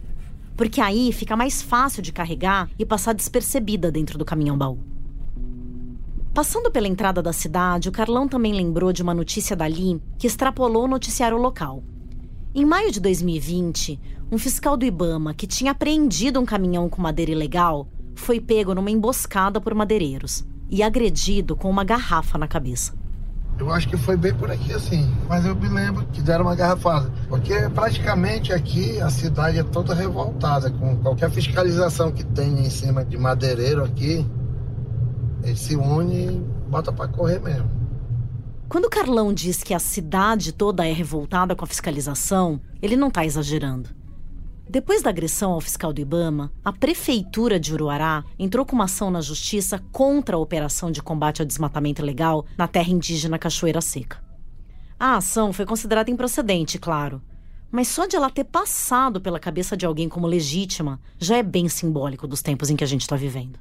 Porque 0.55 0.83
aí 0.83 1.13
fica 1.13 1.35
mais 1.35 1.63
fácil 1.63 2.03
de 2.03 2.13
carregar 2.13 2.69
e 2.79 2.85
passar 2.85 3.15
despercebida 3.15 3.91
dentro 3.91 4.19
do 4.19 4.25
caminhão 4.25 4.57
baú. 4.57 4.79
Passando 6.35 6.71
pela 6.71 6.87
entrada 6.87 7.23
da 7.23 7.33
cidade, 7.33 7.89
o 7.89 7.93
Carlão 7.93 8.29
também 8.29 8.53
lembrou 8.53 8.93
de 8.93 9.03
uma 9.03 9.15
notícia 9.15 9.57
dali 9.57 9.99
que 10.19 10.27
extrapolou 10.27 10.85
o 10.85 10.89
noticiário 10.89 11.39
local. 11.39 11.83
Em 12.55 12.67
maio 12.67 12.93
de 12.93 13.01
2020, 13.01 13.99
um 14.31 14.37
fiscal 14.37 14.77
do 14.77 14.85
Ibama 14.85 15.33
que 15.33 15.47
tinha 15.47 15.73
apreendido 15.73 16.39
um 16.39 16.45
caminhão 16.45 16.87
com 16.91 17.01
madeira 17.01 17.33
ilegal 17.33 17.89
foi 18.15 18.41
pego 18.41 18.75
numa 18.75 18.91
emboscada 18.91 19.59
por 19.59 19.75
madeireiros 19.75 20.45
e 20.71 20.83
agredido 20.83 21.57
com 21.57 21.71
uma 21.71 21.85
garrafa 21.85 22.39
na 22.39 22.49
cabeça. 22.49 22.95
Eu 23.59 23.73
acho 23.73 23.89
que 23.89 23.97
foi 23.97 24.19
bem 24.19 24.35
por 24.35 24.51
aqui 24.51 24.73
assim, 24.73 25.11
mas 25.27 25.47
eu 25.47 25.57
me 25.57 25.69
lembro 25.69 26.05
que 26.13 26.21
deram 26.21 26.45
uma 26.45 26.55
garrafada. 26.55 27.11
Porque 27.27 27.55
praticamente 27.75 28.53
aqui 28.53 29.01
a 29.01 29.09
cidade 29.09 29.59
é 29.59 29.63
toda 29.63 29.95
revoltada 29.95 30.71
com 30.71 30.97
qualquer 30.99 31.31
fiscalização 31.31 32.13
que 32.13 32.23
tem 32.23 32.67
em 32.67 32.69
cima 32.69 33.03
de 33.03 33.17
madeireiro 33.17 33.83
aqui. 33.83 34.27
Ele 35.43 35.57
se 35.57 35.75
une 35.75 36.27
e 36.27 36.45
bota 36.69 36.93
para 36.93 37.09
correr 37.09 37.41
mesmo. 37.41 37.71
Quando 38.69 38.87
o 38.87 38.91
Carlão 38.91 39.33
diz 39.33 39.63
que 39.63 39.73
a 39.73 39.79
cidade 39.79 40.53
toda 40.53 40.87
é 40.87 40.93
revoltada 40.93 41.55
com 41.55 41.65
a 41.65 41.69
fiscalização, 41.69 42.61
ele 42.83 42.97
não 42.97 43.09
está 43.09 43.25
exagerando. 43.25 43.91
Depois 44.69 45.01
da 45.01 45.11
agressão 45.11 45.53
ao 45.53 45.61
fiscal 45.61 45.93
do 45.93 46.01
Ibama, 46.01 46.53
a 46.65 46.73
prefeitura 46.73 47.59
de 47.59 47.73
Uruará 47.73 48.25
entrou 48.37 48.67
com 48.67 48.75
uma 48.75 48.85
ação 48.85 49.13
na 49.13 49.21
justiça 49.21 49.79
contra 49.93 50.35
a 50.35 50.41
operação 50.41 50.91
de 50.91 51.01
combate 51.01 51.41
ao 51.41 51.47
desmatamento 51.47 52.03
ilegal 52.03 52.45
na 52.59 52.67
terra 52.67 52.91
indígena 52.91 53.39
Cachoeira 53.39 53.81
Seca. 53.81 54.21
A 54.99 55.17
ação 55.17 55.53
foi 55.53 55.65
considerada 55.65 56.11
improcedente, 56.11 56.81
claro, 56.81 57.23
mas 57.71 57.87
só 57.87 58.07
de 58.07 58.17
ela 58.17 58.29
ter 58.29 58.43
passado 58.43 59.21
pela 59.21 59.39
cabeça 59.39 59.77
de 59.77 59.87
alguém 59.87 60.09
como 60.09 60.27
legítima 60.27 61.01
já 61.17 61.37
é 61.37 61.45
bem 61.45 61.69
simbólico 61.69 62.27
dos 62.27 62.43
tempos 62.43 62.69
em 62.69 62.75
que 62.75 62.83
a 62.83 62.89
gente 62.89 63.03
está 63.03 63.15
vivendo. 63.15 63.61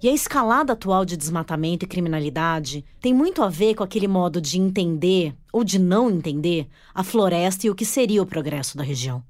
E 0.00 0.08
a 0.08 0.12
escalada 0.12 0.72
atual 0.72 1.04
de 1.04 1.16
desmatamento 1.16 1.84
e 1.84 1.88
criminalidade 1.88 2.84
tem 3.00 3.12
muito 3.12 3.42
a 3.42 3.48
ver 3.48 3.74
com 3.74 3.82
aquele 3.82 4.06
modo 4.06 4.40
de 4.40 4.60
entender 4.60 5.34
ou 5.52 5.64
de 5.64 5.80
não 5.80 6.08
entender 6.08 6.68
a 6.94 7.02
floresta 7.02 7.66
e 7.66 7.70
o 7.70 7.74
que 7.74 7.84
seria 7.84 8.22
o 8.22 8.26
progresso 8.26 8.76
da 8.76 8.84
região. 8.84 9.24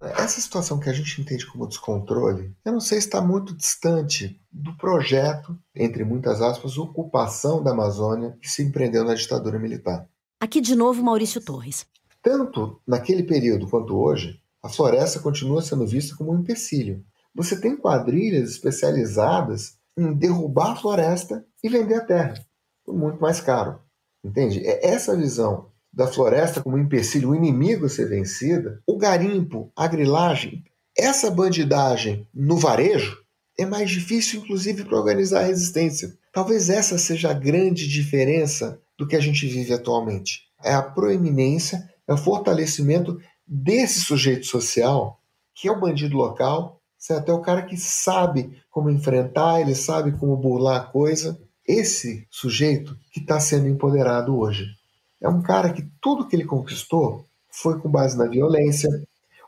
Essa 0.00 0.40
situação 0.40 0.78
que 0.78 0.88
a 0.88 0.92
gente 0.92 1.20
entende 1.20 1.44
como 1.46 1.66
descontrole, 1.66 2.54
eu 2.64 2.72
não 2.72 2.80
sei 2.80 3.00
se 3.00 3.08
está 3.08 3.20
muito 3.20 3.56
distante 3.56 4.40
do 4.50 4.76
projeto, 4.76 5.58
entre 5.74 6.04
muitas 6.04 6.40
aspas, 6.40 6.78
ocupação 6.78 7.62
da 7.62 7.72
Amazônia 7.72 8.36
que 8.40 8.48
se 8.48 8.62
empreendeu 8.62 9.04
na 9.04 9.14
ditadura 9.14 9.58
militar. 9.58 10.08
Aqui 10.40 10.60
de 10.60 10.76
novo 10.76 11.02
Maurício 11.02 11.40
Torres. 11.40 11.84
Tanto 12.22 12.80
naquele 12.86 13.24
período 13.24 13.68
quanto 13.68 13.96
hoje, 13.96 14.40
a 14.62 14.68
floresta 14.68 15.18
continua 15.18 15.62
sendo 15.62 15.86
vista 15.86 16.16
como 16.16 16.32
um 16.32 16.40
empecilho. 16.40 17.04
Você 17.34 17.60
tem 17.60 17.76
quadrilhas 17.76 18.50
especializadas 18.50 19.78
em 19.96 20.14
derrubar 20.14 20.72
a 20.72 20.76
floresta 20.76 21.44
e 21.62 21.68
vender 21.68 21.94
a 21.94 22.04
terra, 22.04 22.34
por 22.84 22.96
muito 22.96 23.20
mais 23.20 23.40
caro. 23.40 23.80
Entende? 24.22 24.64
É 24.64 24.86
essa 24.86 25.16
visão 25.16 25.70
da 25.98 26.06
floresta 26.06 26.62
como 26.62 26.76
um 26.76 26.80
empecilho, 26.80 27.30
um 27.30 27.34
inimigo 27.34 27.86
a 27.86 27.88
ser 27.88 28.08
vencida, 28.08 28.80
o 28.86 28.96
garimpo, 28.96 29.72
a 29.74 29.88
grilagem, 29.88 30.62
essa 30.96 31.28
bandidagem 31.28 32.24
no 32.32 32.56
varejo 32.56 33.18
é 33.58 33.66
mais 33.66 33.90
difícil, 33.90 34.40
inclusive, 34.40 34.84
para 34.84 34.96
organizar 34.96 35.40
a 35.40 35.46
resistência. 35.46 36.16
Talvez 36.32 36.70
essa 36.70 36.96
seja 36.96 37.30
a 37.30 37.34
grande 37.34 37.88
diferença 37.88 38.80
do 38.96 39.08
que 39.08 39.16
a 39.16 39.20
gente 39.20 39.44
vive 39.48 39.74
atualmente. 39.74 40.42
É 40.62 40.72
a 40.72 40.82
proeminência, 40.82 41.92
é 42.06 42.12
o 42.12 42.16
fortalecimento 42.16 43.20
desse 43.44 44.00
sujeito 44.00 44.46
social, 44.46 45.20
que 45.52 45.66
é 45.66 45.72
o 45.72 45.80
bandido 45.80 46.16
local, 46.16 46.80
certo? 46.96 47.32
é 47.32 47.34
o 47.34 47.42
cara 47.42 47.62
que 47.62 47.76
sabe 47.76 48.56
como 48.70 48.88
enfrentar, 48.88 49.60
ele 49.60 49.74
sabe 49.74 50.12
como 50.12 50.36
burlar 50.36 50.76
a 50.76 50.84
coisa. 50.84 51.40
Esse 51.66 52.24
sujeito 52.30 52.96
que 53.12 53.18
está 53.18 53.40
sendo 53.40 53.66
empoderado 53.66 54.38
hoje. 54.38 54.77
É 55.20 55.28
um 55.28 55.42
cara 55.42 55.72
que 55.72 55.88
tudo 56.00 56.26
que 56.26 56.36
ele 56.36 56.44
conquistou 56.44 57.24
foi 57.50 57.80
com 57.80 57.90
base 57.90 58.16
na 58.16 58.26
violência. 58.26 58.88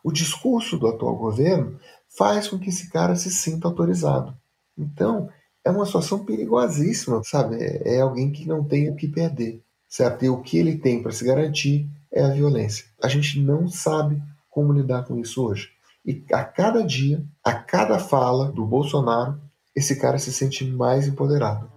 O 0.03 0.13
discurso 0.13 0.79
do 0.79 0.89
atual 0.89 1.17
governo 1.17 1.79
faz 2.17 2.49
com 2.49 2.59
que 2.59 2.71
esse 2.71 2.91
cara 2.91 3.15
se 3.15 3.31
sinta 3.31 3.69
autorizado. 3.69 4.37
Então, 4.77 5.29
é 5.65 5.71
uma 5.71 5.87
situação 5.87 6.25
perigosíssima, 6.25 7.23
sabe? 7.25 7.57
É, 7.61 8.01
alguém 8.01 8.33
que 8.33 8.47
não 8.47 8.65
tem 8.65 8.91
o 8.91 8.97
que 8.97 9.07
perder, 9.07 9.63
certo? 9.89 10.25
E 10.25 10.31
o 10.31 10.41
que 10.41 10.59
ele 10.59 10.79
tem 10.79 11.03
para 11.03 11.13
se 11.13 11.25
garantir 11.25 11.89
é 12.13 12.23
a 12.23 12.31
violência. 12.31 12.87
A 13.03 13.09
gente 13.09 13.41
não 13.41 13.69
sabe 13.69 14.21
como 14.49 14.73
lidar 14.73 15.05
com 15.05 15.19
isso 15.19 15.45
hoje. 15.45 15.69
E 16.05 16.25
a 16.33 16.43
cada 16.43 16.83
dia, 16.83 17.23
a 17.45 17.53
cada 17.53 17.99
fala 17.99 18.51
do 18.51 18.67
Bolsonaro, 18.67 19.41
esse 19.77 19.97
cara 19.97 20.19
se 20.19 20.33
sente 20.33 20.65
mais 20.65 21.07
empoderado. 21.07 21.71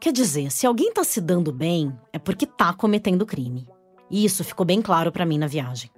Quer 0.00 0.14
dizer, 0.14 0.50
se 0.50 0.66
alguém 0.66 0.90
tá 0.94 1.04
se 1.04 1.20
dando 1.20 1.52
bem, 1.52 1.92
é 2.10 2.18
porque 2.18 2.46
tá 2.46 2.72
cometendo 2.72 3.26
crime. 3.26 3.68
E 4.10 4.24
isso 4.24 4.42
ficou 4.42 4.64
bem 4.64 4.80
claro 4.80 5.12
para 5.12 5.26
mim 5.26 5.36
na 5.36 5.46
viagem. 5.46 5.90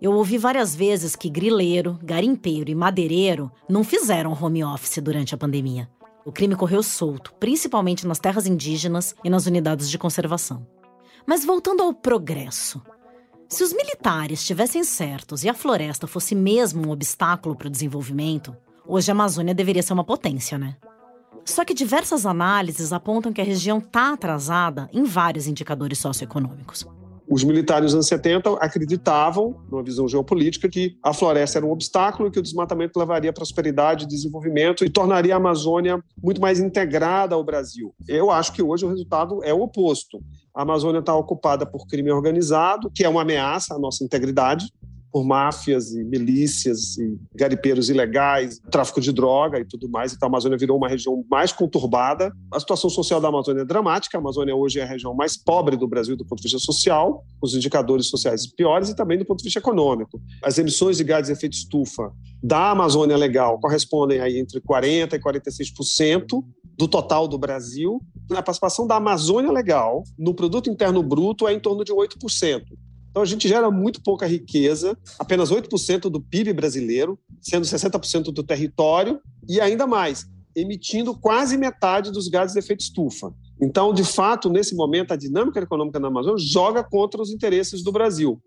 Eu 0.00 0.12
ouvi 0.12 0.38
várias 0.38 0.72
vezes 0.74 1.16
que 1.16 1.28
grileiro, 1.28 1.98
garimpeiro 2.00 2.70
e 2.70 2.76
madeireiro 2.76 3.50
não 3.68 3.82
fizeram 3.82 4.38
home 4.40 4.62
office 4.62 4.98
durante 5.02 5.34
a 5.34 5.38
pandemia. 5.38 5.90
O 6.24 6.30
crime 6.30 6.54
correu 6.54 6.80
solto, 6.80 7.34
principalmente 7.40 8.06
nas 8.06 8.20
terras 8.20 8.46
indígenas 8.46 9.16
e 9.24 9.28
nas 9.28 9.46
unidades 9.46 9.90
de 9.90 9.98
conservação. 9.98 10.64
Mas 11.26 11.44
voltando 11.44 11.82
ao 11.82 11.92
progresso. 11.92 12.80
Se 13.48 13.64
os 13.64 13.72
militares 13.72 14.40
estivessem 14.40 14.84
certos 14.84 15.42
e 15.42 15.48
a 15.48 15.54
floresta 15.54 16.06
fosse 16.06 16.36
mesmo 16.36 16.86
um 16.86 16.92
obstáculo 16.92 17.56
para 17.56 17.66
o 17.66 17.70
desenvolvimento, 17.70 18.56
hoje 18.86 19.10
a 19.10 19.14
Amazônia 19.14 19.52
deveria 19.52 19.82
ser 19.82 19.92
uma 19.92 20.04
potência, 20.04 20.56
né? 20.56 20.76
Só 21.44 21.64
que 21.64 21.74
diversas 21.74 22.26
análises 22.26 22.92
apontam 22.92 23.32
que 23.32 23.40
a 23.40 23.44
região 23.44 23.78
está 23.78 24.12
atrasada 24.12 24.88
em 24.92 25.04
vários 25.04 25.46
indicadores 25.46 25.98
socioeconômicos. 25.98 26.86
Os 27.30 27.44
militares 27.44 27.86
dos 27.86 27.94
anos 27.94 28.08
70 28.08 28.54
acreditavam, 28.54 29.54
numa 29.70 29.84
visão 29.84 30.08
geopolítica, 30.08 30.68
que 30.68 30.98
a 31.00 31.12
floresta 31.12 31.60
era 31.60 31.66
um 31.66 31.70
obstáculo 31.70 32.28
e 32.28 32.30
que 32.32 32.40
o 32.40 32.42
desmatamento 32.42 32.98
levaria 32.98 33.30
à 33.30 33.32
prosperidade 33.32 34.04
desenvolvimento 34.04 34.84
e 34.84 34.90
tornaria 34.90 35.34
a 35.34 35.36
Amazônia 35.36 36.02
muito 36.20 36.40
mais 36.40 36.58
integrada 36.58 37.36
ao 37.36 37.44
Brasil. 37.44 37.94
Eu 38.08 38.32
acho 38.32 38.52
que 38.52 38.60
hoje 38.60 38.84
o 38.84 38.88
resultado 38.88 39.44
é 39.44 39.54
o 39.54 39.60
oposto. 39.60 40.18
A 40.52 40.62
Amazônia 40.62 40.98
está 40.98 41.14
ocupada 41.14 41.64
por 41.64 41.86
crime 41.86 42.10
organizado, 42.10 42.90
que 42.92 43.04
é 43.04 43.08
uma 43.08 43.22
ameaça 43.22 43.76
à 43.76 43.78
nossa 43.78 44.02
integridade, 44.02 44.66
por 45.12 45.24
máfias 45.24 45.92
e 45.92 46.04
milícias 46.04 46.96
e 46.98 47.18
garipeiros 47.34 47.90
ilegais, 47.90 48.60
tráfico 48.70 49.00
de 49.00 49.12
droga 49.12 49.58
e 49.58 49.64
tudo 49.64 49.88
mais. 49.88 50.12
Então 50.12 50.26
a 50.26 50.30
Amazônia 50.30 50.56
virou 50.56 50.76
uma 50.76 50.88
região 50.88 51.24
mais 51.30 51.52
conturbada. 51.52 52.32
A 52.52 52.60
situação 52.60 52.88
social 52.88 53.20
da 53.20 53.28
Amazônia 53.28 53.62
é 53.62 53.64
dramática. 53.64 54.16
A 54.16 54.20
Amazônia 54.20 54.54
hoje 54.54 54.78
é 54.78 54.82
a 54.82 54.86
região 54.86 55.14
mais 55.14 55.36
pobre 55.36 55.76
do 55.76 55.88
Brasil 55.88 56.16
do 56.16 56.24
ponto 56.24 56.38
de 56.38 56.44
vista 56.44 56.58
social, 56.58 57.24
os 57.42 57.54
indicadores 57.54 58.06
sociais 58.06 58.46
piores 58.46 58.88
e 58.88 58.96
também 58.96 59.18
do 59.18 59.24
ponto 59.24 59.38
de 59.38 59.44
vista 59.44 59.58
econômico. 59.58 60.20
As 60.42 60.58
emissões 60.58 60.96
de 60.96 61.04
gases 61.04 61.26
de 61.26 61.32
efeito 61.32 61.54
estufa 61.54 62.12
da 62.42 62.70
Amazônia 62.70 63.16
Legal 63.16 63.58
correspondem 63.58 64.20
aí 64.20 64.38
entre 64.38 64.60
40 64.60 65.16
e 65.16 65.20
46% 65.20 66.42
do 66.78 66.88
total 66.88 67.28
do 67.28 67.38
Brasil. 67.38 68.00
A 68.30 68.42
participação 68.42 68.86
da 68.86 68.96
Amazônia 68.96 69.52
Legal 69.52 70.02
no 70.18 70.34
produto 70.34 70.70
interno 70.70 71.02
bruto 71.02 71.46
é 71.46 71.52
em 71.52 71.60
torno 71.60 71.84
de 71.84 71.92
8%. 71.92 72.62
Então 73.10 73.22
a 73.22 73.26
gente 73.26 73.48
gera 73.48 73.70
muito 73.70 74.00
pouca 74.02 74.26
riqueza, 74.26 74.96
apenas 75.18 75.50
8% 75.50 76.02
do 76.02 76.20
PIB 76.20 76.52
brasileiro, 76.52 77.18
sendo 77.40 77.64
60% 77.64 78.32
do 78.32 78.42
território, 78.42 79.20
e 79.48 79.60
ainda 79.60 79.86
mais, 79.86 80.26
emitindo 80.54 81.18
quase 81.18 81.56
metade 81.56 82.10
dos 82.10 82.28
gases 82.28 82.52
de 82.52 82.60
efeito 82.60 82.80
estufa. 82.80 83.34
Então, 83.60 83.92
de 83.92 84.04
fato, 84.04 84.48
nesse 84.48 84.74
momento, 84.74 85.12
a 85.12 85.16
dinâmica 85.16 85.60
econômica 85.60 86.00
na 86.00 86.08
Amazônia 86.08 86.38
joga 86.38 86.82
contra 86.82 87.20
os 87.20 87.30
interesses 87.30 87.82
do 87.82 87.92
Brasil. 87.92 88.40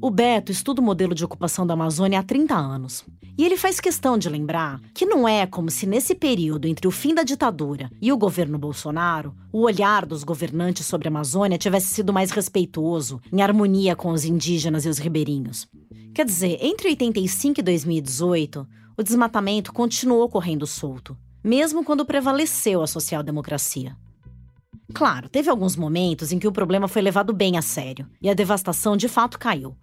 O 0.00 0.10
Beto 0.10 0.52
estuda 0.52 0.80
o 0.80 0.84
modelo 0.84 1.12
de 1.12 1.24
ocupação 1.24 1.66
da 1.66 1.74
Amazônia 1.74 2.20
há 2.20 2.22
30 2.22 2.54
anos. 2.54 3.04
E 3.36 3.44
ele 3.44 3.56
faz 3.56 3.80
questão 3.80 4.16
de 4.16 4.28
lembrar 4.28 4.80
que 4.94 5.04
não 5.04 5.26
é 5.26 5.44
como 5.44 5.72
se 5.72 5.86
nesse 5.86 6.14
período 6.14 6.68
entre 6.68 6.86
o 6.86 6.90
fim 6.92 7.12
da 7.12 7.24
ditadura 7.24 7.90
e 8.00 8.12
o 8.12 8.16
governo 8.16 8.56
Bolsonaro, 8.58 9.34
o 9.52 9.62
olhar 9.62 10.06
dos 10.06 10.22
governantes 10.22 10.86
sobre 10.86 11.08
a 11.08 11.10
Amazônia 11.10 11.58
tivesse 11.58 11.88
sido 11.88 12.12
mais 12.12 12.30
respeitoso, 12.30 13.20
em 13.32 13.42
harmonia 13.42 13.96
com 13.96 14.12
os 14.12 14.24
indígenas 14.24 14.84
e 14.84 14.88
os 14.88 14.98
ribeirinhos. 14.98 15.66
Quer 16.14 16.24
dizer, 16.24 16.58
entre 16.60 16.90
85 16.90 17.58
e 17.58 17.62
2018, 17.64 18.68
o 18.96 19.02
desmatamento 19.02 19.72
continuou 19.72 20.28
correndo 20.28 20.66
solto, 20.66 21.16
mesmo 21.42 21.82
quando 21.82 22.06
prevaleceu 22.06 22.82
a 22.82 22.86
social-democracia. 22.86 23.96
Claro, 24.94 25.28
teve 25.28 25.50
alguns 25.50 25.74
momentos 25.74 26.30
em 26.30 26.38
que 26.38 26.46
o 26.46 26.52
problema 26.52 26.86
foi 26.86 27.02
levado 27.02 27.32
bem 27.32 27.58
a 27.58 27.62
sério 27.62 28.08
e 28.22 28.30
a 28.30 28.34
devastação 28.34 28.96
de 28.96 29.08
fato 29.08 29.38
caiu. 29.38 29.76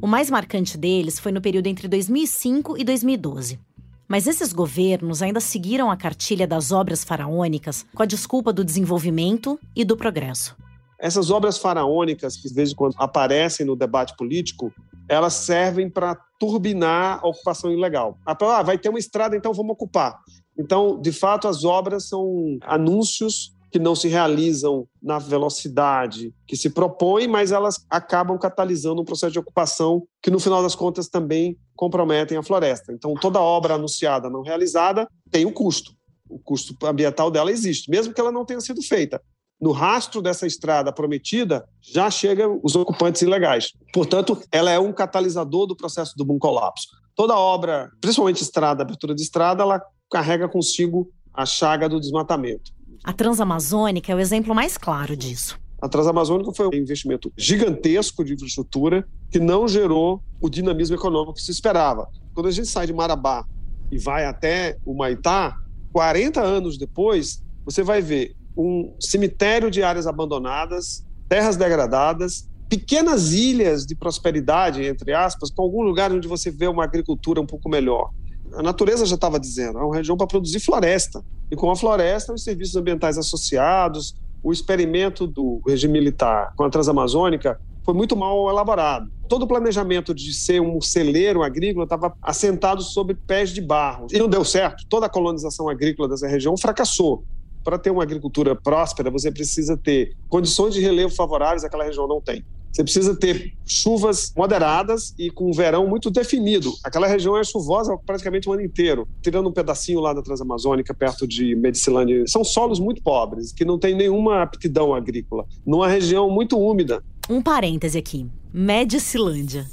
O 0.00 0.06
mais 0.06 0.30
marcante 0.30 0.78
deles 0.78 1.18
foi 1.18 1.32
no 1.32 1.40
período 1.40 1.66
entre 1.66 1.88
2005 1.88 2.78
e 2.78 2.84
2012. 2.84 3.58
Mas 4.06 4.28
esses 4.28 4.52
governos 4.52 5.22
ainda 5.22 5.40
seguiram 5.40 5.90
a 5.90 5.96
cartilha 5.96 6.46
das 6.46 6.70
obras 6.70 7.02
faraônicas 7.02 7.84
com 7.92 8.04
a 8.04 8.06
desculpa 8.06 8.52
do 8.52 8.64
desenvolvimento 8.64 9.58
e 9.74 9.84
do 9.84 9.96
progresso. 9.96 10.56
Essas 11.00 11.32
obras 11.32 11.58
faraônicas 11.58 12.36
que 12.36 12.48
de 12.48 12.54
vez 12.54 12.70
em 12.70 12.76
quando 12.76 12.94
aparecem 12.96 13.66
no 13.66 13.74
debate 13.74 14.16
político, 14.16 14.72
elas 15.08 15.34
servem 15.34 15.90
para 15.90 16.14
turbinar 16.38 17.18
a 17.20 17.26
ocupação 17.26 17.72
ilegal. 17.72 18.16
Ah, 18.24 18.62
vai 18.62 18.78
ter 18.78 18.90
uma 18.90 19.00
estrada, 19.00 19.36
então 19.36 19.52
vamos 19.52 19.72
ocupar. 19.72 20.16
Então, 20.56 21.00
de 21.00 21.10
fato, 21.10 21.48
as 21.48 21.64
obras 21.64 22.08
são 22.08 22.56
anúncios 22.62 23.52
que 23.70 23.78
não 23.78 23.94
se 23.94 24.08
realizam 24.08 24.86
na 25.02 25.18
velocidade 25.18 26.32
que 26.46 26.56
se 26.56 26.70
propõe, 26.70 27.26
mas 27.26 27.52
elas 27.52 27.84
acabam 27.90 28.38
catalisando 28.38 29.02
um 29.02 29.04
processo 29.04 29.32
de 29.32 29.38
ocupação 29.38 30.06
que, 30.22 30.30
no 30.30 30.40
final 30.40 30.62
das 30.62 30.74
contas, 30.74 31.08
também 31.08 31.56
comprometem 31.76 32.38
a 32.38 32.42
floresta. 32.42 32.92
Então, 32.92 33.14
toda 33.14 33.40
obra 33.40 33.74
anunciada 33.74 34.30
não 34.30 34.42
realizada 34.42 35.08
tem 35.30 35.44
um 35.44 35.52
custo. 35.52 35.92
O 36.28 36.38
custo 36.38 36.76
ambiental 36.84 37.30
dela 37.30 37.50
existe, 37.50 37.90
mesmo 37.90 38.12
que 38.12 38.20
ela 38.20 38.32
não 38.32 38.44
tenha 38.44 38.60
sido 38.60 38.82
feita. 38.82 39.20
No 39.60 39.72
rastro 39.72 40.22
dessa 40.22 40.46
estrada 40.46 40.92
prometida, 40.92 41.68
já 41.80 42.10
chegam 42.10 42.60
os 42.62 42.76
ocupantes 42.76 43.22
ilegais. 43.22 43.72
Portanto, 43.92 44.40
ela 44.52 44.70
é 44.70 44.78
um 44.78 44.92
catalisador 44.92 45.66
do 45.66 45.76
processo 45.76 46.16
do 46.16 46.24
boom 46.24 46.38
colapso. 46.38 46.86
Toda 47.14 47.36
obra, 47.36 47.90
principalmente 48.00 48.42
estrada, 48.42 48.82
abertura 48.82 49.14
de 49.14 49.22
estrada, 49.22 49.64
ela 49.64 49.82
carrega 50.08 50.48
consigo 50.48 51.10
a 51.34 51.44
chaga 51.44 51.88
do 51.88 51.98
desmatamento. 51.98 52.72
A 53.04 53.12
Transamazônica 53.12 54.12
é 54.12 54.14
o 54.14 54.18
exemplo 54.18 54.54
mais 54.54 54.76
claro 54.76 55.16
disso. 55.16 55.58
A 55.80 55.88
Transamazônica 55.88 56.52
foi 56.52 56.66
um 56.66 56.74
investimento 56.74 57.32
gigantesco 57.36 58.24
de 58.24 58.34
infraestrutura 58.34 59.06
que 59.30 59.38
não 59.38 59.68
gerou 59.68 60.22
o 60.40 60.48
dinamismo 60.48 60.96
econômico 60.96 61.34
que 61.34 61.42
se 61.42 61.52
esperava. 61.52 62.08
Quando 62.34 62.48
a 62.48 62.50
gente 62.50 62.68
sai 62.68 62.86
de 62.86 62.92
Marabá 62.92 63.44
e 63.90 63.98
vai 63.98 64.24
até 64.24 64.76
o 64.84 64.94
Maitá, 64.94 65.56
40 65.92 66.40
anos 66.40 66.76
depois, 66.76 67.42
você 67.64 67.82
vai 67.82 68.02
ver 68.02 68.34
um 68.56 68.92
cemitério 68.98 69.70
de 69.70 69.82
áreas 69.82 70.06
abandonadas, 70.06 71.06
terras 71.28 71.56
degradadas, 71.56 72.48
pequenas 72.68 73.32
ilhas 73.32 73.86
de 73.86 73.94
prosperidade, 73.94 74.84
entre 74.84 75.14
aspas, 75.14 75.50
com 75.50 75.62
algum 75.62 75.82
lugar 75.82 76.12
onde 76.12 76.26
você 76.26 76.50
vê 76.50 76.66
uma 76.66 76.84
agricultura 76.84 77.40
um 77.40 77.46
pouco 77.46 77.68
melhor 77.68 78.10
a 78.54 78.62
natureza 78.62 79.06
já 79.06 79.14
estava 79.14 79.38
dizendo, 79.38 79.78
é 79.78 79.82
uma 79.82 79.94
região 79.94 80.16
para 80.16 80.26
produzir 80.26 80.60
floresta. 80.60 81.24
E 81.50 81.56
com 81.56 81.70
a 81.70 81.76
floresta, 81.76 82.32
os 82.32 82.42
serviços 82.42 82.76
ambientais 82.76 83.18
associados, 83.18 84.14
o 84.42 84.52
experimento 84.52 85.26
do 85.26 85.60
regime 85.66 85.94
militar 85.94 86.52
com 86.56 86.64
a 86.64 86.70
Transamazônica 86.70 87.60
foi 87.84 87.94
muito 87.94 88.14
mal 88.14 88.48
elaborado. 88.50 89.10
Todo 89.28 89.44
o 89.44 89.46
planejamento 89.46 90.14
de 90.14 90.32
ser 90.34 90.60
um 90.60 90.80
celeiro 90.80 91.42
agrícola 91.42 91.84
estava 91.84 92.14
assentado 92.22 92.82
sobre 92.82 93.14
pés 93.14 93.50
de 93.50 93.60
barro. 93.60 94.06
E 94.12 94.18
não 94.18 94.28
deu 94.28 94.44
certo. 94.44 94.84
Toda 94.88 95.06
a 95.06 95.08
colonização 95.08 95.68
agrícola 95.68 96.08
dessa 96.08 96.28
região 96.28 96.56
fracassou. 96.56 97.24
Para 97.64 97.78
ter 97.78 97.90
uma 97.90 98.02
agricultura 98.02 98.54
próspera, 98.54 99.10
você 99.10 99.32
precisa 99.32 99.76
ter 99.76 100.14
condições 100.28 100.74
de 100.74 100.80
relevo 100.80 101.14
favoráveis, 101.14 101.64
aquela 101.64 101.84
região 101.84 102.06
não 102.06 102.20
tem. 102.20 102.44
Você 102.72 102.82
precisa 102.82 103.16
ter 103.16 103.54
chuvas 103.66 104.32
moderadas 104.36 105.14
e 105.18 105.30
com 105.30 105.48
um 105.48 105.52
verão 105.52 105.86
muito 105.86 106.10
definido. 106.10 106.72
Aquela 106.84 107.06
região 107.06 107.36
é 107.36 107.42
chuvosa 107.44 107.96
praticamente 108.06 108.48
o 108.48 108.52
ano 108.52 108.62
inteiro, 108.62 109.08
tirando 109.22 109.48
um 109.48 109.52
pedacinho 109.52 110.00
lá 110.00 110.12
da 110.12 110.22
Transamazônica, 110.22 110.94
perto 110.94 111.26
de 111.26 111.54
Medicilândia. 111.54 112.24
São 112.26 112.44
solos 112.44 112.78
muito 112.78 113.02
pobres, 113.02 113.52
que 113.52 113.64
não 113.64 113.78
tem 113.78 113.96
nenhuma 113.96 114.42
aptidão 114.42 114.94
agrícola. 114.94 115.46
Numa 115.66 115.88
região 115.88 116.30
muito 116.30 116.58
úmida. 116.58 117.02
Um 117.28 117.42
parêntese 117.42 117.98
aqui: 117.98 118.26
Medicilândia. 118.52 119.66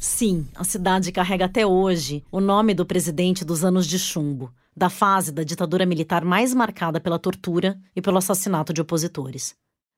Sim, 0.00 0.46
a 0.54 0.64
cidade 0.64 1.12
carrega 1.12 1.44
até 1.44 1.66
hoje 1.66 2.24
o 2.32 2.40
nome 2.40 2.72
do 2.72 2.86
presidente 2.86 3.44
dos 3.44 3.64
anos 3.64 3.86
de 3.86 3.98
chumbo, 3.98 4.50
da 4.74 4.88
fase 4.88 5.30
da 5.30 5.42
ditadura 5.42 5.84
militar 5.84 6.24
mais 6.24 6.54
marcada 6.54 6.98
pela 6.98 7.18
tortura 7.18 7.78
e 7.94 8.00
pelo 8.00 8.16
assassinato 8.16 8.72
de 8.72 8.80
opositores. 8.80 9.54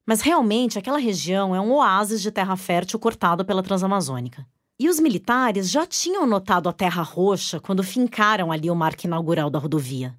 Mas 0.06 0.20
realmente 0.20 0.78
aquela 0.78 0.98
região 0.98 1.54
é 1.54 1.60
um 1.60 1.72
oásis 1.72 2.20
de 2.20 2.30
terra 2.30 2.56
fértil 2.56 2.98
cortado 2.98 3.44
pela 3.44 3.62
Transamazônica. 3.62 4.46
E 4.78 4.88
os 4.88 4.98
militares 4.98 5.70
já 5.70 5.86
tinham 5.86 6.26
notado 6.26 6.68
a 6.68 6.72
terra 6.72 7.02
roxa 7.02 7.60
quando 7.60 7.84
fincaram 7.84 8.50
ali 8.50 8.68
o 8.68 8.74
marco 8.74 9.06
inaugural 9.06 9.48
da 9.48 9.58
rodovia. 9.58 10.16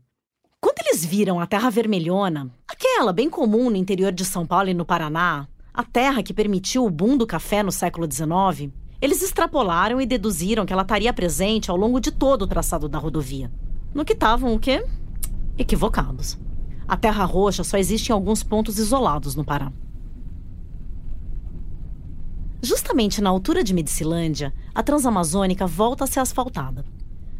Quando 0.61 0.79
eles 0.88 1.03
viram 1.03 1.39
a 1.39 1.45
terra 1.45 1.69
vermelhona, 1.69 2.49
aquela 2.65 3.11
bem 3.11 3.29
comum 3.29 3.69
no 3.69 3.75
interior 3.75 4.13
de 4.13 4.23
São 4.23 4.45
Paulo 4.45 4.69
e 4.69 4.73
no 4.73 4.86
Paraná, 4.86 5.47
a 5.73 5.84
terra 5.84 6.23
que 6.23 6.34
permitiu 6.34 6.86
o 6.86 6.89
boom 6.89 7.17
do 7.17 7.27
café 7.27 7.61
no 7.61 7.71
século 7.71 8.09
XIX, 8.09 8.71
eles 9.01 9.21
extrapolaram 9.21 9.99
e 9.99 10.05
deduziram 10.05 10.65
que 10.65 10.71
ela 10.71 10.84
estaria 10.84 11.11
presente 11.11 11.69
ao 11.69 11.75
longo 11.75 11.99
de 11.99 12.11
todo 12.11 12.43
o 12.43 12.47
traçado 12.47 12.88
da 12.88 12.97
rodovia. 12.97 13.51
No 13.93 14.05
que 14.05 14.13
estavam 14.13 14.55
o 14.55 14.59
quê? 14.59 14.86
Equivocados. 15.57 16.38
A 16.93 16.95
terra 16.95 17.25
roxa 17.25 17.63
só 17.63 17.75
existe 17.75 18.09
em 18.09 18.13
alguns 18.13 18.43
pontos 18.43 18.77
isolados 18.77 19.33
no 19.33 19.43
Pará. 19.43 19.71
Justamente 22.61 23.19
na 23.19 23.31
altura 23.31 23.63
de 23.63 23.73
Medicilândia, 23.73 24.53
a 24.75 24.83
Transamazônica 24.83 25.65
volta 25.65 26.03
a 26.03 26.07
ser 26.07 26.19
asfaltada. 26.19 26.85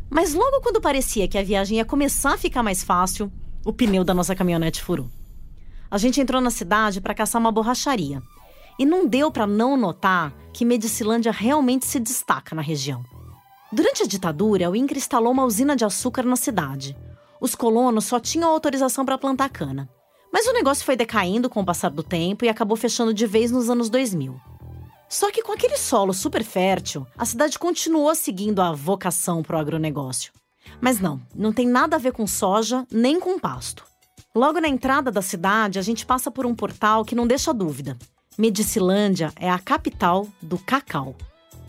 Mas 0.10 0.34
logo 0.34 0.60
quando 0.62 0.82
parecia 0.82 1.28
que 1.28 1.38
a 1.38 1.44
viagem 1.44 1.78
ia 1.78 1.86
começar 1.86 2.34
a 2.34 2.38
ficar 2.38 2.64
mais 2.64 2.84
fácil, 2.84 3.32
o 3.64 3.72
pneu 3.72 4.04
da 4.04 4.12
nossa 4.12 4.36
caminhonete 4.36 4.82
furou. 4.82 5.08
A 5.92 6.00
gente 6.00 6.20
entrou 6.20 6.42
na 6.42 6.50
cidade 6.50 7.00
para 7.00 7.14
caçar 7.14 7.40
uma 7.40 7.52
borracharia. 7.52 8.24
E 8.80 8.88
não 8.88 9.08
deu 9.08 9.30
para 9.30 9.46
não 9.46 9.78
notar 9.78 10.34
que 10.52 10.66
Medicilândia 10.66 11.32
realmente 11.32 11.86
se 11.86 12.00
destaca 12.00 12.56
na 12.56 12.62
região. 12.64 13.06
Durante 13.72 14.02
a 14.02 14.08
ditadura, 14.08 14.72
o 14.72 14.76
INCRA 14.76 14.98
instalou 14.98 15.32
uma 15.32 15.46
usina 15.46 15.76
de 15.76 15.86
açúcar 15.86 16.24
na 16.24 16.36
cidade, 16.36 16.98
os 17.44 17.56
colonos 17.56 18.06
só 18.06 18.22
tinham 18.22 18.50
autorização 18.50 19.04
para 19.04 19.18
plantar 19.18 19.50
cana. 19.50 19.90
Mas 20.32 20.48
o 20.48 20.54
negócio 20.54 20.86
foi 20.86 20.96
decaindo 20.96 21.50
com 21.50 21.60
o 21.60 21.66
passar 21.66 21.90
do 21.90 22.02
tempo 22.02 22.46
e 22.46 22.50
acabou 22.50 22.78
fechando 22.78 23.14
de 23.14 23.28
vez 23.28 23.52
nos 23.52 23.70
anos 23.70 23.90
2000. 23.90 24.40
Só 25.10 25.30
que 25.30 25.44
com 25.44 25.52
aquele 25.52 25.76
solo 25.76 26.14
super 26.14 26.42
fértil, 26.42 27.06
a 27.18 27.26
cidade 27.26 27.60
continuou 27.60 28.16
seguindo 28.16 28.62
a 28.62 28.72
vocação 28.72 29.44
para 29.44 29.58
o 29.58 29.60
agronegócio. 29.60 30.32
Mas 30.80 31.02
não, 31.02 31.22
não 31.36 31.52
tem 31.52 31.68
nada 31.68 31.98
a 31.98 32.00
ver 32.00 32.14
com 32.14 32.26
soja 32.26 32.88
nem 32.90 33.20
com 33.20 33.38
pasto. 33.38 33.84
Logo 34.34 34.62
na 34.62 34.70
entrada 34.70 35.12
da 35.12 35.22
cidade, 35.22 35.78
a 35.78 35.82
gente 35.82 36.06
passa 36.06 36.32
por 36.32 36.46
um 36.46 36.56
portal 36.56 37.04
que 37.04 37.14
não 37.14 37.28
deixa 37.28 37.54
dúvida. 37.54 37.98
Medicilândia 38.38 39.34
é 39.36 39.50
a 39.50 39.60
capital 39.60 40.30
do 40.42 40.58
cacau, 40.58 41.14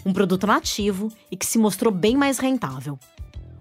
um 0.06 0.12
produto 0.12 0.46
nativo 0.46 1.12
e 1.32 1.36
que 1.36 1.44
se 1.44 1.58
mostrou 1.58 1.92
bem 1.92 2.16
mais 2.16 2.38
rentável. 2.38 2.96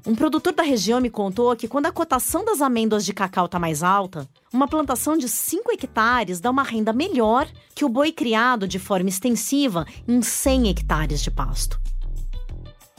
Um 0.06 0.16
produtor 0.16 0.51
da 0.51 0.64
região 0.64 0.99
me 0.99 1.10
contou 1.10 1.56
que 1.56 1.66
quando 1.66 1.86
a 1.86 1.91
cotação 1.91 2.43
das 2.43 2.62
amêndoas 2.62 3.06
de 3.06 3.14
cacau 3.14 3.45
está 3.45 3.58
mais 3.58 3.82
alta, 3.82 4.28
uma 4.51 4.68
plantação 4.68 5.18
de 5.18 5.30
5 5.30 5.72
hectares 5.72 6.41
dá 6.41 6.51
uma 6.51 6.62
renda 6.62 6.91
melhor 6.91 7.47
que 7.74 7.86
o 7.86 7.89
boi 7.89 8.12
criado 8.12 8.68
de 8.68 8.78
forma 8.80 9.08
extensiva 9.08 9.86
em 10.06 10.22
100 10.22 10.70
hectares 10.70 11.22
de 11.22 11.32
pasto. 11.32 11.80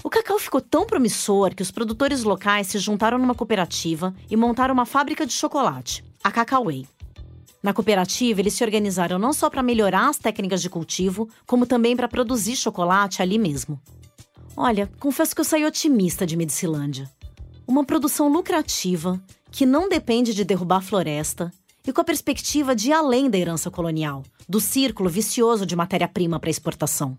O 0.03 0.09
cacau 0.09 0.39
ficou 0.39 0.63
tão 0.63 0.87
promissor 0.87 1.55
que 1.55 1.63
os 1.63 1.71
produtores 1.71 2.25
locais 2.25 2.69
se 2.69 2.79
juntaram 2.79 3.19
numa 3.19 3.35
cooperativa 3.35 4.15
e 4.31 4.37
montaram 4.37 4.73
uma 4.73 4.87
fábrica 4.87 5.27
de 5.27 5.33
chocolate, 5.35 6.03
a 6.23 6.33
Cacauei. 6.33 6.87
Na 7.63 7.75
cooperativa, 7.75 8.41
eles 8.41 8.55
se 8.55 8.65
organizaram 8.65 9.19
não 9.19 9.33
só 9.35 9.51
para 9.51 9.63
melhorar 9.63 10.09
as 10.09 10.19
técnicas 10.19 10.63
de 10.63 10.71
cultivo, 10.71 11.29
como 11.47 11.67
também 11.67 11.97
para 11.97 12.09
produzir 12.09 12.57
chocolate 12.57 13.21
ali 13.21 13.39
mesmo. 13.39 13.81
Olha, 14.57 14.91
confesso 15.01 15.35
que 15.35 15.41
eu 15.41 15.45
saí 15.45 15.65
otimista 15.65 16.25
de 16.25 16.37
Medicilândia. 16.37 17.11
Uma 17.67 17.85
produção 17.85 18.29
lucrativa, 18.29 19.21
que 19.51 19.67
não 19.67 19.89
depende 19.89 20.33
de 20.33 20.45
derrubar 20.45 20.81
floresta 20.81 21.53
e 21.87 21.93
com 21.93 22.01
a 22.01 22.05
perspectiva 22.05 22.75
de 22.75 22.91
ir 22.91 22.93
além 22.93 23.29
da 23.29 23.37
herança 23.37 23.71
colonial, 23.71 24.23
do 24.49 24.61
círculo 24.61 25.11
vicioso 25.11 25.67
de 25.67 25.75
matéria-prima 25.75 26.39
para 26.39 26.51
exportação. 26.51 27.19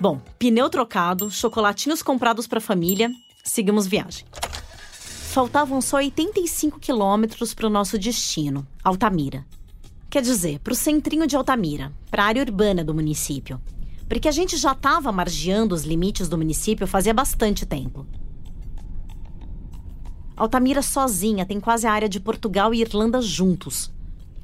Bom, 0.00 0.20
pneu 0.38 0.68
trocado, 0.68 1.30
chocolatinhos 1.30 2.02
comprados 2.02 2.48
para 2.48 2.58
a 2.58 2.62
família, 2.62 3.10
seguimos 3.44 3.86
viagem. 3.86 4.26
Faltavam 5.30 5.80
só 5.80 5.98
85 5.98 6.80
quilômetros 6.80 7.54
para 7.54 7.66
o 7.66 7.70
nosso 7.70 7.98
destino, 7.98 8.66
Altamira. 8.82 9.46
Quer 10.10 10.22
dizer, 10.22 10.58
para 10.60 10.72
o 10.72 10.76
centrinho 10.76 11.26
de 11.26 11.36
Altamira, 11.36 11.92
para 12.10 12.24
a 12.24 12.26
área 12.26 12.42
urbana 12.42 12.84
do 12.84 12.94
município. 12.94 13.60
Porque 14.08 14.28
a 14.28 14.32
gente 14.32 14.56
já 14.56 14.72
estava 14.72 15.10
margeando 15.10 15.74
os 15.74 15.84
limites 15.84 16.28
do 16.28 16.38
município 16.38 16.86
fazia 16.86 17.14
bastante 17.14 17.64
tempo. 17.64 18.06
Altamira 20.36 20.82
sozinha 20.82 21.46
tem 21.46 21.60
quase 21.60 21.86
a 21.86 21.92
área 21.92 22.08
de 22.08 22.18
Portugal 22.18 22.74
e 22.74 22.80
Irlanda 22.80 23.22
juntos. 23.22 23.92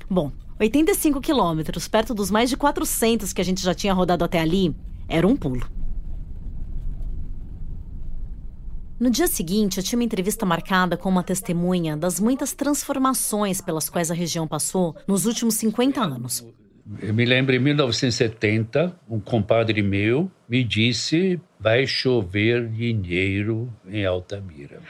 Bom, 0.09 0.33
85 0.59 1.21
quilômetros, 1.21 1.89
perto 1.89 2.15
dos 2.15 2.31
mais 2.31 2.49
de 2.49 2.57
400 2.57 3.33
que 3.33 3.41
a 3.41 3.45
gente 3.45 3.63
já 3.63 3.75
tinha 3.75 3.93
rodado 3.93 4.25
até 4.25 4.39
ali, 4.39 4.75
era 5.09 5.27
um 5.27 5.37
pulo. 5.37 5.67
No 9.01 9.09
dia 9.09 9.27
seguinte, 9.27 9.79
eu 9.79 9.83
tinha 9.83 9.99
uma 9.99 10.05
entrevista 10.05 10.45
marcada 10.45 10.95
com 10.95 11.09
uma 11.09 11.23
testemunha 11.23 11.97
das 11.97 12.21
muitas 12.21 12.53
transformações 12.53 13.61
pelas 13.61 13.89
quais 13.89 14.11
a 14.11 14.15
região 14.15 14.47
passou 14.47 14.95
nos 15.09 15.25
últimos 15.25 15.55
50 15.55 16.03
anos. 16.03 16.45
Eu 17.01 17.15
me 17.15 17.25
lembro 17.25 17.55
em 17.55 17.59
1970, 17.59 18.97
um 19.09 19.21
compadre 19.21 19.83
meu 19.83 20.31
me 20.49 20.65
disse: 20.65 21.41
vai 21.59 21.87
chover 21.87 22.69
dinheiro 22.69 23.73
em 23.89 24.05
Altamira 24.05 24.81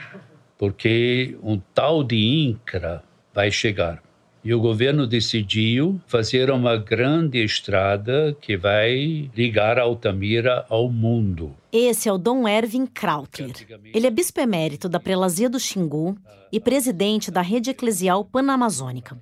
porque 0.61 1.39
um 1.43 1.59
tal 1.73 2.05
de 2.05 2.17
INCRA 2.17 3.03
vai 3.33 3.51
chegar. 3.51 4.03
E 4.45 4.53
o 4.53 4.61
governo 4.61 5.07
decidiu 5.07 5.99
fazer 6.07 6.51
uma 6.51 6.77
grande 6.77 7.43
estrada 7.43 8.37
que 8.39 8.59
vai 8.59 9.31
ligar 9.35 9.79
Altamira 9.79 10.67
ao 10.69 10.91
mundo. 10.91 11.57
Esse 11.73 12.11
é 12.11 12.13
o 12.13 12.19
Dom 12.19 12.47
Erwin 12.47 12.85
Krautler. 12.85 13.53
Ele 13.95 14.07
é 14.07 14.11
bispo 14.11 14.39
emérito 14.39 14.87
da 14.87 15.01
prelazia 15.01 15.49
do 15.49 15.59
Xingu 15.59 16.15
e 16.53 16.61
presidente 16.61 17.31
da 17.31 17.41
rede 17.41 17.71
eclesial 17.71 18.23
panamazônica. 18.23 19.17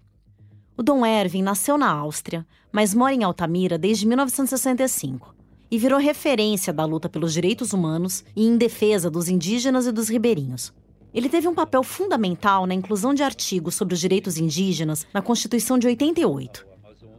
O 0.78 0.82
Dom 0.84 1.04
Erwin 1.04 1.42
nasceu 1.42 1.76
na 1.76 1.90
Áustria, 1.90 2.46
mas 2.70 2.94
mora 2.94 3.12
em 3.12 3.24
Altamira 3.24 3.76
desde 3.76 4.06
1965 4.06 5.34
e 5.68 5.76
virou 5.76 5.98
referência 5.98 6.72
da 6.72 6.84
luta 6.84 7.08
pelos 7.08 7.32
direitos 7.32 7.72
humanos 7.72 8.24
e 8.36 8.46
em 8.46 8.56
defesa 8.56 9.10
dos 9.10 9.28
indígenas 9.28 9.88
e 9.88 9.92
dos 9.92 10.08
ribeirinhos. 10.08 10.72
Ele 11.12 11.28
teve 11.28 11.48
um 11.48 11.54
papel 11.54 11.82
fundamental 11.82 12.64
na 12.64 12.74
inclusão 12.74 13.12
de 13.12 13.24
artigos 13.24 13.74
sobre 13.74 13.94
os 13.94 13.98
direitos 13.98 14.38
indígenas 14.38 15.04
na 15.12 15.20
Constituição 15.20 15.80
de 15.80 15.88
88. 15.88 16.64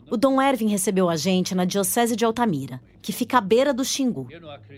O 0.10 0.16
Dom 0.16 0.42
Erwin 0.42 0.70
recebeu 0.70 1.10
a 1.10 1.18
gente 1.18 1.54
na 1.54 1.66
Diocese 1.66 2.16
de 2.16 2.24
Altamira, 2.24 2.82
que 3.02 3.12
fica 3.12 3.40
à 3.40 3.42
beira 3.42 3.74
do 3.74 3.84
Xingu. 3.84 4.30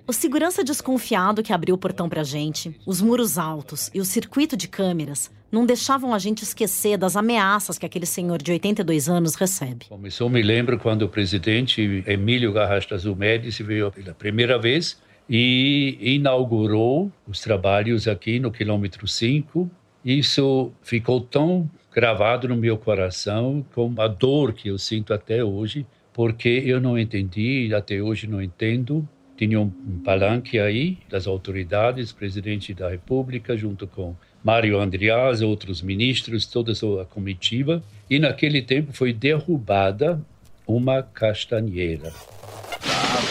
O 0.07 0.11
segurança 0.11 0.63
desconfiado 0.63 1.43
que 1.43 1.53
abriu 1.53 1.75
o 1.75 1.77
portão 1.77 2.09
pra 2.09 2.23
gente, 2.23 2.75
os 2.87 2.99
muros 2.99 3.37
altos 3.37 3.91
e 3.93 4.01
o 4.01 4.05
circuito 4.05 4.57
de 4.57 4.67
câmeras 4.67 5.29
não 5.51 5.65
deixavam 5.65 6.13
a 6.13 6.19
gente 6.19 6.43
esquecer 6.43 6.97
das 6.97 7.15
ameaças 7.15 7.77
que 7.77 7.85
aquele 7.85 8.05
senhor 8.05 8.41
de 8.41 8.51
82 8.51 9.09
anos 9.09 9.35
recebe. 9.35 9.85
Começou, 9.89 10.29
me 10.29 10.41
lembro 10.41 10.79
quando 10.79 11.01
o 11.01 11.09
presidente 11.09 12.03
Emílio 12.07 12.53
Garrastas 12.53 13.03
Médici 13.05 13.61
veio 13.61 13.91
pela 13.91 14.13
primeira 14.13 14.57
vez 14.57 14.97
e 15.29 15.97
inaugurou 16.01 17.11
os 17.27 17.41
trabalhos 17.41 18.07
aqui 18.07 18.39
no 18.39 18.51
quilômetro 18.51 19.07
5. 19.07 19.69
Isso 20.03 20.71
ficou 20.81 21.19
tão 21.19 21.69
gravado 21.93 22.47
no 22.47 22.55
meu 22.55 22.77
coração 22.77 23.65
como 23.73 24.01
a 24.01 24.07
dor 24.07 24.53
que 24.53 24.69
eu 24.69 24.77
sinto 24.77 25.13
até 25.13 25.43
hoje, 25.43 25.85
porque 26.13 26.63
eu 26.65 26.79
não 26.79 26.97
entendi, 26.97 27.73
até 27.73 28.01
hoje 28.01 28.25
não 28.27 28.41
entendo. 28.41 29.07
Tinha 29.37 29.59
um 29.59 30.01
palanque 30.03 30.59
aí 30.59 30.97
das 31.09 31.27
autoridades, 31.27 32.11
presidente 32.11 32.73
da 32.73 32.89
República, 32.89 33.57
junto 33.57 33.87
com 33.87 34.15
Mário 34.43 34.79
Andreas, 34.79 35.41
outros 35.41 35.81
ministros, 35.81 36.45
toda 36.45 36.73
a 37.01 37.05
comitiva, 37.05 37.83
e 38.09 38.19
naquele 38.19 38.61
tempo 38.61 38.91
foi 38.93 39.13
derrubada 39.13 40.21
uma 40.67 41.03
castanheira 41.03 42.11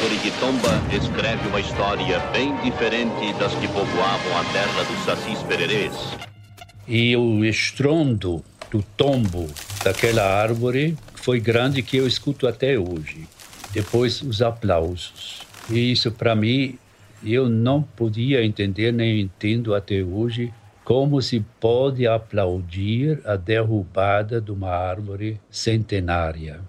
árvore 0.00 0.16
de 0.18 0.30
tomba 0.40 0.68
escreve 0.96 1.48
uma 1.48 1.61
história 1.61 2.18
bem 2.32 2.56
diferente 2.62 3.34
das 3.38 3.54
que 3.56 3.68
povoavam 3.68 4.38
a 4.38 4.44
terra 4.50 4.84
dos 4.84 5.04
sacis 5.04 5.42
pererês. 5.42 5.92
E 6.88 7.14
o 7.16 7.44
estrondo 7.44 8.42
do 8.70 8.82
tombo 8.96 9.46
daquela 9.84 10.22
árvore 10.22 10.96
foi 11.16 11.38
grande 11.38 11.82
que 11.82 11.98
eu 11.98 12.06
escuto 12.06 12.46
até 12.46 12.78
hoje. 12.78 13.28
Depois 13.74 14.22
os 14.22 14.40
aplausos. 14.40 15.42
E 15.68 15.92
isso 15.92 16.11
para 16.11 16.34
mim 16.34 16.78
eu 17.22 17.50
não 17.50 17.82
podia 17.82 18.42
entender 18.42 18.92
nem 18.92 19.20
entendo 19.20 19.74
até 19.74 20.02
hoje 20.02 20.50
como 20.84 21.20
se 21.20 21.40
pode 21.60 22.06
aplaudir 22.06 23.20
a 23.24 23.36
derrubada 23.36 24.40
de 24.40 24.50
uma 24.50 24.70
árvore 24.70 25.40
centenária. 25.50 26.60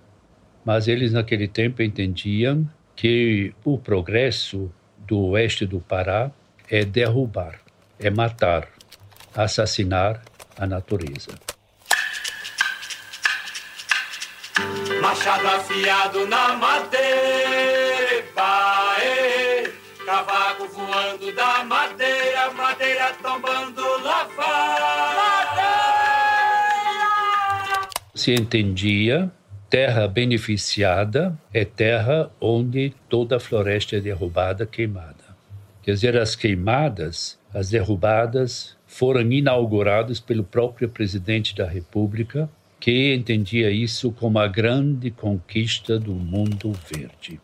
Mas 0.63 0.87
eles 0.87 1.11
naquele 1.11 1.47
tempo 1.47 1.81
entendiam 1.81 2.69
que 2.95 3.53
o 3.63 3.77
progresso 3.77 4.71
do 5.07 5.19
oeste 5.29 5.65
do 5.65 5.79
Pará 5.79 6.31
é 6.69 6.85
derrubar, 6.85 7.59
é 7.99 8.09
matar, 8.09 8.67
assassinar 9.35 10.21
a 10.57 10.67
natureza. 10.67 11.31
Machado 15.01 15.47
afiado 15.47 16.27
na 16.27 16.53
madeira, 16.53 18.23
cavaco 20.11 20.67
voando 20.67 21.33
da 21.33 21.63
madeira, 21.63 22.51
madeira 22.51 23.13
tombando 23.23 23.81
lá 24.03 24.25
fora. 24.25 25.61
Se 28.13 28.33
entendia 28.33 29.31
terra 29.69 30.09
beneficiada 30.09 31.39
é 31.53 31.63
terra 31.63 32.29
onde 32.41 32.93
toda 33.07 33.37
a 33.37 33.39
floresta 33.39 33.95
é 33.95 34.01
derrubada, 34.01 34.65
queimada. 34.65 35.31
Quer 35.81 35.93
dizer, 35.93 36.17
as 36.17 36.35
queimadas, 36.35 37.39
as 37.53 37.69
derrubadas, 37.69 38.75
foram 38.85 39.21
inauguradas 39.31 40.19
pelo 40.19 40.43
próprio 40.43 40.89
presidente 40.89 41.55
da 41.55 41.65
República, 41.65 42.49
que 42.81 43.13
entendia 43.13 43.71
isso 43.71 44.11
como 44.11 44.39
a 44.39 44.47
grande 44.47 45.09
conquista 45.09 45.97
do 45.97 46.11
mundo 46.11 46.73
verde. 46.93 47.39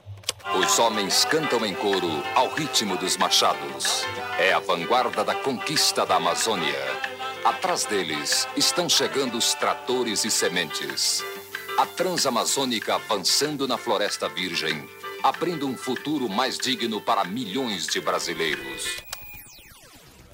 Os 0.55 0.79
homens 0.79 1.25
cantam 1.25 1.65
em 1.65 1.73
coro 1.73 2.23
ao 2.33 2.49
ritmo 2.53 2.97
dos 2.97 3.17
machados. 3.17 4.05
É 4.39 4.53
a 4.53 4.59
vanguarda 4.59 5.23
da 5.23 5.35
conquista 5.35 6.05
da 6.05 6.15
Amazônia. 6.15 6.73
Atrás 7.43 7.83
deles 7.83 8.47
estão 8.55 8.87
chegando 8.87 9.37
os 9.37 9.53
tratores 9.53 10.23
e 10.23 10.31
sementes. 10.31 11.21
A 11.77 11.85
Transamazônica 11.85 12.95
avançando 12.95 13.67
na 13.67 13.77
Floresta 13.77 14.29
Virgem, 14.29 14.83
abrindo 15.21 15.67
um 15.67 15.75
futuro 15.75 16.29
mais 16.29 16.57
digno 16.57 17.01
para 17.01 17.25
milhões 17.25 17.85
de 17.85 17.99
brasileiros. 17.99 19.03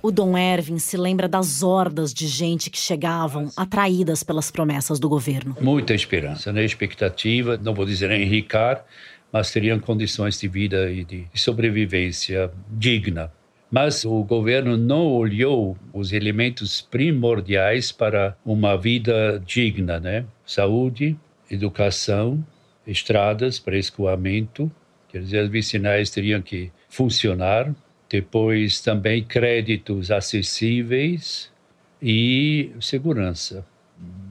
O 0.02 0.12
Dom 0.12 0.38
Erwin 0.38 0.80
se 0.80 0.98
lembra 0.98 1.30
das 1.30 1.64
hordas 1.64 2.14
de 2.14 2.28
gente 2.28 2.70
que 2.70 2.78
chegavam 2.78 3.50
atraídas 3.56 4.22
pelas 4.22 4.52
promessas 4.52 5.00
do 5.00 5.08
governo. 5.08 5.56
Muita 5.62 5.94
esperança, 5.94 6.52
né? 6.52 6.64
expectativa, 6.64 7.58
não 7.58 7.74
vou 7.74 7.86
dizer 7.86 8.12
enricar, 8.12 8.86
mas 9.34 9.52
teriam 9.52 9.80
condições 9.80 10.40
de 10.40 10.48
vida 10.48 10.92
e 10.92 11.04
de 11.04 11.26
sobrevivência 11.34 12.52
digna. 12.70 13.34
Mas 13.72 14.06
o 14.06 14.24
governo 14.24 14.78
não 14.78 15.08
olhou 15.08 15.76
os 15.92 16.14
elementos 16.14 16.80
primordiais 16.80 17.92
para 17.92 18.38
uma 18.46 18.78
vida 18.78 19.42
digna, 19.44 20.00
né? 20.00 20.26
Saúde, 20.46 21.18
educação, 21.50 22.46
estradas 22.86 23.58
para 23.58 23.76
escoamento, 23.76 24.72
quer 25.10 25.24
dizer, 25.24 25.40
as 25.40 25.50
vicinais 25.50 26.12
teriam 26.12 26.40
que 26.40 26.72
funcionar, 26.88 27.74
depois 28.08 28.80
também 28.82 29.24
créditos 29.24 30.12
acessíveis 30.12 31.52
e 32.00 32.70
segurança 32.80 33.66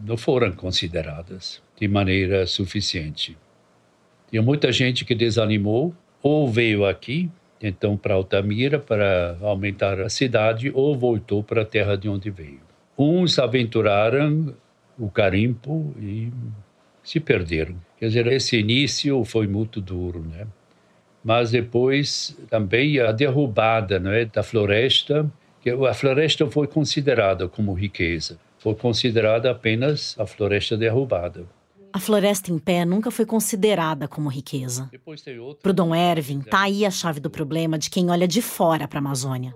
não 0.05 0.17
foram 0.17 0.53
consideradas 0.53 1.61
de 1.81 1.89
maneira 1.89 2.47
suficiente. 2.47 3.37
Tinha 4.33 4.41
muita 4.41 4.73
gente 4.73 5.05
que 5.05 5.15
desanimou 5.15 5.95
ou 6.23 6.51
veio 6.51 6.87
aqui, 6.87 7.31
então 7.61 7.99
para 7.99 8.15
Altamira 8.15 8.79
para 8.79 9.37
aumentar 9.43 10.01
a 10.01 10.09
cidade 10.09 10.73
ou 10.75 10.97
voltou 10.97 11.45
para 11.45 11.61
a 11.61 11.65
terra 11.67 11.99
de 11.99 12.09
onde 12.09 12.31
veio. 12.31 12.63
Uns 12.97 13.39
aventuraram 13.39 14.55
o 14.99 15.11
carimpo 15.11 15.95
e 16.01 16.33
se 17.05 17.21
perderam. 17.21 17.75
Quer 17.99 18.07
dizer, 18.07 18.27
esse 18.29 18.59
início 18.59 19.23
foi 19.23 19.47
muito 19.47 19.83
duro, 19.83 20.21
né? 20.21 20.47
Mas 21.23 21.51
depois 21.51 22.35
também 22.49 22.99
a 23.01 23.13
derrubada, 23.13 24.01
não 24.01 24.13
é, 24.13 24.25
da 24.25 24.43
floresta, 24.43 25.31
que 25.61 25.69
a 25.69 25.93
floresta 25.93 26.47
foi 26.47 26.67
considerada 26.67 27.47
como 27.49 27.75
riqueza. 27.75 28.39
foi 28.59 28.75
considerada 28.77 29.51
apenas 29.51 30.19
a 30.19 30.25
floresta 30.25 30.75
derrubada. 30.75 31.45
A 31.93 31.99
floresta 31.99 32.51
em 32.51 32.59
pé 32.59 32.85
nunca 32.85 33.11
foi 33.11 33.27
considerada 33.27 34.09
como 34.09 34.29
riqueza. 34.31 34.91
Para 35.63 35.71
o 35.71 35.75
Dom 35.75 35.95
Erwin, 35.95 36.41
tá 36.41 36.63
aí 36.63 36.87
a 36.87 36.91
chave 36.91 37.21
do 37.21 37.29
problema 37.29 37.79
de 37.79 37.91
quem 37.91 38.11
olha 38.11 38.27
de 38.27 38.41
fora 38.41 38.89
para 38.89 38.99
a 38.99 39.01
Amazônia. 39.01 39.55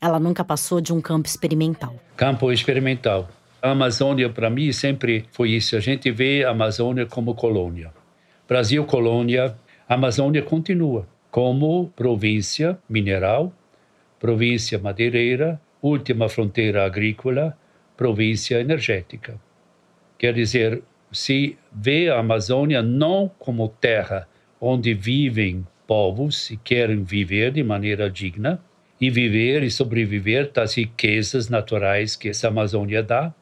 Ela 0.00 0.18
nunca 0.18 0.44
passou 0.44 0.80
de 0.80 0.92
um 0.92 1.00
campo 1.00 1.26
experimental. 1.26 1.94
Campo 2.16 2.52
experimental. 2.52 3.28
A 3.62 3.70
Amazônia, 3.70 4.28
para 4.30 4.50
mim, 4.50 4.72
sempre 4.72 5.26
foi 5.30 5.50
isso. 5.50 5.76
A 5.76 5.80
gente 5.80 6.10
vê 6.10 6.44
a 6.44 6.50
Amazônia 6.50 7.06
como 7.06 7.34
colônia. 7.34 7.92
Brasil, 8.46 8.84
colônia. 8.84 9.56
A 9.88 9.94
Amazônia 9.94 10.42
continua 10.42 11.06
como 11.30 11.88
província 11.96 12.78
mineral, 12.88 13.52
província 14.18 14.78
madeireira, 14.78 15.60
última 15.80 16.28
fronteira 16.28 16.84
agrícola, 16.84 17.56
província 17.96 18.60
energética. 18.60 19.40
Quer 20.18 20.34
dizer, 20.34 20.82
se 21.12 21.56
vê 21.72 22.08
a 22.08 22.18
Amazônia 22.18 22.82
não 22.82 23.30
como 23.38 23.68
terra 23.68 24.28
onde 24.60 24.94
vivem 24.94 25.66
povos 25.86 26.50
e 26.50 26.56
querem 26.56 27.02
viver 27.02 27.50
de 27.52 27.62
maneira 27.62 28.10
digna 28.10 28.60
e 29.00 29.10
viver 29.10 29.62
e 29.62 29.70
sobreviver 29.70 30.52
das 30.52 30.74
riquezas 30.76 31.48
naturais 31.48 32.14
que 32.14 32.28
essa 32.28 32.48
Amazônia 32.48 33.02
dá, 33.02 33.32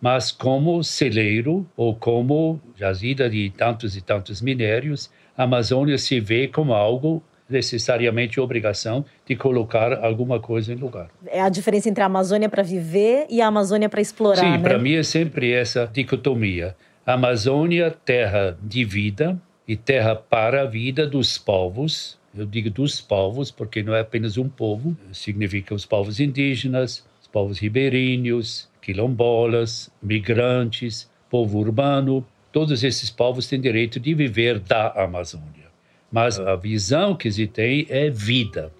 mas 0.00 0.30
como 0.32 0.82
celeiro 0.82 1.66
ou 1.76 1.94
como 1.94 2.60
jazida 2.76 3.30
de 3.30 3.50
tantos 3.56 3.96
e 3.96 4.02
tantos 4.02 4.42
minérios, 4.42 5.10
a 5.36 5.44
Amazônia 5.44 5.96
se 5.96 6.20
vê 6.20 6.48
como 6.48 6.74
algo 6.74 7.22
necessariamente 7.48 8.40
obrigação 8.40 9.04
de 9.26 9.36
colocar 9.36 10.04
alguma 10.04 10.40
coisa 10.40 10.72
em 10.72 10.76
lugar. 10.76 11.08
É 11.26 11.40
a 11.40 11.48
diferença 11.48 11.88
entre 11.88 12.02
a 12.02 12.06
Amazônia 12.06 12.48
para 12.48 12.62
viver 12.62 13.26
e 13.30 13.40
a 13.40 13.46
Amazônia 13.46 13.88
para 13.88 14.00
explorar. 14.00 14.40
Sim, 14.40 14.50
né? 14.50 14.58
para 14.58 14.78
mim 14.78 14.94
é 14.94 15.02
sempre 15.02 15.52
essa 15.52 15.88
dicotomia. 15.92 16.74
Amazônia, 17.06 17.90
terra 17.90 18.56
de 18.62 18.82
vida 18.82 19.38
e 19.68 19.76
terra 19.76 20.16
para 20.16 20.62
a 20.62 20.64
vida 20.64 21.06
dos 21.06 21.36
povos. 21.36 22.18
Eu 22.34 22.46
digo 22.46 22.70
dos 22.70 22.98
povos 22.98 23.50
porque 23.50 23.82
não 23.82 23.94
é 23.94 24.00
apenas 24.00 24.38
um 24.38 24.48
povo, 24.48 24.96
significa 25.12 25.74
os 25.74 25.84
povos 25.84 26.18
indígenas, 26.18 27.04
os 27.20 27.28
povos 27.28 27.58
ribeirinhos, 27.58 28.70
quilombolas, 28.80 29.90
migrantes, 30.02 31.10
povo 31.28 31.58
urbano. 31.58 32.26
Todos 32.50 32.82
esses 32.82 33.10
povos 33.10 33.46
têm 33.46 33.60
direito 33.60 34.00
de 34.00 34.14
viver 34.14 34.58
da 34.58 34.88
Amazônia. 34.92 35.66
Mas 36.10 36.40
a 36.40 36.56
visão 36.56 37.14
que 37.14 37.30
se 37.30 37.46
tem 37.46 37.86
é 37.90 38.08
vida. 38.08 38.72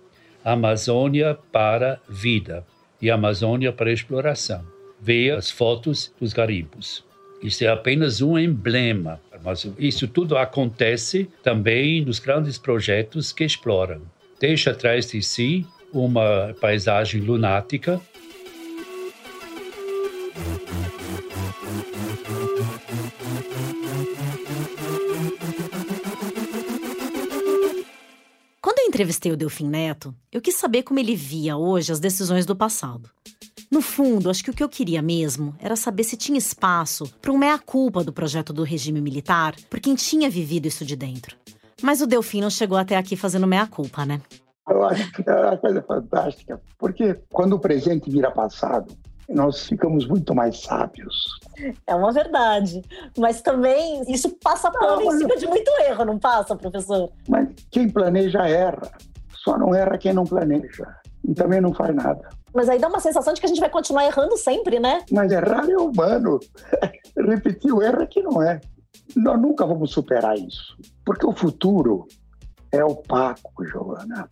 Amazônia 0.42 1.36
para 1.52 2.00
vida 2.08 2.64
e 3.02 3.10
Amazônia 3.10 3.70
para 3.70 3.92
exploração. 3.92 4.64
Veja 4.98 5.36
as 5.36 5.50
fotos 5.50 6.10
dos 6.18 6.32
garimpos. 6.32 7.04
Isso 7.44 7.62
é 7.62 7.68
apenas 7.68 8.22
um 8.22 8.38
emblema, 8.38 9.20
mas 9.44 9.70
isso 9.78 10.08
tudo 10.08 10.34
acontece 10.38 11.28
também 11.42 12.02
nos 12.02 12.18
grandes 12.18 12.56
projetos 12.56 13.32
que 13.32 13.44
exploram. 13.44 14.00
Deixa 14.40 14.70
atrás 14.70 15.10
de 15.10 15.20
si 15.20 15.66
uma 15.92 16.56
paisagem 16.58 17.20
lunática. 17.20 18.00
Quando 28.62 28.78
eu 28.78 28.86
entrevistei 28.86 29.32
o 29.32 29.36
Delfim 29.36 29.68
Neto, 29.68 30.14
eu 30.32 30.40
quis 30.40 30.54
saber 30.54 30.82
como 30.82 30.98
ele 30.98 31.14
via 31.14 31.58
hoje 31.58 31.92
as 31.92 32.00
decisões 32.00 32.46
do 32.46 32.56
passado. 32.56 33.10
No 33.74 33.80
fundo, 33.80 34.30
acho 34.30 34.44
que 34.44 34.50
o 34.50 34.54
que 34.54 34.62
eu 34.62 34.68
queria 34.68 35.02
mesmo 35.02 35.52
era 35.58 35.74
saber 35.74 36.04
se 36.04 36.16
tinha 36.16 36.38
espaço 36.38 37.12
para 37.20 37.32
um 37.32 37.36
meia-culpa 37.36 38.04
do 38.04 38.12
projeto 38.12 38.52
do 38.52 38.62
regime 38.62 39.00
militar 39.00 39.56
por 39.68 39.80
quem 39.80 39.96
tinha 39.96 40.30
vivido 40.30 40.68
isso 40.68 40.84
de 40.84 40.94
dentro. 40.94 41.36
Mas 41.82 42.00
o 42.00 42.06
Delfim 42.06 42.40
não 42.40 42.50
chegou 42.50 42.78
até 42.78 42.96
aqui 42.96 43.16
fazendo 43.16 43.48
meia-culpa, 43.48 44.06
né? 44.06 44.20
Eu 44.70 44.84
acho 44.84 45.10
que 45.10 45.28
é 45.28 45.34
uma 45.34 45.56
coisa 45.56 45.82
fantástica, 45.82 46.62
porque 46.78 47.18
quando 47.32 47.54
o 47.54 47.58
presente 47.58 48.08
vira 48.08 48.30
passado, 48.30 48.96
nós 49.28 49.66
ficamos 49.66 50.06
muito 50.06 50.32
mais 50.36 50.60
sábios. 50.60 51.16
É 51.84 51.96
uma 51.96 52.12
verdade. 52.12 52.80
Mas 53.18 53.42
também 53.42 54.04
isso 54.06 54.30
passa 54.40 54.70
pano 54.70 55.02
em 55.02 55.18
cima 55.18 55.36
de 55.36 55.48
muito 55.48 55.70
erro, 55.80 56.04
não 56.04 56.16
passa, 56.20 56.54
professor? 56.54 57.10
Mas 57.28 57.48
quem 57.72 57.90
planeja 57.90 58.46
erra. 58.46 58.88
Só 59.42 59.58
não 59.58 59.74
erra 59.74 59.98
quem 59.98 60.12
não 60.12 60.22
planeja. 60.22 60.86
E 61.24 61.34
também 61.34 61.60
não 61.60 61.74
faz 61.74 61.92
nada. 61.92 62.28
Mas 62.54 62.68
aí 62.68 62.78
dá 62.78 62.88
uma 62.88 63.00
sensação 63.00 63.34
de 63.34 63.40
que 63.40 63.46
a 63.46 63.48
gente 63.48 63.60
vai 63.60 63.68
continuar 63.68 64.04
errando 64.04 64.36
sempre, 64.36 64.78
né? 64.78 65.04
Mas 65.10 65.32
errar 65.32 65.68
é 65.68 65.76
humano. 65.76 66.38
Repetir 67.16 67.72
o 67.72 67.82
erro 67.82 68.02
é 68.02 68.06
que 68.06 68.22
não 68.22 68.40
é. 68.40 68.60
Nós 69.16 69.40
nunca 69.40 69.66
vamos 69.66 69.90
superar 69.90 70.38
isso. 70.38 70.76
Porque 71.04 71.26
o 71.26 71.32
futuro 71.32 72.06
é 72.70 72.84
opaco, 72.84 73.64
Giovana. 73.66 74.28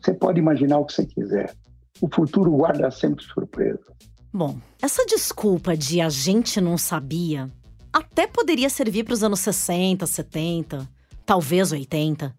Você 0.00 0.14
pode 0.14 0.38
imaginar 0.38 0.78
o 0.78 0.84
que 0.84 0.92
você 0.92 1.06
quiser. 1.06 1.54
O 2.00 2.08
futuro 2.12 2.50
guarda 2.52 2.90
sempre 2.90 3.24
surpresa. 3.24 3.92
Bom, 4.32 4.56
essa 4.80 5.04
desculpa 5.06 5.76
de 5.76 6.00
a 6.00 6.08
gente 6.08 6.60
não 6.60 6.76
sabia 6.76 7.50
até 7.94 8.26
poderia 8.26 8.68
servir 8.68 9.04
para 9.04 9.14
os 9.14 9.22
anos 9.22 9.38
60, 9.38 10.04
70, 10.04 10.88
talvez 11.24 11.70
80. 11.70 12.34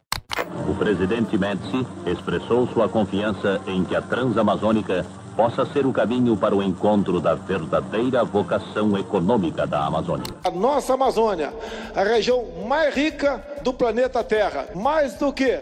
O 0.69 0.73
presidente 0.75 1.37
Médici 1.37 1.85
expressou 2.05 2.67
sua 2.67 2.89
confiança 2.89 3.61
em 3.67 3.83
que 3.83 3.95
a 3.95 4.01
Transamazônica 4.01 5.05
possa 5.35 5.65
ser 5.65 5.85
o 5.85 5.93
caminho 5.93 6.35
para 6.35 6.55
o 6.55 6.63
encontro 6.63 7.19
da 7.19 7.35
verdadeira 7.35 8.23
vocação 8.23 8.97
econômica 8.97 9.67
da 9.67 9.85
Amazônia. 9.85 10.25
A 10.43 10.49
nossa 10.49 10.93
Amazônia, 10.93 11.53
a 11.93 12.03
região 12.03 12.45
mais 12.67 12.95
rica 12.95 13.45
do 13.63 13.73
planeta 13.73 14.23
Terra, 14.23 14.69
mais 14.75 15.15
do 15.15 15.31
que 15.31 15.59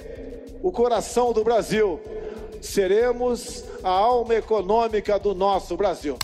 o 0.61 0.72
coração 0.72 1.34
do 1.34 1.43
Brasil, 1.43 1.99
seremos 2.61 3.66
a 3.84 3.89
alma 3.89 4.36
econômica 4.36 5.20
do 5.20 5.36
nosso 5.36 5.76
Brasil. 5.76 6.18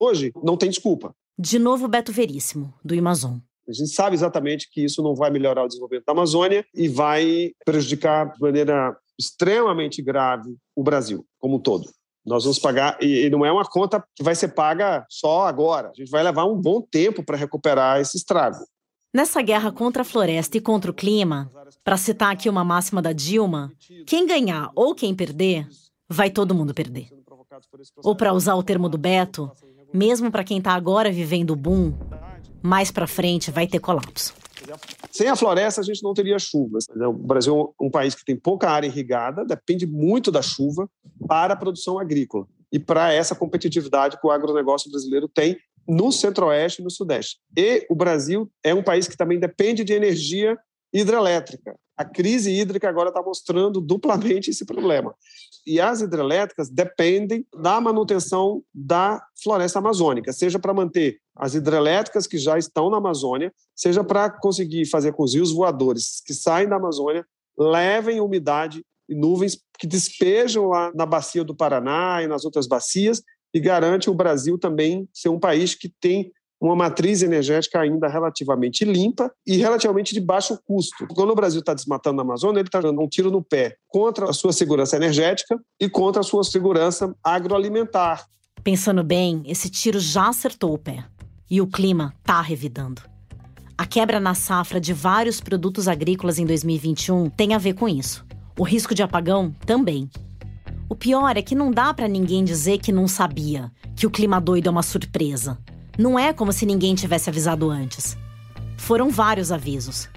Hoje 0.00 0.32
não 0.42 0.56
tem 0.56 0.70
desculpa. 0.70 1.12
De 1.38 1.58
novo, 1.58 1.88
Beto 1.88 2.12
Veríssimo, 2.12 2.72
do 2.84 2.98
Amazon. 2.98 3.38
A 3.68 3.72
gente 3.72 3.90
sabe 3.90 4.14
exatamente 4.14 4.68
que 4.70 4.84
isso 4.84 5.02
não 5.02 5.14
vai 5.14 5.30
melhorar 5.30 5.64
o 5.64 5.68
desenvolvimento 5.68 6.04
da 6.04 6.12
Amazônia 6.12 6.64
e 6.74 6.88
vai 6.88 7.52
prejudicar 7.64 8.32
de 8.32 8.40
maneira 8.40 8.96
extremamente 9.18 10.02
grave 10.02 10.54
o 10.76 10.82
Brasil 10.82 11.24
como 11.38 11.56
um 11.56 11.60
todo. 11.60 11.88
Nós 12.26 12.44
vamos 12.44 12.58
pagar, 12.58 12.96
e 13.02 13.28
não 13.28 13.44
é 13.44 13.52
uma 13.52 13.64
conta 13.64 14.02
que 14.16 14.22
vai 14.22 14.34
ser 14.34 14.48
paga 14.48 15.04
só 15.10 15.46
agora. 15.46 15.90
A 15.90 15.94
gente 15.94 16.10
vai 16.10 16.22
levar 16.22 16.46
um 16.46 16.58
bom 16.58 16.80
tempo 16.80 17.22
para 17.22 17.36
recuperar 17.36 18.00
esse 18.00 18.16
estrago. 18.16 18.56
Nessa 19.12 19.42
guerra 19.42 19.70
contra 19.70 20.02
a 20.02 20.04
floresta 20.04 20.56
e 20.56 20.60
contra 20.60 20.90
o 20.90 20.94
clima, 20.94 21.50
para 21.84 21.96
citar 21.96 22.32
aqui 22.32 22.48
uma 22.48 22.64
máxima 22.64 23.02
da 23.02 23.12
Dilma, 23.12 23.72
quem 24.06 24.26
ganhar 24.26 24.70
ou 24.74 24.94
quem 24.94 25.14
perder, 25.14 25.68
vai 26.08 26.30
todo 26.30 26.54
mundo 26.54 26.74
perder. 26.74 27.08
Ou 28.02 28.16
para 28.16 28.32
usar 28.32 28.54
o 28.54 28.62
termo 28.62 28.88
do 28.88 28.98
Beto, 28.98 29.52
mesmo 29.92 30.30
para 30.30 30.42
quem 30.42 30.58
está 30.58 30.72
agora 30.72 31.12
vivendo 31.12 31.50
o 31.50 31.56
boom, 31.56 31.92
mais 32.64 32.90
para 32.90 33.06
frente 33.06 33.50
vai 33.50 33.66
ter 33.66 33.78
colapso. 33.78 34.34
Sem 35.12 35.28
a 35.28 35.36
floresta, 35.36 35.82
a 35.82 35.84
gente 35.84 36.02
não 36.02 36.14
teria 36.14 36.38
chuvas. 36.38 36.86
O 36.88 37.12
Brasil 37.12 37.74
é 37.78 37.84
um 37.84 37.90
país 37.90 38.14
que 38.14 38.24
tem 38.24 38.34
pouca 38.34 38.70
área 38.70 38.86
irrigada, 38.86 39.44
depende 39.44 39.86
muito 39.86 40.30
da 40.32 40.40
chuva 40.40 40.88
para 41.28 41.52
a 41.52 41.56
produção 41.56 41.98
agrícola 41.98 42.46
e 42.72 42.78
para 42.78 43.12
essa 43.12 43.34
competitividade 43.34 44.18
que 44.18 44.26
o 44.26 44.30
agronegócio 44.30 44.90
brasileiro 44.90 45.28
tem 45.28 45.58
no 45.86 46.10
centro-oeste 46.10 46.80
e 46.80 46.84
no 46.84 46.90
sudeste. 46.90 47.38
E 47.56 47.86
o 47.90 47.94
Brasil 47.94 48.50
é 48.62 48.74
um 48.74 48.82
país 48.82 49.06
que 49.06 49.16
também 49.16 49.38
depende 49.38 49.84
de 49.84 49.92
energia 49.92 50.58
hidrelétrica. 50.90 51.76
A 51.96 52.04
crise 52.04 52.50
hídrica 52.50 52.88
agora 52.88 53.10
está 53.10 53.22
mostrando 53.22 53.80
duplamente 53.80 54.50
esse 54.50 54.64
problema. 54.64 55.14
E 55.66 55.80
as 55.80 56.00
hidrelétricas 56.00 56.70
dependem 56.70 57.46
da 57.54 57.80
manutenção 57.80 58.62
da 58.74 59.22
floresta 59.42 59.78
amazônica, 59.78 60.32
seja 60.32 60.58
para 60.58 60.74
manter 60.74 61.18
as 61.36 61.54
hidrelétricas 61.54 62.26
que 62.26 62.38
já 62.38 62.56
estão 62.58 62.90
na 62.90 62.98
Amazônia, 62.98 63.52
seja 63.74 64.04
para 64.04 64.30
conseguir 64.30 64.86
fazer 64.86 65.12
com 65.12 65.22
os 65.24 65.34
rios 65.34 65.52
voadores 65.52 66.22
que 66.24 66.32
saem 66.32 66.68
da 66.68 66.76
Amazônia 66.76 67.24
levem 67.58 68.20
umidade 68.20 68.84
e 69.08 69.14
nuvens 69.14 69.58
que 69.78 69.86
despejam 69.86 70.68
lá 70.68 70.92
na 70.94 71.06
bacia 71.06 71.44
do 71.44 71.54
Paraná 71.54 72.22
e 72.22 72.26
nas 72.26 72.44
outras 72.44 72.66
bacias 72.66 73.22
e 73.52 73.60
garante 73.60 74.10
o 74.10 74.14
Brasil 74.14 74.58
também 74.58 75.08
ser 75.12 75.28
um 75.28 75.38
país 75.38 75.74
que 75.74 75.88
tem 76.00 76.32
uma 76.60 76.74
matriz 76.74 77.22
energética 77.22 77.80
ainda 77.80 78.08
relativamente 78.08 78.84
limpa 78.84 79.30
e 79.46 79.56
relativamente 79.56 80.14
de 80.14 80.20
baixo 80.20 80.58
custo. 80.64 81.06
Quando 81.08 81.30
o 81.30 81.34
Brasil 81.34 81.60
está 81.60 81.74
desmatando 81.74 82.20
a 82.20 82.24
Amazônia, 82.24 82.60
ele 82.60 82.68
está 82.68 82.80
dando 82.80 83.00
um 83.00 83.08
tiro 83.08 83.30
no 83.30 83.42
pé 83.42 83.76
contra 83.86 84.30
a 84.30 84.32
sua 84.32 84.52
segurança 84.52 84.96
energética 84.96 85.60
e 85.78 85.88
contra 85.88 86.20
a 86.20 86.24
sua 86.24 86.42
segurança 86.42 87.14
agroalimentar. 87.22 88.26
Pensando 88.62 89.04
bem, 89.04 89.42
esse 89.46 89.68
tiro 89.68 90.00
já 90.00 90.28
acertou 90.28 90.72
o 90.72 90.78
pé. 90.78 91.04
E 91.54 91.60
o 91.60 91.68
clima 91.68 92.12
está 92.18 92.40
revidando. 92.40 93.00
A 93.78 93.86
quebra 93.86 94.18
na 94.18 94.34
safra 94.34 94.80
de 94.80 94.92
vários 94.92 95.40
produtos 95.40 95.86
agrícolas 95.86 96.36
em 96.36 96.44
2021 96.44 97.30
tem 97.30 97.54
a 97.54 97.58
ver 97.58 97.74
com 97.74 97.88
isso. 97.88 98.26
O 98.58 98.64
risco 98.64 98.92
de 98.92 99.04
apagão 99.04 99.54
também. 99.64 100.10
O 100.88 100.96
pior 100.96 101.36
é 101.36 101.42
que 101.42 101.54
não 101.54 101.70
dá 101.70 101.94
para 101.94 102.08
ninguém 102.08 102.42
dizer 102.42 102.78
que 102.78 102.90
não 102.90 103.06
sabia, 103.06 103.70
que 103.94 104.04
o 104.04 104.10
clima 104.10 104.40
doido 104.40 104.66
é 104.66 104.70
uma 104.72 104.82
surpresa. 104.82 105.56
Não 105.96 106.18
é 106.18 106.32
como 106.32 106.52
se 106.52 106.66
ninguém 106.66 106.92
tivesse 106.96 107.30
avisado 107.30 107.70
antes. 107.70 108.18
Foram 108.76 109.08
vários 109.08 109.52
avisos. 109.52 110.08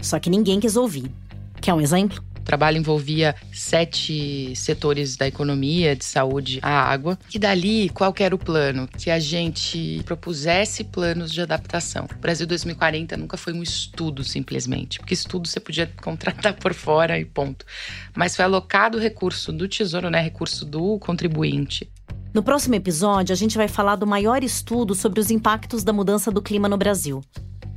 Só 0.00 0.20
que 0.20 0.30
ninguém 0.30 0.60
quis 0.60 0.76
ouvir. 0.76 1.12
Quer 1.60 1.74
um 1.74 1.80
exemplo? 1.80 2.22
O 2.46 2.54
trabalho 2.56 2.78
envolvia 2.78 3.34
sete 3.52 4.54
setores 4.54 5.16
da 5.16 5.26
economia, 5.26 5.96
de 5.96 6.04
saúde, 6.04 6.60
a 6.62 6.70
água. 6.70 7.18
E 7.34 7.40
dali, 7.40 7.88
qual 7.88 8.14
era 8.20 8.32
o 8.32 8.38
plano? 8.38 8.86
Que 8.86 9.10
a 9.10 9.18
gente 9.18 10.00
propusesse 10.04 10.84
planos 10.84 11.32
de 11.32 11.40
adaptação. 11.40 12.06
O 12.16 12.20
Brasil 12.20 12.46
2040 12.46 13.16
nunca 13.16 13.36
foi 13.36 13.52
um 13.52 13.64
estudo, 13.64 14.22
simplesmente. 14.22 15.00
Porque 15.00 15.12
estudo 15.12 15.48
você 15.48 15.58
podia 15.58 15.88
contratar 16.00 16.54
por 16.54 16.72
fora 16.72 17.18
e 17.18 17.24
ponto. 17.24 17.66
Mas 18.14 18.36
foi 18.36 18.44
alocado 18.44 18.96
recurso 18.96 19.52
do 19.52 19.66
Tesouro, 19.66 20.08
né? 20.08 20.20
Recurso 20.20 20.64
do 20.64 21.00
contribuinte. 21.00 21.90
No 22.32 22.44
próximo 22.44 22.76
episódio, 22.76 23.32
a 23.32 23.36
gente 23.36 23.56
vai 23.56 23.66
falar 23.66 23.96
do 23.96 24.06
maior 24.06 24.44
estudo 24.44 24.94
sobre 24.94 25.18
os 25.18 25.32
impactos 25.32 25.82
da 25.82 25.92
mudança 25.92 26.30
do 26.30 26.40
clima 26.40 26.68
no 26.68 26.76
Brasil. 26.76 27.24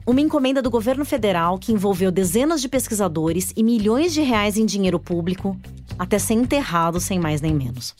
Uma 0.10 0.22
encomenda 0.22 0.60
do 0.60 0.72
governo 0.72 1.05
federal 1.05 1.60
que 1.60 1.72
envolveu 1.72 2.10
dezenas 2.10 2.62
de 2.62 2.68
pesquisadores 2.68 3.53
e 3.55 3.62
milhões 3.62 4.12
de 4.12 4.24
reais 4.24 4.57
em 4.57 4.66
dinheiro 4.66 4.99
público, 4.99 5.55
até 5.99 6.18
ser 6.18 6.34
enterrado 6.34 6.99
sem 6.99 7.20
mais 7.20 7.41
nem 7.41 7.53
menos. 7.53 7.95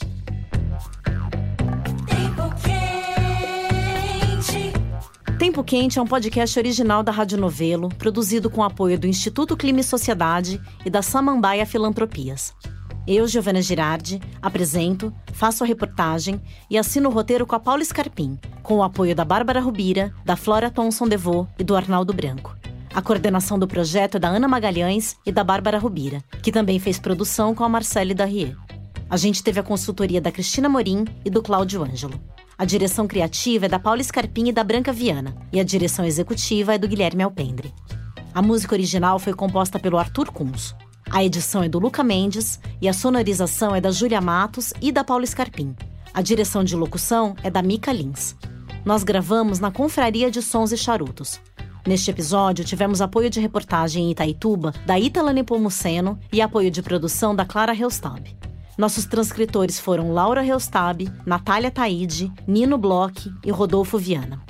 Tempo 5.38 5.64
Quente 5.64 6.00
é 6.00 6.02
um 6.02 6.08
podcast 6.08 6.58
original 6.58 7.04
da 7.04 7.12
Rádio 7.12 7.38
Novelo, 7.38 7.90
produzido 7.90 8.50
com 8.50 8.64
apoio 8.64 8.98
do 8.98 9.06
Instituto 9.06 9.56
Clima 9.56 9.82
e 9.82 9.84
Sociedade 9.84 10.60
e 10.84 10.90
da 10.90 11.04
Samambaia 11.04 11.64
Filantropias. 11.64 12.56
Eu, 13.12 13.28
Giovana 13.28 13.60
Girardi, 13.60 14.22
apresento, 14.40 15.12
faço 15.34 15.64
a 15.64 15.68
reportagem 15.68 16.40
e 16.70 16.78
assino 16.78 17.10
o 17.10 17.12
roteiro 17.12 17.44
com 17.48 17.56
a 17.56 17.60
Paula 17.60 17.84
Scarpim, 17.84 18.38
com 18.62 18.76
o 18.76 18.84
apoio 18.84 19.16
da 19.16 19.26
Bárbara 19.26 19.60
Rubira, 19.60 20.14
da 20.24 20.36
Flora 20.36 20.70
Thomson 20.70 21.08
Devô 21.08 21.48
e 21.58 21.64
do 21.64 21.76
Arnaldo 21.76 22.14
Branco. 22.14 22.56
A 22.94 23.02
coordenação 23.02 23.58
do 23.58 23.68
projeto 23.68 24.18
é 24.18 24.20
da 24.20 24.28
Ana 24.30 24.48
Magalhães 24.48 25.18
e 25.26 25.32
da 25.32 25.44
Bárbara 25.44 25.80
Rubira, 25.80 26.24
que 26.44 26.52
também 26.52 26.78
fez 26.78 27.00
produção 27.00 27.56
com 27.56 27.64
a 27.64 27.70
Marcele 27.70 28.14
Darrier. 28.14 28.56
A 29.10 29.18
gente 29.18 29.42
teve 29.42 29.60
a 29.60 29.64
consultoria 29.64 30.22
da 30.22 30.32
Cristina 30.32 30.70
Morim 30.70 31.04
e 31.26 31.32
do 31.32 31.42
Cláudio 31.42 31.84
Ângelo. 31.84 32.22
A 32.60 32.64
direção 32.64 33.08
criativa 33.08 33.66
é 33.66 33.70
da 33.70 33.80
Paula 33.80 34.04
Scarpim 34.04 34.50
e 34.50 34.54
da 34.54 34.64
Branca 34.64 34.94
Viana, 34.94 35.36
e 35.52 35.60
a 35.60 35.64
direção 35.64 36.06
executiva 36.06 36.76
é 36.76 36.78
do 36.78 36.88
Guilherme 36.88 37.24
Alpendre. 37.24 37.74
A 38.36 38.42
música 38.44 38.76
original 38.76 39.18
foi 39.18 39.34
composta 39.34 39.80
pelo 39.80 39.98
Arthur 39.98 40.32
Kunz. 40.32 40.76
A 41.12 41.24
edição 41.24 41.64
é 41.64 41.70
do 41.70 41.80
Luca 41.80 42.04
Mendes 42.04 42.60
e 42.80 42.88
a 42.88 42.94
sonorização 42.94 43.76
é 43.76 43.82
da 43.82 43.90
Júlia 43.90 44.22
Matos 44.22 44.74
e 44.80 44.92
da 44.92 45.04
Paula 45.04 45.26
Scarpim. 45.26 45.76
A 46.14 46.22
direção 46.22 46.64
de 46.64 46.76
locução 46.76 47.36
é 47.42 47.50
da 47.50 47.64
Mica 47.64 47.92
Lins. 47.92 48.36
Nós 48.86 49.04
gravamos 49.04 49.60
na 49.60 49.72
Confraria 49.72 50.30
de 50.30 50.40
Sons 50.42 50.72
e 50.72 50.78
Charutos. 50.78 51.42
Neste 51.86 52.12
episódio, 52.12 52.64
tivemos 52.64 53.02
apoio 53.02 53.28
de 53.28 53.40
reportagem 53.40 54.06
em 54.06 54.12
Itaituba 54.12 54.72
da 54.86 55.00
Itala 55.00 55.34
Nepomuceno 55.34 56.20
e 56.32 56.42
apoio 56.42 56.70
de 56.70 56.84
produção 56.84 57.36
da 57.36 57.44
Clara 57.44 57.74
Reustab. 57.74 58.30
Nossos 58.78 59.06
transcritores 59.06 59.80
foram 59.80 60.14
Laura 60.14 60.42
Reustab, 60.42 61.12
Natália 61.26 61.72
Taide, 61.72 62.32
Nino 62.48 62.78
Bloch 62.78 63.32
e 63.44 63.50
Rodolfo 63.50 63.98
Viana. 63.98 64.44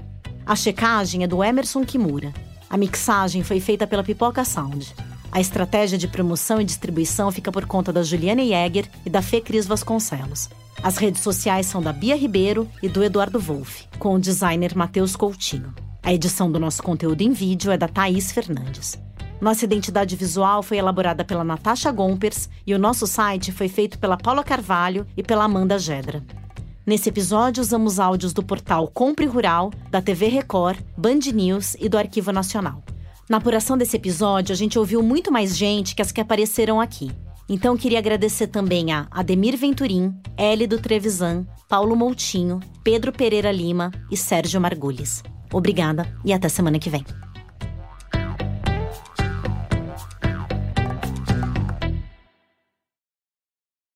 A 0.46 0.56
checagem 0.58 1.24
é 1.24 1.28
do 1.28 1.42
Emerson 1.42 1.86
Kimura. 1.86 2.34
A 2.70 2.76
mixagem 2.76 3.44
foi 3.44 3.62
feita 3.62 3.88
pela 3.88 4.04
Pipoca 4.04 4.44
Sound. 4.44 4.94
A 5.32 5.40
estratégia 5.40 5.98
de 5.98 6.08
promoção 6.08 6.60
e 6.60 6.66
distribuição 6.66 7.32
fica 7.32 7.52
por 7.52 7.66
conta 7.66 7.94
da 7.94 8.02
Juliana 8.02 8.44
Jäger 8.44 8.90
e 9.06 9.10
da 9.10 9.22
Fê 9.22 9.40
Cris 9.40 9.68
Vasconcelos. 9.68 10.50
As 10.82 10.98
redes 10.98 11.22
sociais 11.22 11.68
são 11.68 11.82
da 11.82 11.94
Bia 11.94 12.16
Ribeiro 12.16 12.68
e 12.82 12.88
do 12.88 13.04
Eduardo 13.04 13.40
Wolff, 13.40 13.88
com 14.00 14.16
o 14.16 14.20
designer 14.20 14.76
Matheus 14.76 15.16
Coutinho. 15.16 15.74
A 16.02 16.14
edição 16.14 16.52
do 16.52 16.60
nosso 16.60 16.82
conteúdo 16.82 17.22
em 17.22 17.32
vídeo 17.32 17.72
é 17.72 17.78
da 17.78 17.88
Thaís 17.88 18.32
Fernandes. 18.32 18.98
Nossa 19.40 19.66
identidade 19.66 20.16
visual 20.16 20.64
foi 20.64 20.78
elaborada 20.78 21.24
pela 21.24 21.44
Natasha 21.44 21.92
Gompers 21.92 22.50
e 22.66 22.74
o 22.74 22.80
nosso 22.80 23.06
site 23.06 23.52
foi 23.52 23.70
feito 23.70 24.00
pela 24.00 24.18
Paula 24.18 24.44
Carvalho 24.44 25.06
e 25.16 25.22
pela 25.22 25.44
Amanda 25.44 25.78
Gedra. 25.78 26.24
Nesse 26.86 27.10
episódio, 27.10 27.62
usamos 27.62 28.00
áudios 28.00 28.34
do 28.34 28.42
portal 28.42 28.88
Compre 28.88 29.28
Rural, 29.28 29.72
da 29.92 30.02
TV 30.02 30.28
Record, 30.28 30.80
Band 30.98 31.20
News 31.34 31.76
e 31.80 31.88
do 31.88 31.98
Arquivo 31.98 32.32
Nacional. 32.32 32.84
Na 33.30 33.38
apuração 33.38 33.78
desse 33.78 33.96
episódio, 33.96 34.52
a 34.52 34.56
gente 34.56 34.80
ouviu 34.80 35.04
muito 35.04 35.32
mais 35.32 35.56
gente 35.56 35.94
que 35.94 36.02
as 36.02 36.12
que 36.12 36.20
apareceram 36.20 36.82
aqui. 36.82 37.12
Então 37.48 37.78
queria 37.78 38.00
agradecer 38.00 38.48
também 38.48 38.92
a 38.92 39.08
Ademir 39.12 39.56
Venturim, 39.56 40.12
do 40.68 40.80
Trevisan, 40.80 41.46
Paulo 41.68 41.96
Moutinho, 41.96 42.60
Pedro 42.84 43.12
Pereira 43.12 43.52
Lima 43.52 43.92
e 44.10 44.18
Sérgio 44.18 44.60
Margules. 44.60 45.22
Obrigada 45.54 46.12
e 46.26 46.34
até 46.34 46.50
semana 46.50 46.80
que 46.80 46.90
vem. 46.90 47.06